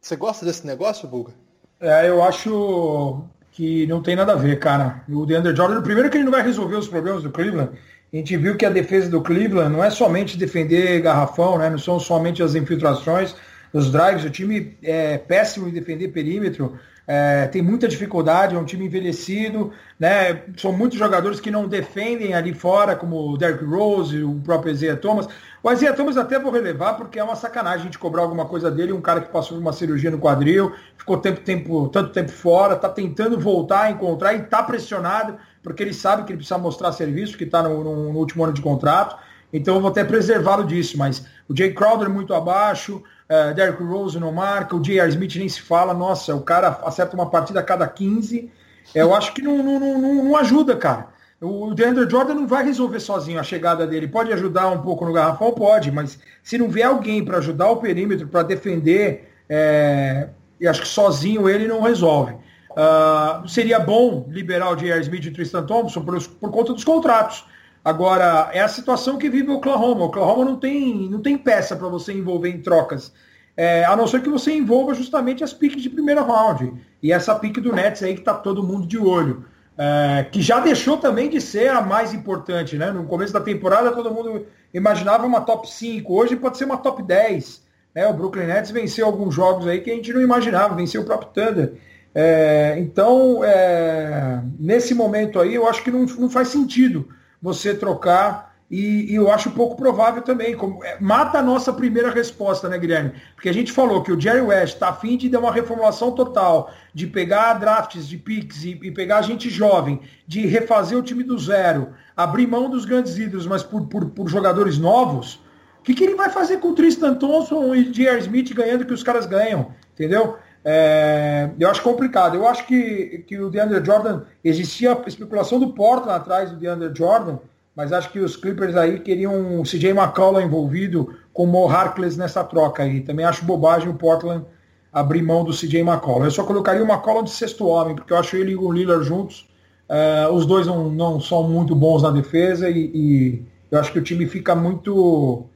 Você 0.00 0.16
gosta 0.16 0.44
desse 0.44 0.66
negócio, 0.66 1.06
Buga? 1.06 1.32
É, 1.80 2.08
eu 2.08 2.22
acho 2.22 3.22
que 3.52 3.86
não 3.86 4.02
tem 4.02 4.16
nada 4.16 4.32
a 4.32 4.36
ver, 4.36 4.58
cara. 4.58 5.02
O 5.08 5.24
DeAndre 5.24 5.54
Jordan, 5.54 5.82
primeiro 5.82 6.10
que 6.10 6.16
ele 6.16 6.24
não 6.24 6.32
vai 6.32 6.42
resolver 6.42 6.76
os 6.76 6.88
problemas 6.88 7.22
do 7.22 7.30
Cleveland, 7.30 7.70
a 8.12 8.16
gente 8.16 8.36
viu 8.36 8.56
que 8.56 8.64
a 8.64 8.70
defesa 8.70 9.10
do 9.10 9.20
Cleveland 9.20 9.70
não 9.70 9.84
é 9.84 9.90
somente 9.90 10.38
defender 10.38 11.00
garrafão, 11.02 11.58
né? 11.58 11.68
não 11.68 11.78
são 11.78 12.00
somente 12.00 12.42
as 12.42 12.54
infiltrações, 12.54 13.34
os 13.72 13.92
drives. 13.92 14.24
O 14.24 14.30
time 14.30 14.78
é 14.82 15.18
péssimo 15.18 15.68
em 15.68 15.72
defender 15.72 16.08
perímetro. 16.08 16.78
é, 17.10 17.46
tem 17.46 17.62
muita 17.62 17.88
dificuldade, 17.88 18.54
é 18.54 18.58
um 18.58 18.66
time 18.66 18.84
envelhecido, 18.84 19.72
né? 19.98 20.42
São 20.58 20.72
muitos 20.72 20.98
jogadores 20.98 21.40
que 21.40 21.50
não 21.50 21.66
defendem 21.66 22.34
ali 22.34 22.52
fora, 22.52 22.94
como 22.94 23.30
o 23.30 23.38
Derrick 23.38 23.64
Rose, 23.64 24.22
o 24.22 24.34
próprio 24.40 24.72
Isaiah 24.72 24.94
Thomas. 24.94 25.26
O 25.62 25.72
Isaiah 25.72 25.96
Thomas 25.96 26.18
até 26.18 26.38
vou 26.38 26.52
relevar, 26.52 26.98
porque 26.98 27.18
é 27.18 27.24
uma 27.24 27.34
sacanagem 27.34 27.80
a 27.80 27.84
gente 27.84 27.98
cobrar 27.98 28.22
alguma 28.22 28.44
coisa 28.44 28.70
dele, 28.70 28.92
um 28.92 29.00
cara 29.00 29.22
que 29.22 29.32
passou 29.32 29.56
por 29.56 29.62
uma 29.62 29.72
cirurgia 29.72 30.10
no 30.10 30.18
quadril, 30.18 30.74
ficou 30.98 31.16
tempo, 31.16 31.40
tempo, 31.40 31.88
tanto 31.88 32.12
tempo 32.12 32.30
fora, 32.30 32.74
está 32.74 32.90
tentando 32.90 33.40
voltar 33.40 33.84
a 33.84 33.90
encontrar 33.90 34.34
e 34.34 34.42
está 34.42 34.62
pressionado, 34.62 35.38
porque 35.62 35.82
ele 35.82 35.94
sabe 35.94 36.24
que 36.24 36.32
ele 36.32 36.38
precisa 36.38 36.58
mostrar 36.58 36.92
serviço, 36.92 37.36
que 37.36 37.44
está 37.44 37.62
no, 37.62 37.82
no, 37.82 38.12
no 38.12 38.18
último 38.18 38.44
ano 38.44 38.52
de 38.52 38.62
contrato. 38.62 39.16
Então 39.52 39.76
eu 39.76 39.80
vou 39.80 39.90
até 39.90 40.04
preservá-lo 40.04 40.64
disso, 40.64 40.98
mas 40.98 41.24
o 41.48 41.56
Jay 41.56 41.72
Crowder 41.72 42.10
muito 42.10 42.34
abaixo, 42.34 43.02
uh, 43.30 43.54
Derrick 43.54 43.82
Rose 43.82 44.18
não 44.18 44.32
marca, 44.32 44.76
o 44.76 44.82
J.R. 44.82 45.08
Smith 45.08 45.36
nem 45.36 45.48
se 45.48 45.62
fala, 45.62 45.94
nossa, 45.94 46.34
o 46.34 46.42
cara 46.42 46.80
acerta 46.84 47.14
uma 47.14 47.30
partida 47.30 47.60
a 47.60 47.62
cada 47.62 47.86
15. 47.86 48.50
Eu 48.94 49.14
acho 49.14 49.32
que 49.32 49.42
não, 49.42 49.62
não, 49.62 49.80
não, 49.80 50.24
não 50.24 50.36
ajuda, 50.36 50.76
cara. 50.76 51.06
O 51.40 51.72
DeAndre 51.72 52.10
Jordan 52.10 52.34
não 52.34 52.46
vai 52.48 52.64
resolver 52.64 52.98
sozinho 52.98 53.38
a 53.38 53.44
chegada 53.44 53.86
dele. 53.86 54.08
Pode 54.08 54.32
ajudar 54.32 54.68
um 54.70 54.82
pouco 54.82 55.04
no 55.04 55.12
garrafão? 55.12 55.52
Pode, 55.52 55.92
mas 55.92 56.18
se 56.42 56.58
não 56.58 56.68
vier 56.68 56.86
alguém 56.86 57.24
para 57.24 57.38
ajudar 57.38 57.70
o 57.70 57.76
perímetro, 57.76 58.26
para 58.26 58.42
defender, 58.42 59.32
é, 59.48 60.28
eu 60.60 60.68
acho 60.68 60.82
que 60.82 60.88
sozinho 60.88 61.48
ele 61.48 61.68
não 61.68 61.80
resolve. 61.80 62.34
Uh, 62.78 63.48
seria 63.48 63.80
bom 63.80 64.24
liberar 64.28 64.70
o 64.70 64.76
J.R. 64.76 65.00
Smith 65.00 65.24
e 65.24 65.28
o 65.30 65.32
Tristan 65.32 65.66
Thompson 65.66 66.00
por, 66.00 66.22
por 66.22 66.50
conta 66.52 66.72
dos 66.72 66.84
contratos. 66.84 67.44
Agora, 67.84 68.50
é 68.52 68.60
a 68.60 68.68
situação 68.68 69.18
que 69.18 69.28
vive 69.28 69.50
o 69.50 69.56
Oklahoma. 69.56 70.02
O 70.02 70.04
Oklahoma 70.04 70.44
não 70.44 70.56
tem, 70.56 71.10
não 71.10 71.20
tem 71.20 71.36
peça 71.36 71.74
para 71.74 71.88
você 71.88 72.12
envolver 72.12 72.50
em 72.50 72.60
trocas. 72.60 73.12
É, 73.56 73.84
a 73.84 73.96
não 73.96 74.06
ser 74.06 74.22
que 74.22 74.28
você 74.28 74.52
envolva 74.52 74.94
justamente 74.94 75.42
as 75.42 75.52
piques 75.52 75.82
de 75.82 75.90
primeiro 75.90 76.22
round. 76.22 76.72
E 77.02 77.12
essa 77.12 77.34
pique 77.34 77.60
do 77.60 77.72
Nets 77.72 78.00
aí 78.04 78.14
que 78.14 78.20
está 78.20 78.34
todo 78.34 78.62
mundo 78.62 78.86
de 78.86 78.96
olho. 78.96 79.44
É, 79.76 80.24
que 80.30 80.40
já 80.40 80.60
deixou 80.60 80.98
também 80.98 81.28
de 81.28 81.40
ser 81.40 81.70
a 81.70 81.80
mais 81.80 82.14
importante. 82.14 82.76
Né? 82.76 82.92
No 82.92 83.04
começo 83.06 83.32
da 83.32 83.40
temporada 83.40 83.90
todo 83.90 84.14
mundo 84.14 84.46
imaginava 84.72 85.26
uma 85.26 85.40
top 85.40 85.68
5. 85.68 86.14
Hoje 86.14 86.36
pode 86.36 86.56
ser 86.56 86.66
uma 86.66 86.76
top 86.76 87.02
10. 87.02 87.60
Né? 87.92 88.06
O 88.06 88.14
Brooklyn 88.14 88.46
Nets 88.46 88.70
venceu 88.70 89.06
alguns 89.06 89.34
jogos 89.34 89.66
aí 89.66 89.80
que 89.80 89.90
a 89.90 89.94
gente 89.94 90.12
não 90.12 90.20
imaginava. 90.20 90.76
Venceu 90.76 91.02
o 91.02 91.04
próprio 91.04 91.30
Thunder. 91.30 91.72
É, 92.20 92.74
então, 92.80 93.44
é, 93.44 94.42
nesse 94.58 94.92
momento 94.92 95.38
aí, 95.38 95.54
eu 95.54 95.68
acho 95.68 95.84
que 95.84 95.90
não, 95.92 96.04
não 96.04 96.28
faz 96.28 96.48
sentido 96.48 97.08
você 97.40 97.72
trocar. 97.72 98.56
E, 98.68 99.12
e, 99.12 99.14
eu 99.14 99.30
acho 99.30 99.52
pouco 99.52 99.76
provável 99.76 100.20
também. 100.20 100.56
Como, 100.56 100.84
é, 100.84 100.96
mata 101.00 101.38
a 101.38 101.42
nossa 101.42 101.72
primeira 101.72 102.10
resposta, 102.10 102.68
né, 102.68 102.76
Guilherme? 102.76 103.12
Porque 103.36 103.48
a 103.48 103.54
gente 103.54 103.70
falou 103.70 104.02
que 104.02 104.10
o 104.10 104.20
Jerry 104.20 104.40
West 104.40 104.74
está 104.74 104.88
afim 104.88 105.16
de 105.16 105.28
dar 105.28 105.38
uma 105.38 105.52
reformulação 105.52 106.10
total, 106.10 106.72
de 106.92 107.06
pegar 107.06 107.54
drafts 107.54 108.08
de 108.08 108.18
picks 108.18 108.64
e, 108.64 108.70
e, 108.70 108.90
pegar 108.90 109.22
gente 109.22 109.48
jovem, 109.48 110.00
de 110.26 110.44
refazer 110.44 110.98
o 110.98 111.02
time 111.02 111.22
do 111.22 111.38
zero, 111.38 111.90
abrir 112.16 112.48
mão 112.48 112.68
dos 112.68 112.84
grandes 112.84 113.16
ídolos, 113.16 113.46
mas 113.46 113.62
por, 113.62 113.86
por, 113.86 114.06
por 114.06 114.28
jogadores 114.28 114.76
novos. 114.76 115.36
O 115.78 115.84
que, 115.84 115.94
que 115.94 116.02
ele 116.02 116.16
vai 116.16 116.30
fazer 116.30 116.56
com 116.56 116.70
o 116.70 116.74
Tristan 116.74 117.14
Thompson 117.14 117.72
e 117.76 117.84
J.R. 117.92 118.18
Smith 118.18 118.52
ganhando 118.52 118.84
que 118.84 118.92
os 118.92 119.04
caras 119.04 119.24
ganham? 119.24 119.70
Entendeu? 119.94 120.36
É, 120.64 121.50
eu 121.58 121.68
acho 121.70 121.82
complicado. 121.82 122.34
Eu 122.34 122.46
acho 122.46 122.66
que, 122.66 123.24
que 123.26 123.38
o 123.38 123.50
DeAndre 123.50 123.84
Jordan, 123.84 124.22
existia 124.44 124.92
a 124.92 125.08
especulação 125.08 125.58
do 125.58 125.72
Portland 125.72 126.12
atrás 126.12 126.50
do 126.50 126.56
DeAndre 126.56 126.90
Jordan, 126.94 127.38
mas 127.74 127.92
acho 127.92 128.10
que 128.10 128.18
os 128.18 128.36
Clippers 128.36 128.76
aí 128.76 128.98
queriam 129.00 129.60
o 129.60 129.62
CJ 129.62 129.90
McCollum 129.90 130.40
envolvido 130.40 131.16
com 131.32 131.44
o 131.44 131.46
Mo 131.46 131.68
Harkless 131.68 132.18
nessa 132.18 132.42
troca 132.42 132.82
aí. 132.82 133.00
Também 133.00 133.24
acho 133.24 133.44
bobagem 133.44 133.88
o 133.88 133.94
Portland 133.94 134.44
abrir 134.92 135.22
mão 135.22 135.44
do 135.44 135.52
CJ 135.52 135.80
McCollum. 135.80 136.24
Eu 136.24 136.30
só 136.30 136.44
colocaria 136.44 136.82
o 136.82 136.88
McCollum 136.88 137.22
de 137.22 137.30
sexto 137.30 137.66
homem, 137.66 137.94
porque 137.94 138.12
eu 138.12 138.16
acho 138.16 138.36
ele 138.36 138.52
e 138.52 138.56
o 138.56 138.72
Lillard 138.72 139.04
juntos. 139.04 139.48
Uh, 139.88 140.32
os 140.34 140.44
dois 140.44 140.66
não, 140.66 140.90
não 140.90 141.20
são 141.20 141.48
muito 141.48 141.74
bons 141.74 142.02
na 142.02 142.10
defesa 142.10 142.68
e, 142.68 142.90
e 142.94 143.42
eu 143.70 143.78
acho 143.78 143.90
que 143.92 143.98
o 143.98 144.02
time 144.02 144.26
fica 144.26 144.54
muito, 144.54 145.46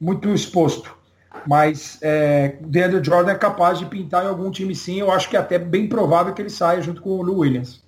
muito 0.00 0.28
exposto. 0.28 0.94
Mas 1.46 1.98
é, 2.00 2.56
DeAndre 2.60 3.04
Jordan 3.04 3.32
é 3.32 3.38
capaz 3.38 3.78
de 3.78 3.86
pintar 3.86 4.24
em 4.24 4.28
algum 4.28 4.50
time 4.50 4.74
sim. 4.74 5.00
Eu 5.00 5.10
acho 5.10 5.28
que 5.28 5.36
é 5.36 5.40
até 5.40 5.58
bem 5.58 5.88
provável 5.88 6.32
que 6.32 6.42
ele 6.42 6.50
saia 6.50 6.80
junto 6.80 7.02
com 7.02 7.10
o 7.10 7.22
Lou 7.22 7.38
Williams. 7.38 7.82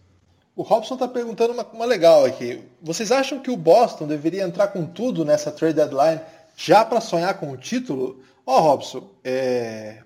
O 0.57 0.63
Robson 0.63 0.95
está 0.95 1.09
perguntando 1.09 1.53
uma, 1.53 1.65
uma, 1.65 1.85
legal 1.85 2.25
aqui. 2.25 2.63
Vocês 2.81 3.11
acham 3.11 3.41
que 3.41 3.51
o 3.51 3.57
Boston 3.57 4.07
deveria 4.07 4.45
entrar 4.45 4.69
com 4.69 4.87
tudo 4.87 5.25
nessa 5.25 5.51
trade 5.51 5.75
deadline 5.75 6.21
já 6.57 6.85
para 6.85 7.01
sonhar 7.01 7.35
com 7.39 7.51
o 7.51 7.57
título? 7.57 8.21
Ó, 8.47 8.57
oh, 8.57 8.63
Robson, 8.63 9.11
é... 9.25 9.99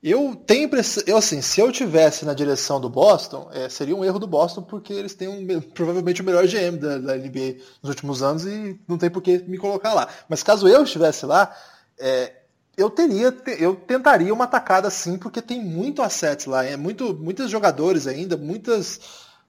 eu 0.00 0.36
tenho 0.46 0.66
impressão. 0.66 1.02
Eu, 1.04 1.16
assim, 1.16 1.42
se 1.42 1.60
eu 1.60 1.72
tivesse 1.72 2.24
na 2.24 2.32
direção 2.32 2.80
do 2.80 2.88
Boston, 2.88 3.50
é, 3.52 3.68
seria 3.68 3.96
um 3.96 4.04
erro 4.04 4.20
do 4.20 4.26
Boston, 4.26 4.62
porque 4.62 4.92
eles 4.92 5.16
têm 5.16 5.26
um, 5.26 5.60
provavelmente 5.60 6.22
o 6.22 6.24
melhor 6.24 6.46
GM 6.46 6.76
da, 6.78 6.98
da, 6.98 7.16
NBA 7.16 7.56
nos 7.82 7.90
últimos 7.90 8.22
anos 8.22 8.46
e 8.46 8.78
não 8.86 8.96
tem 8.96 9.10
por 9.10 9.20
que 9.20 9.38
me 9.48 9.58
colocar 9.58 9.94
lá. 9.94 10.06
Mas 10.28 10.44
caso 10.44 10.68
eu 10.68 10.84
estivesse 10.84 11.26
lá, 11.26 11.52
é, 11.98 12.41
eu 12.76 12.88
teria, 12.90 13.36
eu 13.58 13.76
tentaria 13.76 14.32
uma 14.32 14.44
atacada 14.44 14.88
sim, 14.90 15.18
porque 15.18 15.42
tem 15.42 15.62
muito 15.62 16.02
assets 16.02 16.46
lá, 16.46 16.64
é 16.64 16.76
muito, 16.76 17.14
muitos 17.14 17.50
jogadores 17.50 18.06
ainda, 18.06 18.36
muitas 18.36 19.00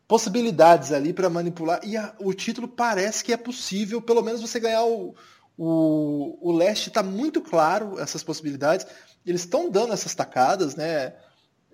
possibilidades 0.08 0.92
ali 0.92 1.14
para 1.14 1.30
manipular. 1.30 1.80
E 1.84 1.96
a, 1.96 2.14
o 2.20 2.34
título 2.34 2.68
parece 2.68 3.24
que 3.24 3.34
é 3.34 3.38
possível, 3.38 4.02
pelo 4.02 4.22
menos 4.22 4.42
você 4.42 4.60
ganhar 4.60 4.84
o. 4.84 5.16
O, 5.56 6.40
o 6.42 6.52
leste 6.52 6.88
está 6.90 7.04
muito 7.04 7.40
claro 7.40 8.00
essas 8.00 8.24
possibilidades. 8.24 8.88
Eles 9.24 9.42
estão 9.42 9.70
dando 9.70 9.94
essas 9.94 10.16
tacadas, 10.16 10.76
né? 10.76 11.14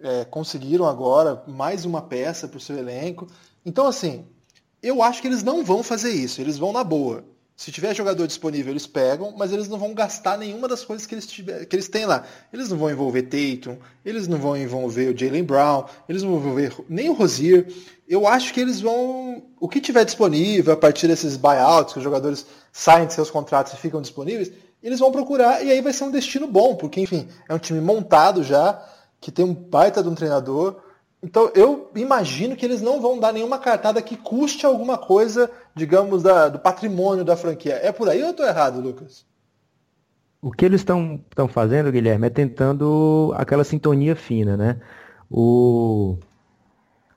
É, 0.02 0.26
conseguiram 0.26 0.86
agora 0.86 1.44
mais 1.48 1.86
uma 1.86 2.02
peça 2.02 2.46
para 2.46 2.58
o 2.58 2.62
seu 2.62 2.78
elenco. 2.78 3.28
Então, 3.66 3.88
assim, 3.88 4.28
eu 4.84 5.02
acho 5.02 5.22
que 5.22 5.28
eles 5.30 5.44
não 5.44 5.64
vão 5.64 5.82
fazer 5.82 6.12
isso, 6.12 6.42
eles 6.42 6.58
vão 6.58 6.74
na 6.74 6.84
boa. 6.84 7.24
Se 7.60 7.74
tiver 7.74 7.94
jogador 7.94 8.26
disponível, 8.26 8.72
eles 8.72 8.88
pegam, 8.88 9.34
mas 9.38 9.52
eles 9.52 9.68
não 9.68 9.78
vão 9.78 9.94
gastar 9.94 10.38
nenhuma 10.38 10.66
das 10.66 10.86
coisas 10.86 11.06
que 11.06 11.14
eles, 11.14 11.28
tiver, 11.28 11.66
que 11.66 11.76
eles 11.76 11.90
têm 11.90 12.06
lá. 12.06 12.24
Eles 12.54 12.70
não 12.70 12.78
vão 12.78 12.90
envolver 12.90 13.24
Tatum, 13.24 13.76
eles 14.06 14.30
não 14.30 14.38
vão 14.38 14.56
envolver 14.56 15.14
o 15.14 15.18
Jalen 15.18 15.44
Brown, 15.44 15.84
eles 16.08 16.24
não 16.24 16.30
vão 16.30 16.40
envolver 16.40 16.74
nem 16.88 17.10
o 17.10 17.14
Rosier. 17.14 17.68
Eu 18.08 18.26
acho 18.26 18.54
que 18.54 18.62
eles 18.62 18.80
vão. 18.80 19.44
O 19.60 19.68
que 19.68 19.82
tiver 19.82 20.06
disponível 20.06 20.72
a 20.72 20.78
partir 20.78 21.10
desses 21.10 21.36
buyouts, 21.36 21.92
que 21.92 22.00
os 22.00 22.04
jogadores 22.04 22.46
saem 22.72 23.08
de 23.08 23.14
seus 23.14 23.30
contratos 23.30 23.74
e 23.74 23.76
ficam 23.76 24.02
disponíveis, 24.02 24.54
eles 24.82 25.00
vão 25.00 25.12
procurar 25.12 25.62
e 25.62 25.70
aí 25.70 25.82
vai 25.82 25.92
ser 25.92 26.06
um 26.06 26.12
destino 26.12 26.48
bom, 26.48 26.78
porque, 26.78 27.02
enfim, 27.02 27.28
é 27.50 27.54
um 27.54 27.60
time 27.60 27.82
montado 27.82 28.42
já, 28.42 28.82
que 29.20 29.34
tem 29.34 29.44
um 29.44 29.54
baita 29.54 30.02
de 30.02 30.08
um 30.08 30.16
treinador 30.16 30.82
então 31.22 31.52
eu 31.54 31.92
imagino 31.96 32.56
que 32.56 32.66
eles 32.66 32.82
não 32.82 33.02
vão 33.02 33.20
dar 33.20 33.34
nenhuma 33.34 33.60
cartada 33.60 34.02
que 34.02 34.16
custe 34.16 34.66
alguma 34.66 34.98
coisa, 34.98 35.52
digamos, 35.76 36.24
da, 36.24 36.50
do 36.50 36.60
patrimônio 36.60 37.24
da 37.24 37.36
franquia. 37.36 37.80
É 37.82 37.92
por 37.92 38.10
aí 38.10 38.20
ou 38.20 38.28
eu 38.28 38.32
estou 38.32 38.46
errado, 38.46 38.80
Lucas? 38.82 39.26
O 40.42 40.52
que 40.52 40.66
eles 40.66 40.82
estão 40.82 41.22
fazendo, 41.50 41.92
Guilherme, 41.92 42.28
é 42.28 42.30
tentando 42.30 43.34
aquela 43.36 43.64
sintonia 43.64 44.16
fina, 44.16 44.56
né? 44.56 44.80
O... 45.30 46.18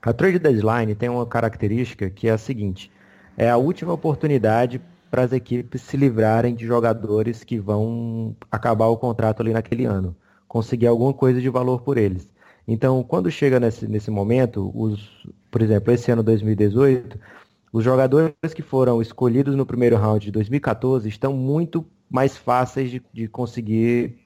A 0.01 0.11
trade 0.11 0.39
deadline 0.39 0.93
tem 0.93 1.07
uma 1.07 1.25
característica 1.25 2.09
que 2.09 2.27
é 2.27 2.31
a 2.31 2.37
seguinte: 2.37 2.91
é 3.37 3.49
a 3.49 3.55
última 3.55 3.93
oportunidade 3.93 4.81
para 5.09 5.23
as 5.23 5.31
equipes 5.31 5.81
se 5.81 5.95
livrarem 5.95 6.53
de 6.53 6.65
jogadores 6.65 7.43
que 7.43 7.59
vão 7.59 8.35
acabar 8.51 8.87
o 8.87 8.97
contrato 8.97 9.41
ali 9.41 9.53
naquele 9.53 9.85
ano, 9.85 10.15
conseguir 10.47 10.87
alguma 10.87 11.13
coisa 11.13 11.39
de 11.39 11.49
valor 11.49 11.81
por 11.81 11.97
eles. 11.97 12.33
Então, 12.67 13.03
quando 13.03 13.29
chega 13.29 13.59
nesse, 13.59 13.87
nesse 13.87 14.09
momento, 14.09 14.71
os, 14.73 15.25
por 15.51 15.61
exemplo, 15.61 15.93
esse 15.93 16.11
ano 16.11 16.23
2018, 16.23 17.19
os 17.73 17.83
jogadores 17.83 18.53
que 18.55 18.61
foram 18.61 19.01
escolhidos 19.01 19.55
no 19.55 19.65
primeiro 19.65 19.97
round 19.97 20.23
de 20.23 20.31
2014 20.31 21.09
estão 21.09 21.33
muito 21.33 21.83
mais 22.09 22.37
fáceis 22.37 22.91
de, 22.91 23.01
de 23.11 23.27
conseguir 23.27 24.19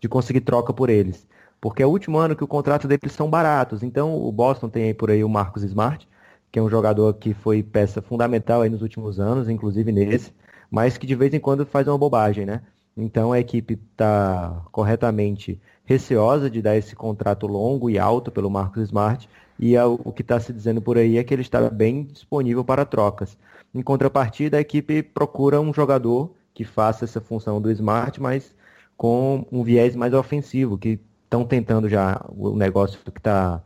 de 0.00 0.08
conseguir 0.08 0.42
troca 0.42 0.72
por 0.72 0.88
eles. 0.88 1.26
Porque 1.60 1.82
é 1.82 1.86
o 1.86 1.90
último 1.90 2.18
ano 2.18 2.36
que 2.36 2.44
o 2.44 2.46
contrato 2.46 2.86
deles 2.86 3.12
são 3.12 3.28
baratos. 3.28 3.82
Então, 3.82 4.16
o 4.16 4.30
Boston 4.30 4.68
tem 4.68 4.84
aí 4.84 4.94
por 4.94 5.10
aí 5.10 5.24
o 5.24 5.28
Marcos 5.28 5.64
Smart, 5.64 6.08
que 6.52 6.58
é 6.58 6.62
um 6.62 6.70
jogador 6.70 7.14
que 7.14 7.34
foi 7.34 7.64
peça 7.64 8.00
fundamental 8.00 8.62
aí 8.62 8.70
nos 8.70 8.80
últimos 8.82 9.18
anos, 9.18 9.48
inclusive 9.48 9.90
nesse, 9.90 10.32
mas 10.70 10.96
que 10.96 11.06
de 11.06 11.16
vez 11.16 11.34
em 11.34 11.40
quando 11.40 11.66
faz 11.66 11.88
uma 11.88 11.98
bobagem, 11.98 12.46
né? 12.46 12.62
Então 12.96 13.32
a 13.32 13.40
equipe 13.40 13.74
está 13.74 14.64
corretamente 14.70 15.60
receosa 15.84 16.48
de 16.48 16.62
dar 16.62 16.76
esse 16.76 16.94
contrato 16.94 17.46
longo 17.46 17.90
e 17.90 17.98
alto 17.98 18.30
pelo 18.30 18.50
Marcos 18.50 18.82
Smart, 18.84 19.28
e 19.58 19.74
é 19.74 19.84
o 19.84 20.12
que 20.12 20.22
está 20.22 20.38
se 20.38 20.52
dizendo 20.52 20.80
por 20.80 20.96
aí 20.96 21.18
é 21.18 21.24
que 21.24 21.34
ele 21.34 21.42
está 21.42 21.68
bem 21.68 22.04
disponível 22.04 22.64
para 22.64 22.84
trocas. 22.84 23.36
Em 23.74 23.82
contrapartida, 23.82 24.56
a 24.56 24.60
equipe 24.60 25.02
procura 25.02 25.60
um 25.60 25.72
jogador 25.74 26.32
que 26.54 26.64
faça 26.64 27.04
essa 27.04 27.20
função 27.20 27.60
do 27.60 27.70
Smart, 27.70 28.20
mas 28.20 28.54
com 28.96 29.46
um 29.52 29.62
viés 29.62 29.94
mais 29.96 30.14
ofensivo, 30.14 30.78
que 30.78 31.00
estão 31.24 31.44
tentando 31.44 31.88
já 31.88 32.24
o 32.28 32.56
negócio 32.56 32.98
que 33.12 33.18
está 33.18 33.62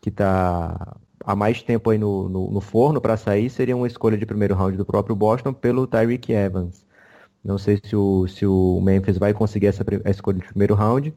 que 0.00 0.10
tá 0.10 0.96
há 1.24 1.36
mais 1.36 1.62
tempo 1.62 1.90
aí 1.90 1.98
no, 1.98 2.28
no, 2.28 2.50
no 2.50 2.60
forno 2.60 3.00
para 3.00 3.16
sair, 3.16 3.50
seria 3.50 3.76
uma 3.76 3.86
escolha 3.86 4.16
de 4.16 4.24
primeiro 4.26 4.54
round 4.54 4.76
do 4.76 4.84
próprio 4.84 5.14
Boston 5.16 5.52
pelo 5.52 5.86
Tyreek 5.86 6.32
Evans. 6.32 6.86
Não 7.44 7.58
sei 7.58 7.80
se 7.82 7.94
o, 7.96 8.26
se 8.28 8.46
o 8.46 8.80
Memphis 8.80 9.18
vai 9.18 9.32
conseguir 9.34 9.66
essa 9.66 9.84
a 10.04 10.10
escolha 10.10 10.38
de 10.38 10.46
primeiro 10.46 10.74
round, 10.74 11.14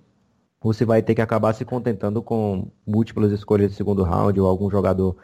se 0.71 0.85
vai 0.85 1.01
ter 1.01 1.15
que 1.15 1.21
acabar 1.21 1.53
se 1.53 1.65
contentando 1.65 2.21
com 2.21 2.67
múltiplas 2.85 3.31
escolhas 3.31 3.71
de 3.71 3.77
segundo 3.77 4.03
round 4.03 4.39
ou 4.39 4.47
algum 4.47 4.69
jogador 4.69 5.17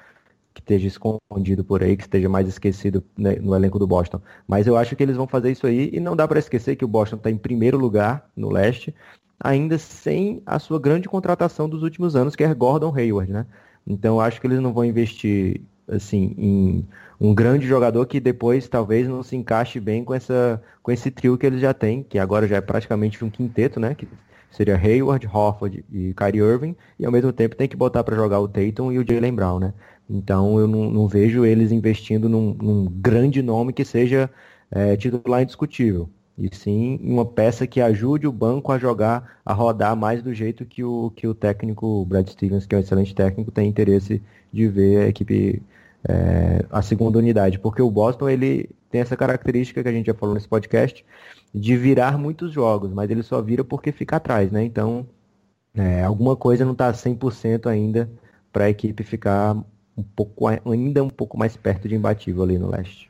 que 0.52 0.62
esteja 0.62 0.88
escondido 0.88 1.64
por 1.64 1.84
aí, 1.84 1.96
que 1.96 2.04
esteja 2.04 2.28
mais 2.28 2.48
esquecido 2.48 3.04
né, 3.16 3.36
no 3.36 3.56
elenco 3.56 3.78
do 3.78 3.86
Boston. 3.86 4.20
Mas 4.48 4.66
eu 4.66 4.76
acho 4.76 4.96
que 4.96 5.04
eles 5.04 5.16
vão 5.16 5.28
fazer 5.28 5.52
isso 5.52 5.68
aí 5.68 5.92
e 5.94 6.00
não 6.00 6.16
dá 6.16 6.28
para 6.28 6.40
esquecer 6.40 6.76
que 6.76 6.84
o 6.84 6.88
Boston 6.88 7.18
está 7.18 7.30
em 7.30 7.38
primeiro 7.38 7.78
lugar 7.78 8.28
no 8.36 8.50
leste, 8.50 8.96
ainda 9.40 9.78
sem 9.78 10.42
a 10.44 10.58
sua 10.58 10.80
grande 10.80 11.08
contratação 11.08 11.70
dos 11.70 11.84
últimos 11.84 12.16
anos, 12.16 12.36
que 12.36 12.44
é 12.44 12.54
Gordon 12.56 12.92
Hayward, 12.96 13.32
né? 13.32 13.46
Então 13.86 14.16
eu 14.16 14.22
acho 14.22 14.42
que 14.42 14.48
eles 14.48 14.60
não 14.60 14.74
vão 14.74 14.84
investir 14.84 15.62
assim 15.88 16.34
em 16.38 16.88
um 17.22 17.34
grande 17.34 17.66
jogador 17.68 18.06
que 18.06 18.20
depois 18.20 18.68
talvez 18.68 19.08
não 19.08 19.24
se 19.24 19.36
encaixe 19.36 19.80
bem 19.80 20.04
com 20.04 20.14
essa 20.14 20.62
com 20.84 20.92
esse 20.92 21.10
trio 21.12 21.38
que 21.38 21.46
eles 21.46 21.62
já 21.62 21.74
têm, 21.74 22.04
que 22.04 22.18
agora 22.18 22.48
já 22.48 22.58
é 22.58 22.62
praticamente 22.62 23.24
um 23.24 23.30
quinteto, 23.30 23.80
né? 23.80 23.94
Que 23.94 24.08
seria 24.52 24.76
Hayward, 24.76 25.28
Hofford 25.28 25.84
e 25.92 26.14
Kyrie 26.14 26.42
Irving, 26.42 26.76
e 27.00 27.06
ao 27.06 27.12
mesmo 27.12 27.32
tempo 27.32 27.56
tem 27.56 27.68
que 27.68 27.76
botar 27.76 28.04
para 28.04 28.16
jogar 28.16 28.40
o 28.40 28.48
Tatum 28.48 28.92
e 28.92 29.00
o 29.00 29.06
Jalen 29.08 29.34
Brown, 29.34 29.60
né? 29.60 29.74
Então 30.10 30.60
eu 30.60 30.68
não, 30.68 30.90
não 30.90 31.08
vejo 31.08 31.46
eles 31.46 31.72
investindo 31.72 32.30
num, 32.30 32.54
num, 32.54 32.86
grande 32.86 33.42
nome 33.42 33.74
que 33.74 33.84
seja 33.84 34.30
é, 34.72 34.96
titular 34.96 35.42
indiscutível. 35.42 36.10
E 36.38 36.56
sim 36.56 37.00
uma 37.02 37.26
peça 37.26 37.66
que 37.66 37.82
ajude 37.82 38.28
o 38.28 38.32
banco 38.32 38.72
a 38.72 38.78
jogar, 38.78 39.40
a 39.44 39.54
rodar 39.54 39.96
mais 39.96 40.22
do 40.22 40.34
jeito 40.34 40.66
que 40.66 40.84
o, 40.84 41.12
que 41.16 41.28
o 41.28 41.34
técnico 41.34 42.06
Brad 42.06 42.28
Stevens, 42.30 42.66
que 42.66 42.76
é 42.76 42.78
um 42.78 42.82
excelente 42.82 43.14
técnico, 43.14 43.52
tem 43.52 43.68
interesse 43.68 44.22
de 44.54 44.68
ver 44.68 45.06
a 45.06 45.08
equipe, 45.08 45.62
é, 46.08 46.64
a 46.70 46.82
segunda 46.82 47.18
unidade. 47.18 47.60
Porque 47.60 47.82
o 47.82 47.90
Boston 47.90 48.30
ele 48.30 48.70
tem 48.90 49.02
essa 49.02 49.18
característica 49.18 49.82
que 49.82 49.90
a 49.90 49.92
gente 49.92 50.06
já 50.06 50.14
falou 50.14 50.36
nesse 50.36 50.48
podcast, 50.48 51.04
de 51.54 51.76
virar 51.76 52.18
muitos 52.18 52.52
jogos, 52.52 52.92
mas 52.92 53.10
ele 53.10 53.24
só 53.24 53.42
vira 53.42 53.64
porque 53.64 53.92
fica 53.92 54.18
atrás, 54.18 54.52
né? 54.52 54.64
Então, 54.64 55.06
é, 55.76 56.04
alguma 56.04 56.36
coisa 56.36 56.66
não 56.66 56.74
está 56.74 56.92
100% 56.92 57.68
ainda 57.68 58.10
para 58.52 58.66
a 58.66 58.70
equipe 58.70 59.04
ficar 59.04 59.56
um 59.98 60.04
pouco 60.04 60.48
ainda 60.48 61.04
um 61.04 61.10
pouco 61.10 61.38
mais 61.38 61.56
perto 61.58 61.88
de 61.88 61.96
imbatível 61.96 62.44
ali 62.44 62.58
no 62.58 62.70
leste. 62.70 63.10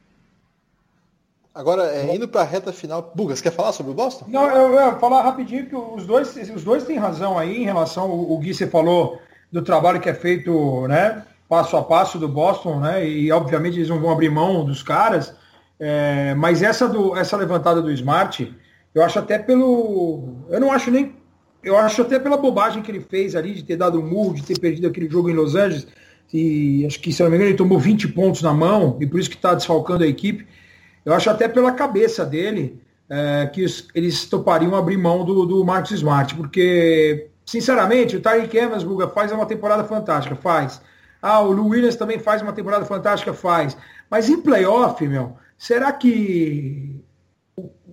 Agora, 1.58 1.92
é, 1.92 2.16
indo 2.16 2.28
para 2.28 2.42
a 2.42 2.44
reta 2.44 2.72
final, 2.72 3.12
Bugas, 3.16 3.42
quer 3.42 3.52
falar 3.52 3.72
sobre 3.72 3.92
o 3.92 3.96
Boston? 3.96 4.26
Não, 4.28 4.48
eu, 4.48 4.76
ia 4.76 4.96
falar 4.98 5.24
rapidinho 5.24 5.66
que 5.66 5.76
os 5.76 6.06
dois, 6.06 6.36
os 6.56 6.64
dois 6.64 6.84
têm 6.84 7.00
razão 7.00 7.38
aí 7.38 7.64
em 7.64 7.66
relação, 7.66 8.12
o, 8.12 8.34
o 8.34 8.38
Gui 8.38 8.54
você 8.54 8.68
falou 8.68 9.20
do 9.52 9.64
trabalho 9.64 10.00
que 10.00 10.08
é 10.08 10.14
feito, 10.14 10.88
né, 10.88 11.26
passo 11.50 11.76
a 11.76 11.82
passo 11.82 12.20
do 12.20 12.28
Boston, 12.28 12.80
né, 12.80 13.08
e 13.08 13.32
obviamente 13.32 13.78
eles 13.78 13.90
não 13.90 14.00
vão 14.00 14.12
abrir 14.12 14.30
mão 14.30 14.64
dos 14.64 14.84
caras, 14.84 15.34
é, 15.80 16.34
mas 16.36 16.62
essa, 16.62 16.88
do, 16.88 17.16
essa 17.16 17.38
levantada 17.38 17.82
do 17.82 17.92
Smart, 17.92 18.54
eu 18.94 19.04
acho 19.04 19.20
até 19.20 19.38
pelo, 19.38 20.46
eu 20.50 20.60
não 20.60 20.72
acho 20.72 20.90
nem, 20.90 21.16
eu 21.64 21.78
acho 21.78 22.02
até 22.02 22.18
pela 22.20 22.38
bobagem 22.38 22.82
que 22.82 22.90
ele 22.90 23.02
fez 23.02 23.36
ali, 23.36 23.54
de 23.54 23.64
ter 23.64 23.76
dado 23.76 24.00
um 24.00 24.06
murro, 24.06 24.34
de 24.34 24.44
ter 24.44 24.60
perdido 24.60 24.88
aquele 24.88 25.10
jogo 25.10 25.30
em 25.30 25.34
Los 25.34 25.56
Angeles, 25.56 25.88
e 26.34 26.86
acho 26.86 27.00
que, 27.00 27.14
se 27.14 27.22
não 27.24 27.30
me 27.30 27.36
engano, 27.36 27.52
ele 27.52 27.58
tomou 27.58 27.80
20 27.80 28.10
pontos 28.10 28.42
na 28.42 28.54
mão, 28.54 28.98
e 29.00 29.06
por 29.06 29.20
isso 29.20 29.30
que 29.30 29.36
está 29.36 29.54
desfalcando 29.54 30.04
a 30.04 30.08
equipe. 30.08 30.48
Eu 31.06 31.14
acho 31.14 31.30
até 31.30 31.48
pela 31.48 31.72
cabeça 31.72 32.26
dele 32.26 32.82
é, 33.10 33.50
que 33.54 33.64
os, 33.64 33.88
eles 33.96 34.26
topariam 34.26 34.76
abrir 34.76 34.98
mão 34.98 35.24
do, 35.24 35.46
do 35.46 35.64
Marcos 35.64 35.92
Smart, 35.92 36.36
porque, 36.36 37.30
sinceramente, 37.46 38.18
o 38.18 38.20
Tyreek 38.20 38.58
Evans, 38.58 38.84
Buga, 38.84 39.08
faz 39.08 39.32
uma 39.32 39.46
temporada 39.46 39.84
fantástica, 39.86 40.36
faz. 40.36 40.82
Ah, 41.22 41.40
o 41.40 41.52
Lou 41.52 41.68
Williams 41.68 41.96
também 41.96 42.20
faz 42.20 42.42
uma 42.42 42.54
temporada 42.54 42.86
fantástica, 42.86 43.34
faz. 43.34 43.78
Mas 44.10 44.30
em 44.30 44.42
playoff, 44.42 45.06
meu, 45.08 45.36
será 45.58 45.92
que 45.92 46.96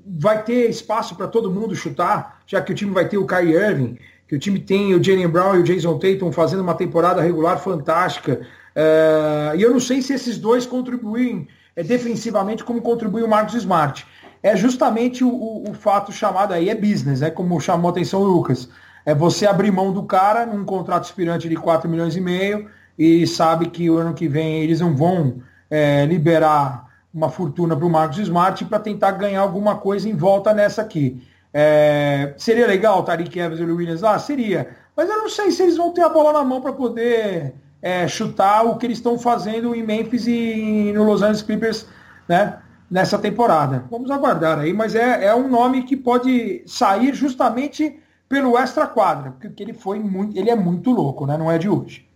vai 0.06 0.42
ter 0.42 0.68
espaço 0.68 1.16
para 1.16 1.28
todo 1.28 1.50
mundo 1.50 1.74
chutar, 1.74 2.42
já 2.46 2.60
que 2.60 2.72
o 2.72 2.74
time 2.74 2.92
vai 2.92 3.08
ter 3.08 3.16
o 3.16 3.26
Kyrie 3.26 3.54
Irving? 3.54 3.98
que 4.26 4.34
o 4.34 4.38
time 4.38 4.58
tem 4.58 4.94
o 4.94 5.02
Jalen 5.02 5.28
Brown 5.28 5.56
e 5.56 5.58
o 5.60 5.62
Jason 5.62 5.98
Tatum 5.98 6.32
fazendo 6.32 6.60
uma 6.60 6.74
temporada 6.74 7.20
regular 7.20 7.58
fantástica. 7.58 8.40
Uh, 8.74 9.56
e 9.56 9.62
eu 9.62 9.70
não 9.70 9.80
sei 9.80 10.02
se 10.02 10.12
esses 10.14 10.38
dois 10.38 10.66
contribuem 10.66 11.46
é, 11.76 11.82
defensivamente 11.82 12.64
como 12.64 12.80
contribui 12.80 13.22
o 13.22 13.28
Marcos 13.28 13.54
Smart. 13.54 14.06
É 14.42 14.56
justamente 14.56 15.22
o, 15.24 15.28
o, 15.28 15.70
o, 15.70 15.74
fato 15.74 16.12
chamado 16.12 16.52
aí, 16.52 16.68
é 16.68 16.74
business, 16.74 17.22
é 17.22 17.30
como 17.30 17.60
chamou 17.60 17.88
a 17.88 17.92
atenção 17.92 18.22
o 18.22 18.24
Lucas. 18.24 18.68
É 19.06 19.14
você 19.14 19.46
abrir 19.46 19.70
mão 19.70 19.92
do 19.92 20.02
cara 20.02 20.46
num 20.46 20.64
contrato 20.64 21.04
expirante 21.04 21.48
de 21.48 21.56
4 21.56 21.88
milhões 21.88 22.16
e 22.16 22.20
meio 22.20 22.68
e 22.98 23.26
sabe 23.26 23.68
que 23.68 23.90
o 23.90 23.98
ano 23.98 24.14
que 24.14 24.28
vem 24.28 24.62
eles 24.62 24.80
não 24.80 24.96
vão 24.96 25.42
é, 25.70 26.06
liberar 26.06 26.83
uma 27.14 27.30
fortuna 27.30 27.76
para 27.76 27.86
o 27.86 27.90
Marcos 27.90 28.18
Smart 28.18 28.64
para 28.64 28.80
tentar 28.80 29.12
ganhar 29.12 29.40
alguma 29.40 29.76
coisa 29.76 30.08
em 30.08 30.16
volta 30.16 30.52
nessa 30.52 30.82
aqui. 30.82 31.22
É, 31.52 32.34
seria 32.36 32.66
legal 32.66 32.98
o 32.98 33.02
Tariq 33.04 33.38
Evans 33.38 33.60
e 33.60 33.62
o 33.62 33.76
Williams 33.76 34.00
lá? 34.00 34.18
Seria. 34.18 34.70
Mas 34.96 35.08
eu 35.08 35.18
não 35.18 35.28
sei 35.28 35.52
se 35.52 35.62
eles 35.62 35.76
vão 35.76 35.92
ter 35.92 36.02
a 36.02 36.08
bola 36.08 36.32
na 36.32 36.42
mão 36.42 36.60
para 36.60 36.72
poder 36.72 37.54
é, 37.80 38.08
chutar 38.08 38.64
o 38.64 38.76
que 38.76 38.86
eles 38.86 38.98
estão 38.98 39.16
fazendo 39.18 39.74
em 39.74 39.82
Memphis 39.82 40.26
e 40.26 40.92
no 40.92 41.04
Los 41.04 41.22
Angeles 41.22 41.42
Clippers 41.42 41.86
né, 42.28 42.58
nessa 42.90 43.18
temporada. 43.18 43.84
Vamos 43.90 44.10
aguardar 44.10 44.58
aí, 44.58 44.72
mas 44.72 44.94
é, 44.94 45.26
é 45.26 45.34
um 45.34 45.48
nome 45.48 45.84
que 45.84 45.96
pode 45.96 46.64
sair 46.66 47.14
justamente 47.14 48.00
pelo 48.28 48.58
extra 48.58 48.86
quadra, 48.86 49.34
porque 49.38 49.62
ele 49.62 49.72
foi 49.72 50.00
muito, 50.00 50.36
ele 50.36 50.50
é 50.50 50.56
muito 50.56 50.90
louco, 50.90 51.26
né? 51.26 51.36
Não 51.36 51.52
é 51.52 51.58
de 51.58 51.68
hoje. 51.68 52.08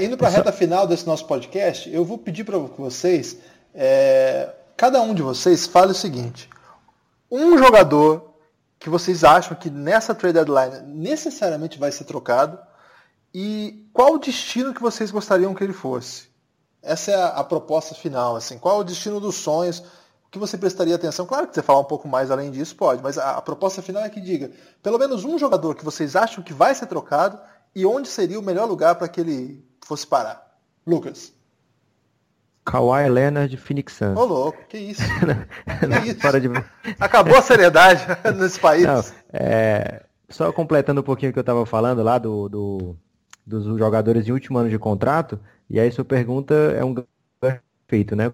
Indo 0.00 0.16
para 0.16 0.28
a 0.28 0.30
reta 0.30 0.50
final 0.50 0.86
desse 0.86 1.06
nosso 1.06 1.26
podcast, 1.26 1.92
eu 1.92 2.04
vou 2.04 2.16
pedir 2.16 2.42
para 2.42 2.56
vocês, 2.56 3.38
é, 3.74 4.54
cada 4.76 5.02
um 5.02 5.12
de 5.12 5.22
vocês 5.22 5.66
fale 5.66 5.92
o 5.92 5.94
seguinte: 5.94 6.48
um 7.30 7.58
jogador 7.58 8.34
que 8.78 8.88
vocês 8.88 9.24
acham 9.24 9.56
que 9.56 9.70
nessa 9.70 10.14
trade 10.14 10.34
deadline 10.34 10.82
necessariamente 10.86 11.78
vai 11.78 11.90
ser 11.90 12.04
trocado 12.04 12.58
e 13.34 13.88
qual 13.92 14.14
o 14.14 14.18
destino 14.18 14.72
que 14.72 14.80
vocês 14.80 15.10
gostariam 15.10 15.54
que 15.54 15.64
ele 15.64 15.72
fosse? 15.72 16.28
Essa 16.80 17.10
é 17.10 17.14
a, 17.14 17.26
a 17.28 17.44
proposta 17.44 17.94
final, 17.94 18.36
assim. 18.36 18.58
Qual 18.58 18.78
o 18.78 18.84
destino 18.84 19.18
dos 19.18 19.34
sonhos? 19.34 19.80
O 19.80 20.30
que 20.30 20.38
você 20.38 20.56
prestaria 20.56 20.94
atenção? 20.94 21.26
Claro 21.26 21.48
que 21.48 21.54
você 21.54 21.62
falar 21.62 21.80
um 21.80 21.84
pouco 21.84 22.06
mais 22.06 22.30
além 22.30 22.50
disso 22.50 22.76
pode, 22.76 23.02
mas 23.02 23.18
a, 23.18 23.38
a 23.38 23.42
proposta 23.42 23.82
final 23.82 24.04
é 24.04 24.10
que 24.10 24.20
diga 24.20 24.52
pelo 24.82 24.98
menos 24.98 25.24
um 25.24 25.38
jogador 25.38 25.74
que 25.74 25.84
vocês 25.84 26.14
acham 26.14 26.44
que 26.44 26.52
vai 26.52 26.74
ser 26.74 26.86
trocado 26.86 27.40
e 27.74 27.84
onde 27.84 28.08
seria 28.08 28.38
o 28.38 28.42
melhor 28.42 28.68
lugar 28.68 28.94
para 28.94 29.08
que 29.08 29.20
ele 29.20 29.64
fosse 29.80 30.06
parar. 30.06 30.56
Lucas. 30.86 31.32
Kawhi 32.64 33.08
Leonard 33.08 33.50
de 33.50 33.56
Phoenix 33.56 33.92
Suns. 33.92 34.16
Ô 34.16 34.24
louco, 34.24 34.58
que 34.68 34.78
isso? 34.78 35.02
que 36.02 36.10
isso? 36.10 36.40
De... 36.40 36.48
Acabou 36.98 37.36
a 37.36 37.42
seriedade 37.42 38.04
nesse 38.36 38.58
país. 38.58 38.84
Não, 38.84 39.02
é... 39.32 40.02
Só 40.28 40.50
completando 40.52 41.00
um 41.00 41.04
pouquinho 41.04 41.30
o 41.30 41.32
que 41.32 41.38
eu 41.38 41.42
estava 41.42 41.66
falando 41.66 42.02
lá 42.02 42.18
do, 42.18 42.48
do, 42.48 42.96
dos 43.46 43.78
jogadores 43.78 44.24
de 44.24 44.32
último 44.32 44.58
ano 44.58 44.70
de 44.70 44.78
contrato, 44.78 45.38
e 45.68 45.78
aí 45.78 45.92
sua 45.92 46.04
pergunta 46.04 46.54
é 46.54 46.84
um 46.84 46.94
feito, 47.86 48.16
né? 48.16 48.32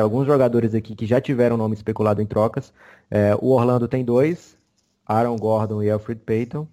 Alguns 0.00 0.26
jogadores 0.26 0.74
aqui 0.74 0.94
que 0.94 1.04
já 1.04 1.20
tiveram 1.20 1.56
nome 1.56 1.74
especulado 1.74 2.22
em 2.22 2.26
trocas. 2.26 2.72
É, 3.10 3.34
o 3.34 3.48
Orlando 3.48 3.88
tem 3.88 4.04
dois, 4.04 4.56
Aaron 5.04 5.36
Gordon 5.36 5.82
e 5.82 5.90
Alfred 5.90 6.20
Payton. 6.24 6.68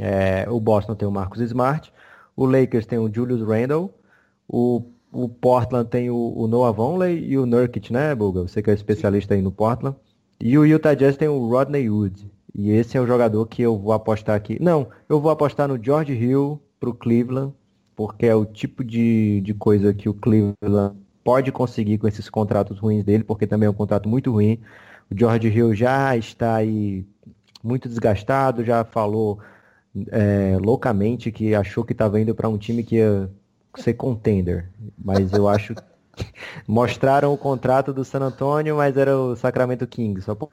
É, 0.00 0.46
o 0.48 0.58
Boston 0.58 0.94
tem 0.94 1.06
o 1.06 1.10
Marcus 1.10 1.40
Smart. 1.40 1.92
O 2.34 2.46
Lakers 2.46 2.86
tem 2.86 2.98
o 2.98 3.12
Julius 3.12 3.46
Randle. 3.46 3.92
O 4.48 4.86
o 5.12 5.28
Portland 5.28 5.88
tem 5.88 6.10
o, 6.10 6.32
o 6.34 6.46
Noah 6.48 6.72
Vonley 6.72 7.22
e 7.24 7.36
o 7.36 7.44
Nurkic, 7.44 7.92
né, 7.92 8.14
Buga? 8.14 8.42
Você 8.42 8.62
que 8.62 8.70
é 8.70 8.74
especialista 8.74 9.34
aí 9.34 9.42
no 9.42 9.52
Portland. 9.52 9.96
E 10.40 10.56
o 10.56 10.64
Utah 10.64 10.94
Jazz 10.94 11.16
tem 11.16 11.28
o 11.28 11.48
Rodney 11.48 11.88
Wood. 11.88 12.30
E 12.54 12.70
esse 12.70 12.96
é 12.96 13.00
o 13.00 13.06
jogador 13.06 13.46
que 13.46 13.62
eu 13.62 13.78
vou 13.78 13.92
apostar 13.92 14.34
aqui. 14.34 14.58
Não, 14.60 14.88
eu 15.08 15.20
vou 15.20 15.30
apostar 15.30 15.68
no 15.68 15.82
George 15.82 16.12
Hill 16.12 16.60
pro 16.80 16.94
Cleveland, 16.94 17.52
porque 17.94 18.26
é 18.26 18.34
o 18.34 18.44
tipo 18.44 18.82
de, 18.82 19.40
de 19.42 19.54
coisa 19.54 19.94
que 19.94 20.08
o 20.08 20.14
Cleveland 20.14 20.96
pode 21.22 21.52
conseguir 21.52 21.98
com 21.98 22.08
esses 22.08 22.28
contratos 22.28 22.78
ruins 22.78 23.04
dele, 23.04 23.22
porque 23.22 23.46
também 23.46 23.66
é 23.66 23.70
um 23.70 23.74
contrato 23.74 24.08
muito 24.08 24.32
ruim. 24.32 24.58
O 25.10 25.18
George 25.18 25.48
Hill 25.48 25.74
já 25.74 26.16
está 26.16 26.56
aí 26.56 27.06
muito 27.62 27.88
desgastado, 27.88 28.64
já 28.64 28.84
falou 28.84 29.38
é, 30.10 30.58
loucamente 30.60 31.30
que 31.30 31.54
achou 31.54 31.84
que 31.84 31.92
estava 31.92 32.18
indo 32.20 32.34
para 32.34 32.48
um 32.48 32.58
time 32.58 32.82
que 32.82 32.96
ia 32.96 33.30
ser 33.76 33.94
contender, 33.94 34.68
mas 34.98 35.32
eu 35.32 35.48
acho 35.48 35.74
que 35.74 35.82
mostraram 36.66 37.32
o 37.32 37.38
contrato 37.38 37.92
do 37.92 38.04
San 38.04 38.20
Antonio, 38.20 38.76
mas 38.76 38.96
era 38.96 39.16
o 39.16 39.34
Sacramento 39.34 39.86
Kings, 39.86 40.22
só 40.22 40.34
por 40.34 40.50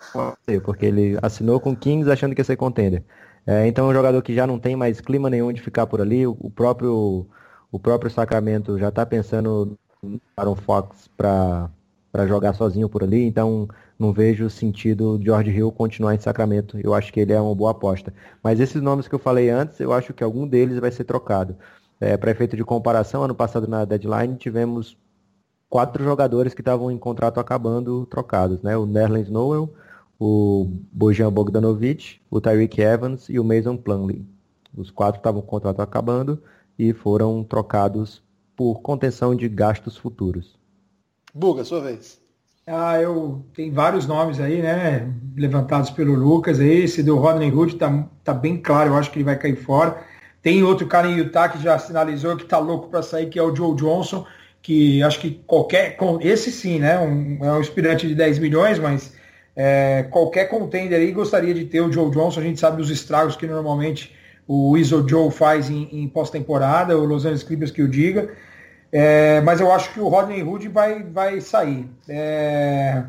porque 0.63 0.85
ele 0.85 1.17
assinou 1.21 1.59
com 1.59 1.71
o 1.71 1.75
Kings 1.75 2.09
achando 2.09 2.33
que 2.33 2.41
ia 2.41 2.45
ser 2.45 2.55
contender. 2.55 3.03
É, 3.45 3.67
então 3.67 3.87
é 3.87 3.89
um 3.89 3.93
jogador 3.93 4.21
que 4.21 4.33
já 4.33 4.45
não 4.45 4.59
tem 4.59 4.75
mais 4.75 5.01
clima 5.01 5.29
nenhum 5.29 5.51
de 5.51 5.61
ficar 5.61 5.87
por 5.87 6.01
ali, 6.01 6.25
o, 6.27 6.51
próprio 6.53 7.27
o 7.71 7.79
próprio 7.79 8.11
Sacramento 8.11 8.77
já 8.77 8.89
está 8.89 9.05
pensando 9.05 9.77
no 10.01 10.21
Aaron 10.37 10.55
Fox 10.55 11.09
para 11.17 11.69
jogar 12.27 12.53
sozinho 12.53 12.87
por 12.87 13.03
ali, 13.03 13.25
então 13.25 13.67
não 13.97 14.13
vejo 14.13 14.49
sentido 14.49 15.19
George 15.21 15.51
Hill 15.51 15.71
continuar 15.71 16.15
em 16.15 16.19
Sacramento. 16.19 16.79
Eu 16.81 16.93
acho 16.93 17.11
que 17.11 17.19
ele 17.19 17.33
é 17.33 17.41
uma 17.41 17.53
boa 17.53 17.71
aposta. 17.71 18.13
Mas 18.41 18.59
esses 18.59 18.81
nomes 18.81 19.07
que 19.09 19.15
eu 19.15 19.19
falei 19.19 19.49
antes, 19.49 19.79
eu 19.79 19.91
acho 19.91 20.13
que 20.13 20.23
algum 20.23 20.47
deles 20.47 20.79
vai 20.79 20.89
ser 20.89 21.03
trocado. 21.03 21.57
É, 21.99 22.15
Para 22.15 22.31
efeito 22.31 22.55
de 22.55 22.63
comparação, 22.63 23.23
ano 23.23 23.35
passado 23.35 23.67
na 23.67 23.83
deadline 23.85 24.35
tivemos 24.35 24.97
quatro 25.69 26.03
jogadores 26.03 26.53
que 26.53 26.61
estavam 26.61 26.89
em 26.89 26.97
contrato 26.97 27.39
acabando 27.39 28.05
trocados, 28.05 28.61
né? 28.61 28.77
O 28.77 28.85
Nerlens 28.85 29.29
Noel, 29.29 29.73
o 30.19 30.67
Bojan 30.91 31.31
Bogdanovic, 31.31 32.19
o 32.29 32.41
Tyreek 32.41 32.81
Evans 32.81 33.29
e 33.29 33.39
o 33.39 33.43
Mason 33.43 33.77
Plumlee. 33.77 34.25
Os 34.75 34.89
quatro 34.89 35.19
estavam 35.19 35.41
com 35.41 35.47
o 35.47 35.49
contrato 35.49 35.81
acabando 35.81 36.41
e 36.77 36.93
foram 36.93 37.43
trocados 37.43 38.23
por 38.55 38.81
contenção 38.81 39.35
de 39.35 39.47
gastos 39.47 39.97
futuros. 39.97 40.57
Buga, 41.33 41.63
sua 41.63 41.81
vez. 41.81 42.19
Ah, 42.65 43.01
eu 43.01 43.43
tem 43.53 43.71
vários 43.71 44.05
nomes 44.05 44.39
aí, 44.39 44.61
né? 44.61 45.11
Levantados 45.35 45.89
pelo 45.89 46.13
Lucas. 46.13 46.59
Esse 46.59 47.01
do 47.01 47.17
Rodney 47.17 47.51
Hood 47.51 47.75
tá, 47.75 48.07
tá 48.23 48.33
bem 48.33 48.61
claro, 48.61 48.91
eu 48.91 48.95
acho 48.95 49.11
que 49.11 49.17
ele 49.17 49.23
vai 49.23 49.37
cair 49.37 49.55
fora. 49.55 50.03
Tem 50.49 50.63
outro 50.63 50.87
cara 50.87 51.07
em 51.07 51.15
Utah 51.15 51.47
que 51.47 51.61
já 51.61 51.77
sinalizou 51.77 52.35
que 52.35 52.43
tá 52.43 52.57
louco 52.57 52.89
para 52.89 53.03
sair, 53.03 53.27
que 53.27 53.37
é 53.37 53.43
o 53.43 53.55
Joe 53.55 53.75
Johnson, 53.75 54.25
que 54.63 55.03
acho 55.03 55.19
que 55.19 55.39
qualquer. 55.45 55.95
Esse 56.21 56.51
sim, 56.51 56.79
né? 56.79 56.97
Um, 56.97 57.37
é 57.45 57.51
um 57.51 57.59
aspirante 57.59 58.07
de 58.07 58.15
10 58.15 58.39
milhões, 58.39 58.79
mas 58.79 59.13
é, 59.55 60.07
qualquer 60.09 60.45
contender 60.45 60.99
aí 60.99 61.11
gostaria 61.11 61.53
de 61.53 61.65
ter 61.65 61.81
o 61.81 61.91
Joe 61.91 62.09
Johnson. 62.09 62.39
A 62.39 62.43
gente 62.43 62.59
sabe 62.59 62.77
dos 62.77 62.89
estragos 62.89 63.35
que 63.35 63.45
normalmente 63.45 64.15
o 64.47 64.75
Iso 64.75 65.07
Joe 65.07 65.29
faz 65.29 65.69
em, 65.69 65.87
em 65.91 66.07
pós-temporada, 66.07 66.97
o 66.97 67.05
Los 67.05 67.25
Angeles 67.25 67.43
Clippers 67.43 67.69
que 67.69 67.83
o 67.83 67.87
diga. 67.87 68.31
É, 68.91 69.41
mas 69.41 69.61
eu 69.61 69.71
acho 69.71 69.93
que 69.93 69.99
o 69.99 70.07
Rodney 70.07 70.41
Hood 70.41 70.67
vai, 70.69 71.03
vai 71.03 71.41
sair. 71.41 71.87
É, 72.09 73.03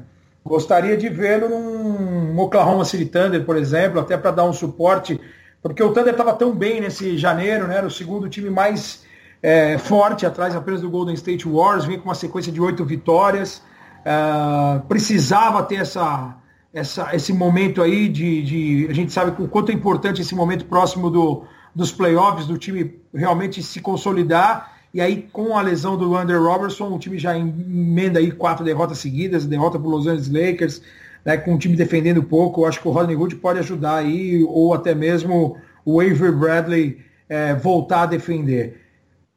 gostaria 0.44 0.94
de 0.94 1.08
vê-lo 1.08 1.48
num 1.48 2.38
Oklahoma 2.38 2.84
City 2.84 3.06
Thunder, 3.06 3.42
por 3.46 3.56
exemplo, 3.56 3.98
até 3.98 4.18
para 4.18 4.30
dar 4.30 4.44
um 4.44 4.52
suporte, 4.52 5.18
porque 5.62 5.82
o 5.82 5.92
Thunder 5.92 6.12
estava 6.12 6.32
tão 6.32 6.54
bem 6.54 6.80
nesse 6.80 7.18
janeiro, 7.18 7.66
né? 7.66 7.76
Era 7.76 7.86
o 7.86 7.90
segundo 7.90 8.28
time 8.28 8.48
mais 8.48 9.04
é, 9.42 9.78
forte 9.78 10.24
atrás 10.24 10.54
apenas 10.54 10.80
do 10.80 10.90
Golden 10.90 11.14
State 11.14 11.46
Warriors, 11.48 11.84
vinha 11.84 11.98
com 11.98 12.08
uma 12.08 12.14
sequência 12.14 12.52
de 12.52 12.60
oito 12.60 12.84
vitórias. 12.84 13.62
É, 14.04 14.78
precisava 14.88 15.62
ter 15.62 15.76
essa, 15.76 16.36
essa, 16.72 17.14
esse 17.14 17.32
momento 17.32 17.82
aí 17.82 18.08
de, 18.08 18.42
de, 18.42 18.86
A 18.88 18.94
gente 18.94 19.12
sabe 19.12 19.42
o 19.42 19.48
quanto 19.48 19.70
é 19.70 19.74
importante 19.74 20.22
esse 20.22 20.34
momento 20.34 20.64
próximo 20.64 21.10
do, 21.10 21.44
dos 21.74 21.92
playoffs, 21.92 22.46
do 22.46 22.56
time 22.56 22.98
realmente 23.14 23.62
se 23.62 23.80
consolidar. 23.80 24.78
E 24.92 25.00
aí, 25.00 25.28
com 25.32 25.56
a 25.56 25.62
lesão 25.62 25.96
do 25.96 26.16
Andrew 26.16 26.42
Robertson, 26.42 26.88
o 26.88 26.98
time 26.98 27.16
já 27.16 27.38
emenda 27.38 28.18
aí 28.18 28.32
quatro 28.32 28.64
derrotas 28.64 28.98
seguidas, 28.98 29.46
derrota 29.46 29.78
para 29.78 29.86
os 29.86 29.92
Los 29.92 30.06
Angeles 30.08 30.28
Lakers, 30.28 30.82
né, 31.24 31.36
com 31.36 31.54
o 31.54 31.58
time 31.58 31.76
defendendo 31.76 32.22
pouco. 32.22 32.62
Eu 32.62 32.66
acho 32.66 32.80
que 32.80 32.88
o 32.88 32.90
Rodney 32.90 33.16
Hood 33.16 33.36
pode 33.36 33.58
ajudar 33.58 33.96
aí, 33.96 34.42
ou 34.44 34.74
até 34.74 34.94
mesmo 34.94 35.56
o 35.84 36.00
Avery 36.00 36.32
Bradley 36.32 36.98
é, 37.28 37.54
voltar 37.54 38.02
a 38.02 38.06
defender. 38.06 38.80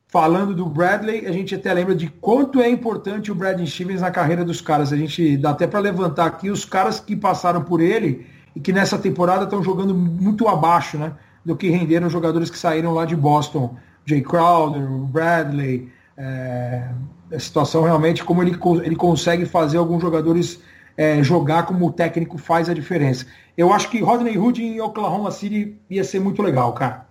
Falando 0.08 0.54
do 0.54 0.68
Bradley, 0.68 1.26
a 1.26 1.32
gente 1.32 1.56
até 1.56 1.74
lembra 1.74 1.96
de 1.96 2.08
quanto 2.08 2.62
é 2.62 2.70
importante 2.70 3.32
o 3.32 3.36
Bradley 3.36 3.66
Stevens 3.66 4.02
na 4.02 4.12
carreira 4.12 4.46
dos 4.46 4.62
caras. 4.62 4.94
A 4.94 4.98
gente 4.98 5.36
dá 5.38 5.50
até 5.50 5.66
para 5.66 5.80
levantar 5.80 6.26
aqui 6.26 6.52
os 6.52 6.66
caras 6.66 7.00
que 7.00 7.16
passaram 7.16 7.64
por 7.64 7.82
ele 7.82 8.28
e 8.56 8.60
que 8.60 8.72
nessa 8.72 8.98
temporada 8.98 9.46
estão 9.46 9.64
jogando 9.64 9.94
muito 9.96 10.48
abaixo 10.48 10.98
né, 10.98 11.14
do 11.44 11.56
que 11.56 11.70
renderam 11.70 12.08
os 12.08 12.14
jogadores 12.14 12.50
que 12.52 12.58
saíram 12.58 12.94
lá 12.94 13.06
de 13.06 13.16
Boston. 13.16 13.76
Jay 14.06 14.22
Crowder, 14.22 14.88
Bradley, 14.88 15.90
é, 16.16 16.90
a 17.32 17.40
situação 17.40 17.82
realmente 17.82 18.24
como 18.24 18.44
ele, 18.44 18.56
ele 18.84 18.96
consegue 18.96 19.46
fazer 19.46 19.78
alguns 19.78 20.02
jogadores 20.02 20.62
é, 20.98 21.22
jogar 21.24 21.66
como 21.66 21.88
o 21.88 21.92
técnico 21.92 22.38
faz 22.38 22.70
a 22.70 22.74
diferença. 22.74 23.26
Eu 23.58 23.72
acho 23.72 23.90
que 23.90 24.02
Rodney 24.02 24.38
Hood 24.38 24.64
em 24.64 24.82
Oklahoma 24.82 25.32
City 25.32 25.78
ia 25.90 26.04
ser 26.04 26.20
muito 26.20 26.42
legal, 26.42 26.74
cara. 26.74 27.08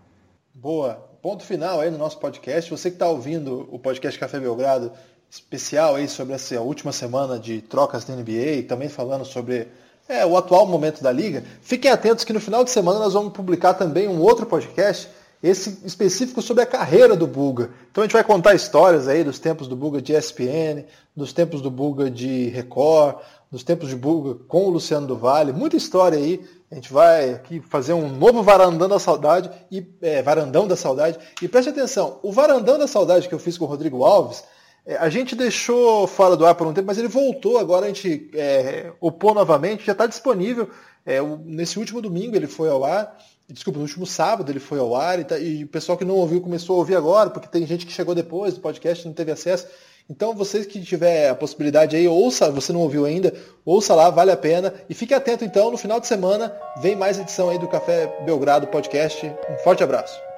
Boa. 0.55 1.11
Ponto 1.21 1.45
final 1.45 1.81
aí 1.81 1.91
no 1.91 1.99
nosso 1.99 2.19
podcast. 2.19 2.71
Você 2.71 2.91
que 2.91 2.97
está 2.97 3.09
ouvindo 3.09 3.69
o 3.71 3.79
podcast 3.79 4.19
Café 4.19 4.41
Belgrado, 4.41 4.93
especial 5.31 5.95
aí 5.95 6.09
sobre 6.09 6.35
essa 6.35 6.61
última 6.61 6.93
semana 6.93 7.39
de 7.39 7.63
trocas 7.63 8.05
da 8.05 8.15
NBA, 8.15 8.65
também 8.69 8.89
falando 8.89 9.25
sobre 9.25 9.69
é, 10.09 10.27
o 10.27 10.37
atual 10.37 10.67
momento 10.67 11.03
da 11.03 11.13
liga, 11.13 11.45
fiquem 11.63 11.91
atentos 11.91 12.25
que 12.25 12.33
no 12.33 12.41
final 12.41 12.65
de 12.65 12.71
semana 12.71 12.99
nós 12.99 13.15
vamos 13.15 13.33
publicar 13.33 13.75
também 13.75 14.09
um 14.09 14.21
outro 14.21 14.47
podcast 14.47 15.09
esse 15.43 15.81
específico 15.85 16.41
sobre 16.41 16.63
a 16.63 16.67
carreira 16.67 17.17
do 17.17 17.27
Buga. 17.27 17.71
Então 17.91 18.03
a 18.03 18.07
gente 18.07 18.13
vai 18.13 18.23
contar 18.23 18.55
histórias 18.55 19.09
aí 19.09 19.25
dos 19.25 19.41
tempos 19.41 19.67
do 19.67 19.75
Buga 19.75 20.01
de 20.01 20.13
ESPN, 20.13 20.85
dos 21.17 21.33
tempos 21.33 21.61
do 21.61 21.71
Buga 21.71 22.09
de 22.09 22.49
Record, 22.49 23.17
dos 23.53 23.63
tempos 23.63 23.91
de 23.91 23.97
Buga 23.97 24.43
com 24.49 24.65
o 24.65 24.71
Luciano 24.71 25.07
do 25.07 25.15
Vale, 25.15 25.53
muita 25.53 25.77
história 25.77 26.19
aí. 26.19 26.41
A 26.71 26.75
gente 26.75 26.91
vai 26.91 27.35
aqui 27.35 27.61
fazer 27.61 27.93
um 27.93 28.09
novo 28.09 28.43
varandão 28.43 28.89
da 28.89 28.99
saudade 28.99 29.51
e 29.71 29.87
é, 30.01 30.23
varandão 30.23 30.67
da 30.67 30.75
saudade. 30.75 31.19
E 31.43 31.47
preste 31.47 31.69
atenção, 31.69 32.19
o 32.23 32.33
varandão 32.33 32.79
da 32.79 32.89
saudade 32.89 33.29
que 33.29 33.35
eu 33.35 33.39
fiz 33.39 33.59
com 33.59 33.67
o 33.67 33.69
Rodrigo 33.69 34.03
Alves, 34.05 34.43
é, 34.87 34.97
a 34.97 35.11
gente 35.11 35.37
deixou 35.37 36.07
fora 36.07 36.35
do 36.35 36.47
ar 36.47 36.55
por 36.55 36.67
um 36.67 36.73
tempo, 36.73 36.87
mas 36.87 36.97
ele 36.97 37.09
voltou 37.09 37.59
agora, 37.59 37.85
a 37.85 37.89
gente 37.89 38.31
é, 38.33 38.91
opor 38.99 39.35
novamente, 39.35 39.85
já 39.85 39.93
está 39.93 40.07
disponível. 40.07 40.71
É, 41.05 41.21
o, 41.21 41.37
nesse 41.45 41.79
último 41.79 42.01
domingo 42.01 42.35
ele 42.35 42.47
foi 42.47 42.71
ao 42.71 42.85
ar 42.85 43.19
desculpa, 43.49 43.79
no 43.79 43.85
último 43.85 44.07
sábado 44.07 44.51
ele 44.51 44.61
foi 44.61 44.79
ao 44.79 44.95
ar 44.97 45.21
e, 45.21 45.25
tá, 45.25 45.39
e, 45.39 45.65
o 45.65 45.69
pessoal 45.69 45.99
que 45.99 46.07
não 46.07 46.15
ouviu 46.15 46.41
começou 46.41 46.77
a 46.77 46.79
ouvir 46.79 46.97
agora, 46.97 47.29
porque 47.29 47.49
tem 47.49 47.67
gente 47.67 47.85
que 47.85 47.93
chegou 47.93 48.15
depois 48.15 48.55
do 48.55 48.61
podcast 48.61 49.05
não 49.07 49.13
teve 49.13 49.31
acesso. 49.31 49.67
Então, 50.09 50.35
vocês 50.35 50.67
que 50.67 50.83
tiver 50.83 51.31
a 51.31 51.35
possibilidade 51.35 51.97
aí, 51.97 52.07
ouça, 52.07 52.51
você 52.51 52.73
não 52.73 52.81
ouviu 52.81 53.05
ainda, 53.05 53.33
ouça 53.65 53.95
lá, 53.95 54.11
vale 54.11 54.31
a 54.31 54.37
pena. 54.37 54.75
E 54.89 54.95
fique 54.95 55.15
atento 55.15 55.45
então, 55.45 55.71
no 55.71 55.79
final 55.79 56.01
de 56.01 56.07
semana 56.07 56.55
vem 56.81 56.97
mais 56.97 57.19
edição 57.19 57.49
aí 57.49 57.59
do 57.59 57.69
Café 57.69 58.07
Belgrado 58.25 58.67
Podcast. 58.67 59.27
Um 59.27 59.59
forte 59.63 59.83
abraço. 59.83 60.32